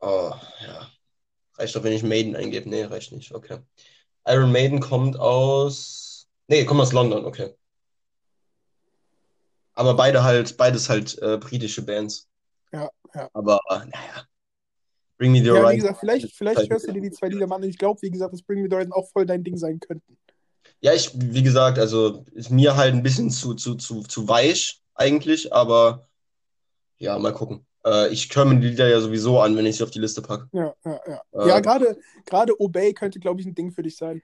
[0.00, 0.90] Oh, ja.
[1.54, 2.68] Reicht doch, wenn ich Maiden eingebe.
[2.68, 3.32] Nee, reicht nicht.
[3.32, 3.60] Okay.
[4.26, 6.28] Iron Maiden kommt aus.
[6.48, 7.54] Nee, kommt aus London, okay.
[9.76, 12.28] Aber beide halt, beides halt äh, britische Bands.
[12.72, 13.30] Ja, ja.
[13.32, 14.24] Aber, naja.
[15.18, 15.76] Bring Me the Ja, wie Horizon.
[15.80, 17.62] gesagt, vielleicht, vielleicht hörst du dir die zwei Lieder mal an.
[17.62, 20.18] Ich glaube, wie gesagt, dass Bring Me the Horizon auch voll dein Ding sein könnten.
[20.80, 24.82] Ja, ich, wie gesagt, also ist mir halt ein bisschen zu, zu, zu, zu weich
[24.94, 26.08] eigentlich, aber
[26.98, 27.66] ja, mal gucken.
[27.84, 30.22] Äh, ich höre mir die Lieder ja sowieso an, wenn ich sie auf die Liste
[30.22, 30.48] packe.
[30.52, 31.22] Ja, ja, ja.
[31.32, 34.22] Äh, ja, gerade gerade Obey könnte, glaube ich, ein Ding für dich sein.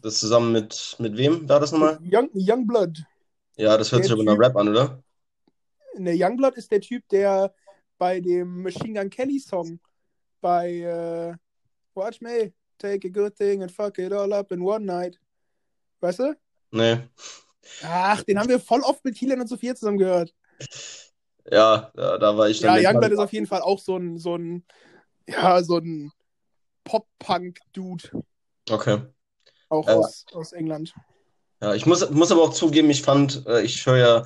[0.00, 1.98] Das zusammen mit, mit wem war das nochmal?
[2.02, 3.02] Young, Youngblood.
[3.56, 5.02] Ja, das hört Der sich aber nach Rap an, oder?
[5.98, 7.54] Ne, Youngblood ist der Typ, der
[7.98, 9.80] bei dem Machine Gun Kelly Song
[10.40, 11.34] bei äh,
[11.94, 15.18] Watch Me, take a good thing and fuck it all up in one night.
[16.00, 16.36] Weißt du?
[16.70, 16.98] Nee.
[17.82, 20.34] Ach, den haben wir voll oft mit Thielen und Sophia zusammen gehört.
[21.50, 22.84] Ja, da, da war ich Ja, dann.
[22.84, 24.64] Youngblood ist auf jeden Fall auch so ein, so ein,
[25.26, 26.12] ja, so ein
[26.84, 28.10] Pop-Punk-Dude,
[28.70, 29.02] Okay.
[29.68, 29.94] auch Ja.
[29.94, 30.94] aus, aus England.
[31.60, 34.24] Ja, ich muss, muss aber auch zugeben, ich fand, äh, ich höre ja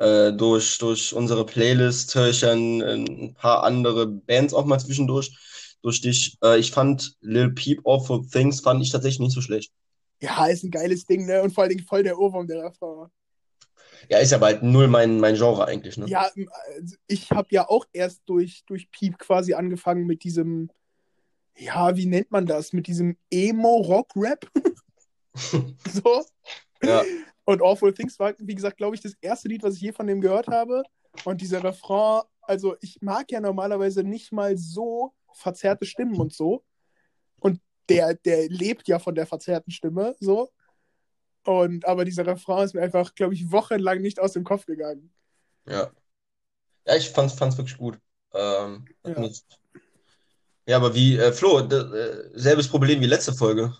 [0.00, 4.78] äh, durch, durch unsere Playlist, höre ich ja ein, ein paar andere Bands auch mal
[4.78, 5.36] zwischendurch,
[5.82, 6.38] durch dich.
[6.42, 9.72] Äh, ich fand Lil Peep Awful Things fand ich tatsächlich nicht so schlecht.
[10.20, 11.42] Ja, ist ein geiles Ding, ne?
[11.42, 13.08] Und vor allen Dingen voll der Ohrwurm, der Refrain.
[14.08, 16.06] Ja, ist aber halt null mein, mein Genre eigentlich, ne?
[16.06, 16.30] Ja,
[16.74, 20.70] also ich habe ja auch erst durch, durch Piep quasi angefangen mit diesem,
[21.56, 22.72] ja, wie nennt man das?
[22.72, 24.50] Mit diesem Emo-Rock-Rap.
[25.92, 26.24] so.
[26.82, 27.02] Ja.
[27.44, 30.06] Und Awful Things war, wie gesagt, glaube ich, das erste Lied, was ich je von
[30.06, 30.82] dem gehört habe.
[31.24, 36.64] Und dieser Refrain, also ich mag ja normalerweise nicht mal so verzerrte Stimmen und so.
[37.40, 40.50] Und der, der lebt ja von der verzerrten Stimme, so.
[41.44, 45.12] Und aber dieser Refrain ist mir einfach, glaube ich, wochenlang nicht aus dem Kopf gegangen.
[45.66, 45.90] Ja.
[46.86, 47.98] Ja, ich fand's, fand's wirklich gut.
[48.32, 49.28] Ähm, Ja.
[50.66, 53.74] ja, aber wie, äh, Flo, äh, selbes Problem wie letzte Folge.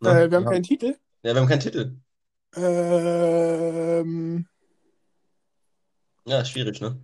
[0.00, 0.10] Ne?
[0.10, 0.50] Äh, wir haben ja.
[0.50, 0.96] keinen Titel.
[1.22, 1.96] Ja, wir haben keinen Titel.
[2.56, 4.46] Ähm,
[6.26, 7.00] Ja, schwierig, ne?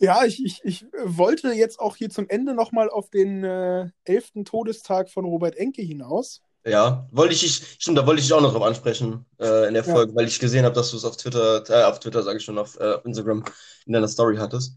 [0.00, 4.44] ja, ich, ich, ich wollte jetzt auch hier zum Ende nochmal auf den äh, 11.
[4.44, 6.42] Todestag von Robert Enke hinaus.
[6.64, 9.74] Ja, wollte ich, ich, stimmt, da wollte ich dich auch noch drauf ansprechen, äh, in
[9.74, 9.92] der Ja.
[9.92, 12.44] Folge, weil ich gesehen habe, dass du es auf Twitter, äh, auf Twitter sage ich
[12.44, 13.44] schon, auf, äh, auf Instagram
[13.86, 14.76] in deiner Story hattest.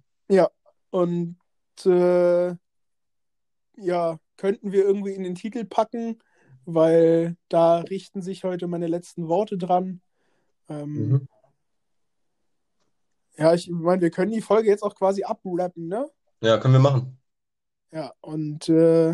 [0.92, 1.38] Und
[1.86, 2.56] äh,
[3.78, 6.20] ja, könnten wir irgendwie in den Titel packen,
[6.66, 10.02] weil da richten sich heute meine letzten Worte dran.
[10.70, 11.28] Ähm, Mhm.
[13.38, 16.08] Ja, ich meine, wir können die Folge jetzt auch quasi abrappen, ne?
[16.42, 17.18] Ja, können wir machen.
[17.92, 19.10] Ja, und äh,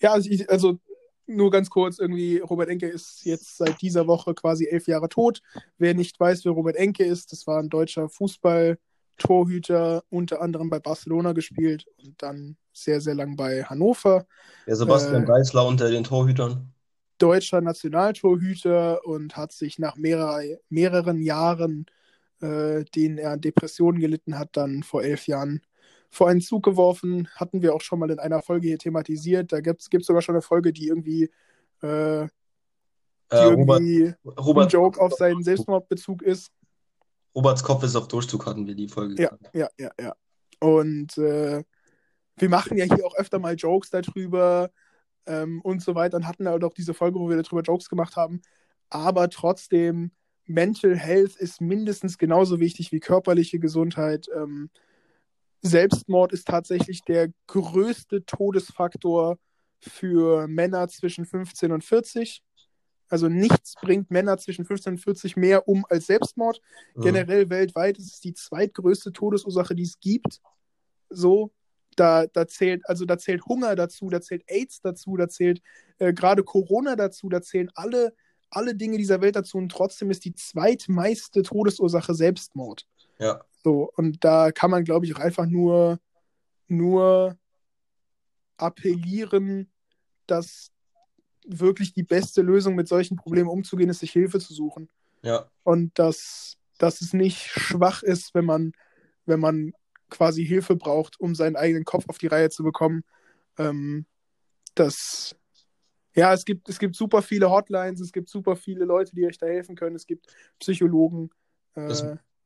[0.00, 0.78] ja, also, ich, also
[1.26, 5.42] nur ganz kurz, irgendwie, Robert Enke ist jetzt seit dieser Woche quasi elf Jahre tot.
[5.78, 10.78] Wer nicht weiß, wer Robert Enke ist, das war ein deutscher Fußball-Torhüter, unter anderem bei
[10.78, 14.26] Barcelona gespielt und dann sehr, sehr lang bei Hannover.
[14.66, 16.72] Der Sebastian Äh, unter den Torhütern.
[17.18, 21.86] Deutscher Nationaltorhüter und hat sich nach mehrer, mehreren Jahren,
[22.40, 25.60] äh, denen er an Depressionen gelitten hat, dann vor elf Jahren
[26.08, 27.28] vor einen Zug geworfen.
[27.36, 29.52] Hatten wir auch schon mal in einer Folge hier thematisiert.
[29.52, 31.24] Da gibt es sogar schon eine Folge, die irgendwie,
[31.82, 32.26] äh,
[33.32, 36.50] die Äh, Robert, irgendwie ein Robert, Joke auf seinen Selbstmordbezug ist.
[37.34, 39.22] Roberts Kopf ist auf Durchzug, hatten wir die Folge.
[39.22, 40.14] Ja, ja, ja, ja.
[40.58, 41.62] Und äh,
[42.40, 44.70] wir machen ja hier auch öfter mal Jokes darüber
[45.26, 48.16] ähm, und so weiter und hatten halt auch diese Folge, wo wir darüber Jokes gemacht
[48.16, 48.40] haben.
[48.88, 50.12] Aber trotzdem,
[50.46, 54.26] Mental Health ist mindestens genauso wichtig wie körperliche Gesundheit.
[54.34, 54.70] Ähm,
[55.62, 59.38] Selbstmord ist tatsächlich der größte Todesfaktor
[59.78, 62.42] für Männer zwischen 15 und 40.
[63.08, 66.60] Also nichts bringt Männer zwischen 15 und 40 mehr um als Selbstmord.
[66.94, 67.02] Mhm.
[67.02, 70.40] Generell weltweit ist es die zweitgrößte Todesursache, die es gibt.
[71.08, 71.52] So,
[71.96, 75.60] da, da zählt, also da zählt Hunger dazu, da zählt AIDS dazu, da zählt
[75.98, 78.14] äh, gerade Corona dazu, da zählen alle,
[78.50, 82.86] alle Dinge dieser Welt dazu und trotzdem ist die zweitmeiste Todesursache Selbstmord.
[83.18, 85.98] Ja, So, und da kann man, glaube ich, auch einfach nur,
[86.68, 87.36] nur
[88.56, 89.70] appellieren,
[90.26, 90.70] dass
[91.46, 94.88] wirklich die beste Lösung mit solchen Problemen umzugehen ist, sich Hilfe zu suchen.
[95.22, 98.72] Ja, und dass, dass es nicht schwach ist, wenn man,
[99.26, 99.72] wenn man
[100.10, 103.02] quasi Hilfe braucht, um seinen eigenen Kopf auf die Reihe zu bekommen.
[103.58, 104.06] Ähm,
[104.74, 105.34] das,
[106.14, 109.38] ja, es gibt, es gibt super viele Hotlines, es gibt super viele Leute, die euch
[109.38, 110.26] da helfen können, es gibt
[110.58, 111.30] Psychologen.
[111.74, 112.04] Das,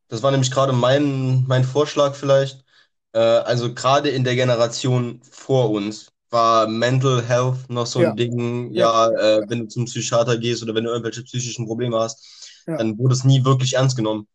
[0.09, 2.65] das war nämlich gerade mein, mein Vorschlag vielleicht.
[3.13, 8.13] Äh, also gerade in der Generation vor uns war Mental Health noch so ein Ja.
[8.15, 9.11] Ding, Ja.
[9.11, 12.77] ja, äh, wenn du zum Psychiater gehst oder wenn du irgendwelche psychischen Probleme hast, Ja.
[12.77, 14.27] dann wurde es nie wirklich ernst genommen.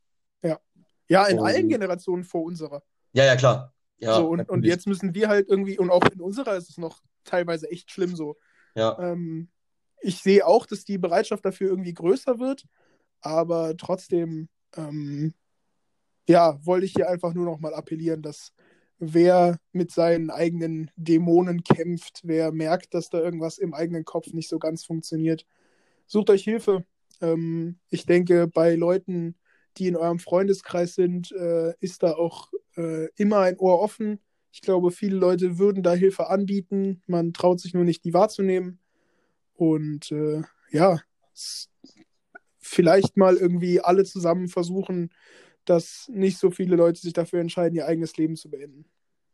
[1.12, 2.84] Ja, in Und- allen Generationen vor unserer.
[3.14, 3.74] Ja, ja, klar.
[3.98, 6.78] Ja, so, und, und jetzt müssen wir halt irgendwie, und auch in unserer ist es
[6.78, 8.38] noch teilweise echt schlimm so.
[8.76, 9.50] Ja, Ähm,
[10.02, 12.66] ich sehe auch, dass die Bereitschaft dafür irgendwie größer wird,
[13.22, 15.34] aber trotzdem, ähm,
[16.28, 18.54] ja, wollte ich hier einfach nur noch mal appellieren, dass
[19.00, 24.50] wer mit seinen eigenen Dämonen kämpft, wer merkt, dass da irgendwas im eigenen Kopf nicht
[24.50, 25.46] so ganz funktioniert,
[26.08, 26.86] sucht euch Hilfe.
[27.22, 29.36] Ähm, ich denke, bei Leuten,
[29.78, 32.50] die in eurem Freundeskreis sind, äh, ist da auch
[32.80, 34.20] äh, immer ein Ohr offen.
[34.52, 37.02] Ich glaube, viele Leute würden da Hilfe anbieten.
[37.08, 38.80] Man traut sich nur nicht, die wahrzunehmen.
[39.54, 40.42] Und äh,
[40.72, 41.00] ja,
[42.60, 45.12] vielleicht mal irgendwie alle zusammen versuchen,
[45.66, 48.86] dass nicht so viele Leute sich dafür entscheiden, ihr eigenes Leben zu beenden.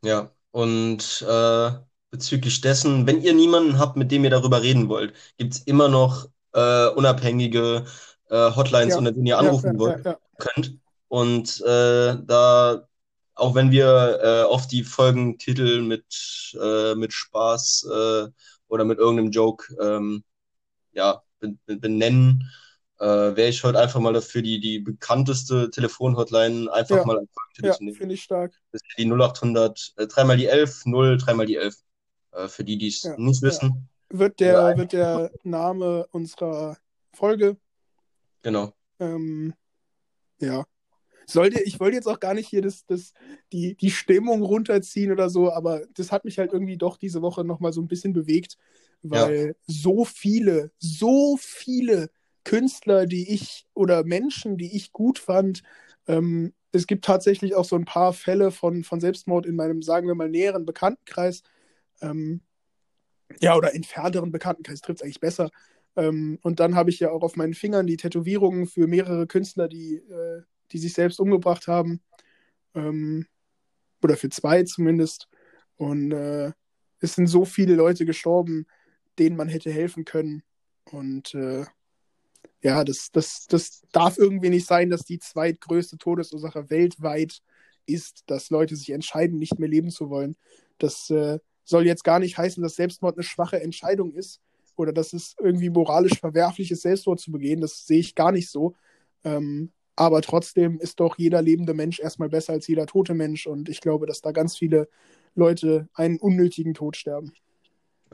[0.04, 0.30] ja.
[0.52, 1.70] Und äh,
[2.10, 5.88] bezüglich dessen, wenn ihr niemanden habt, mit dem ihr darüber reden wollt, gibt es immer
[5.88, 7.84] noch äh, unabhängige
[8.30, 8.98] äh, Hotlines, Ja.
[8.98, 10.04] unter denen ihr anrufen ja, wollt.
[10.06, 10.18] ja, ja.
[10.38, 10.78] könnt.
[11.08, 12.88] Und äh, da,
[13.36, 16.04] auch wenn wir äh, oft die Folgentitel mit,
[16.60, 18.26] äh, mit Spaß äh,
[18.68, 20.24] oder mit irgendeinem Joke ähm,
[20.92, 22.50] ja, ben- ben- benennen,
[22.98, 27.04] äh, wäre ich heute einfach mal dafür, die, die bekannteste Telefonhotline einfach Ja.
[27.04, 27.96] mal als Folgentitel Ja, zu nehmen.
[27.96, 28.54] finde ich stark.
[28.72, 31.76] Das ist die 0800, äh, dreimal die 11, 0, dreimal die 11.
[32.32, 33.88] Äh, für die, die es Ja, nicht wissen.
[34.08, 36.78] Wird der, wird der Name unserer
[37.12, 37.56] Folge.
[38.42, 38.72] Genau.
[38.98, 39.52] Ähm,
[40.38, 40.64] ja.
[41.26, 43.12] Sollte, ich wollte jetzt auch gar nicht hier das, das,
[43.52, 47.44] die, die Stimmung runterziehen oder so, aber das hat mich halt irgendwie doch diese Woche
[47.44, 48.56] nochmal so ein bisschen bewegt,
[49.02, 52.10] weil so viele, so viele
[52.44, 55.62] Künstler, die ich oder Menschen, die ich gut fand,
[56.06, 60.06] ähm, es gibt tatsächlich auch so ein paar Fälle von, von Selbstmord in meinem, sagen
[60.06, 61.42] wir mal, näheren Bekanntenkreis.
[62.00, 62.42] Ähm,
[63.40, 65.50] ja, oder entfernteren Bekanntenkreis trifft es eigentlich besser.
[65.96, 69.68] Ähm, und dann habe ich ja auch auf meinen Fingern die Tätowierungen für mehrere Künstler,
[69.68, 72.00] die, äh, die sich selbst umgebracht haben.
[72.74, 73.26] Ähm,
[74.02, 75.28] oder für zwei zumindest.
[75.76, 76.52] Und äh,
[77.00, 78.66] es sind so viele Leute gestorben,
[79.18, 80.42] denen man hätte helfen können.
[80.90, 81.64] Und äh,
[82.62, 87.42] ja, das, das, das darf irgendwie nicht sein, dass die zweitgrößte Todesursache weltweit
[87.86, 90.36] ist, dass Leute sich entscheiden, nicht mehr leben zu wollen.
[90.78, 94.40] Das äh, soll jetzt gar nicht heißen, dass Selbstmord eine schwache Entscheidung ist
[94.76, 97.60] oder dass es irgendwie moralisch verwerflich ist, Selbstmord zu begehen.
[97.60, 98.74] Das sehe ich gar nicht so.
[99.24, 103.46] Ähm, aber trotzdem ist doch jeder lebende Mensch erstmal besser als jeder tote Mensch.
[103.46, 104.88] Und ich glaube, dass da ganz viele
[105.34, 107.32] Leute einen unnötigen Tod sterben.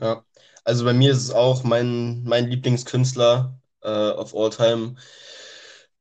[0.01, 0.23] Ja,
[0.63, 4.95] also bei mir ist es auch mein, mein Lieblingskünstler äh, of all time.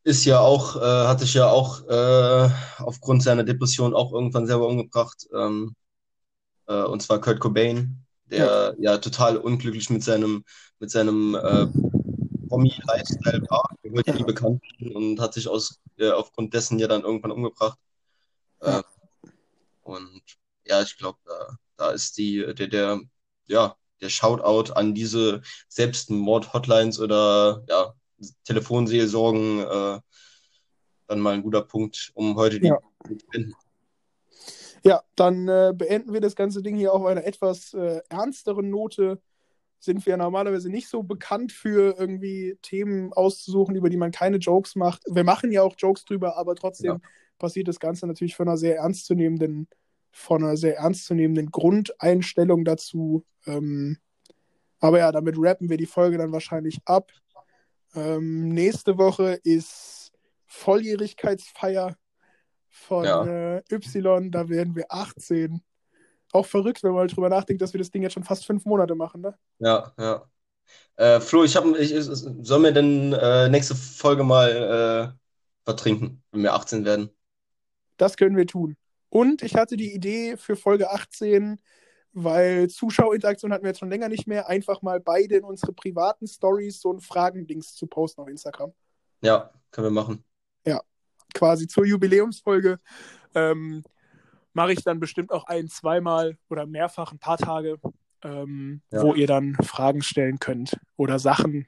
[0.05, 4.69] Ist ja auch, äh, hat sich ja auch äh, aufgrund seiner Depression auch irgendwann selber
[4.69, 5.29] umgebracht.
[5.35, 5.75] Ähm,
[6.67, 10.45] äh, und zwar Kurt Cobain, der ja, total unglücklich mit seinem,
[10.79, 11.67] mit seinem äh,
[12.53, 13.67] Promi-Lifestyle war.
[13.83, 14.63] Wollte ja nie bekannt
[14.95, 17.79] und hat sich aus, äh, aufgrund dessen ja dann irgendwann umgebracht.
[18.63, 18.81] Ja.
[18.81, 18.83] Äh,
[19.83, 20.23] und
[20.67, 23.01] ja, ich glaube, da, da ist die, der, der,
[23.47, 27.95] ja, der Shoutout an diese Selbstmord-Hotlines oder ja,
[28.45, 30.01] Telefonseelsorgen äh,
[31.07, 32.79] dann mal ein guter Punkt, um heute die Ja.
[33.07, 33.55] zu beenden.
[34.85, 39.21] Ja, dann äh, beenden wir das ganze Ding hier auf einer etwas äh, ernsteren Note.
[39.85, 44.77] Sind wir normalerweise nicht so bekannt für irgendwie Themen auszusuchen, über die man keine Jokes
[44.77, 45.03] macht.
[45.11, 47.01] Wir machen ja auch Jokes drüber, aber trotzdem Ja.
[47.39, 49.67] passiert das Ganze natürlich von einer sehr ernstzunehmenden,
[50.13, 53.25] von einer sehr ernstzunehmenden Grundeinstellung dazu.
[53.45, 53.99] Ähm,
[54.79, 57.11] aber ja, damit rappen wir die Folge dann wahrscheinlich ab.
[57.97, 60.13] Ähm, nächste Woche ist
[60.47, 61.97] Volljährigkeitsfeier
[62.69, 63.57] von Ja.
[63.57, 65.61] äh, Y, da werden wir 18.
[66.33, 68.65] Auch verrückt, wenn man mal drüber nachdenkt, dass wir das Ding jetzt schon fast fünf
[68.65, 69.39] Monate machen, ne?
[69.59, 70.27] Ja, ja.
[70.97, 75.19] Äh, Flo, ich habe, ich, ich, sollen wir denn äh, nächste Folge mal äh,
[75.65, 77.11] vertrinken, wenn wir 18 werden?
[77.99, 78.77] Das können wir tun.
[79.11, 81.61] Und ich hatte die Idee für Folge 18,
[82.13, 86.27] weil Zuschauerinteraktion hatten wir jetzt schon länger nicht mehr, einfach mal beide in unsere privaten
[86.27, 88.73] Stories so ein Fragendings zu posten auf Instagram.
[89.21, 90.25] Ja, können wir machen.
[91.35, 92.79] Quasi zur Jubiläumsfolge.
[93.35, 93.83] Ähm,
[94.53, 97.79] Mache ich dann bestimmt auch ein, zweimal oder mehrfach ein paar Tage,
[98.23, 99.03] ähm, Ja.
[99.03, 101.67] wo ihr dann Fragen stellen könnt oder Sachen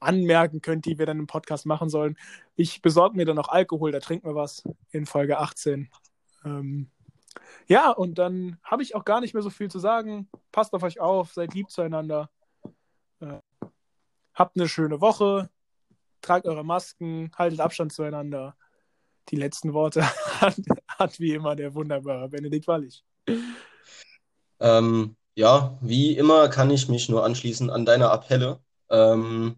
[0.00, 2.18] anmerken könnt, die wir dann im Podcast machen sollen.
[2.56, 5.88] Ich besorge mir dann noch Alkohol, da trinken wir was in Folge 18.
[6.44, 6.90] Ähm,
[7.66, 10.28] ja, und dann habe ich auch gar nicht mehr so viel zu sagen.
[10.52, 12.30] Passt auf euch auf, seid lieb zueinander.
[13.20, 13.38] Äh,
[14.34, 15.48] habt eine schöne Woche,
[16.20, 18.56] tragt eure Masken, haltet Abstand zueinander.
[19.30, 20.02] Die letzten Worte
[20.40, 20.56] hat,
[20.88, 23.04] hat wie immer der wunderbare Benedikt Wallig.
[24.60, 28.60] Ähm, ja, wie immer kann ich mich nur anschließen an deine Appelle.
[28.90, 29.56] Ähm,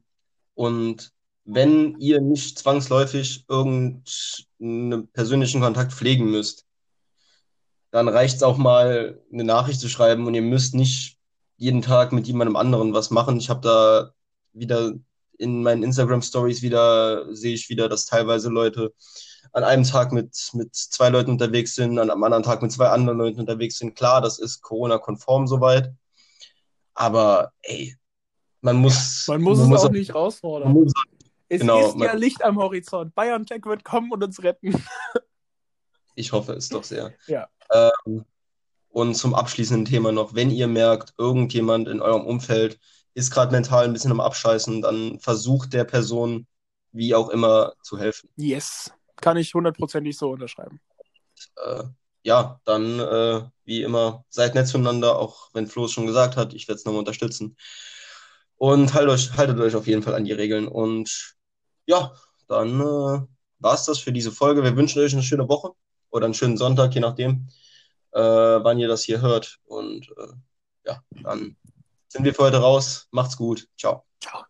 [0.54, 1.12] und
[1.44, 6.66] wenn ihr nicht zwangsläufig irgendeinen persönlichen Kontakt pflegen müsst,
[7.90, 11.18] dann reicht es auch mal, eine Nachricht zu schreiben und ihr müsst nicht
[11.56, 13.38] jeden Tag mit jemandem anderen was machen.
[13.38, 14.12] Ich habe da
[14.52, 14.92] wieder
[15.38, 18.92] in meinen Instagram Stories wieder, sehe ich wieder, dass teilweise Leute
[19.52, 22.88] an einem Tag mit, mit zwei Leuten unterwegs sind, an einem anderen Tag mit zwei
[22.88, 23.94] anderen Leuten unterwegs sind.
[23.94, 25.92] Klar, das ist Corona-konform soweit.
[26.94, 27.96] Aber ey,
[28.60, 29.26] man muss.
[29.28, 30.72] Man muss man es muss auch, nicht herausfordern.
[30.72, 30.92] Muss,
[31.48, 33.14] es genau, ist ja Licht am Horizont.
[33.14, 34.74] BioNTech wird kommen und uns retten.
[36.14, 37.14] ich hoffe es doch sehr.
[37.26, 37.48] Ja.
[37.70, 38.24] Ähm,
[38.88, 42.80] und zum abschließenden Thema noch, wenn ihr merkt, irgendjemand in eurem Umfeld
[43.14, 46.46] ist gerade mental ein bisschen am Abscheißen, dann versucht der Person
[46.92, 48.30] wie auch immer zu helfen.
[48.36, 50.80] Yes, kann ich hundertprozentig so unterschreiben.
[51.56, 51.84] Äh,
[52.22, 56.54] ja, dann äh, wie immer, seid nett zueinander, auch wenn Flo es schon gesagt hat,
[56.54, 57.56] ich werde es nochmal unterstützen.
[58.56, 60.66] Und haltet euch, haltet euch auf jeden Fall an die Regeln.
[60.66, 61.36] Und
[61.86, 62.12] ja,
[62.48, 63.26] dann äh,
[63.58, 64.62] war es das für diese Folge.
[64.62, 65.72] Wir wünschen euch eine schöne Woche
[66.10, 67.48] oder einen schönen Sonntag, je nachdem,
[68.12, 69.58] äh, wann ihr das hier hört.
[69.64, 70.32] Und äh,
[70.86, 71.56] ja, dann
[72.08, 73.08] sind wir für heute raus.
[73.10, 73.68] Macht's gut.
[73.76, 74.04] Ciao.
[74.20, 74.44] Ciao.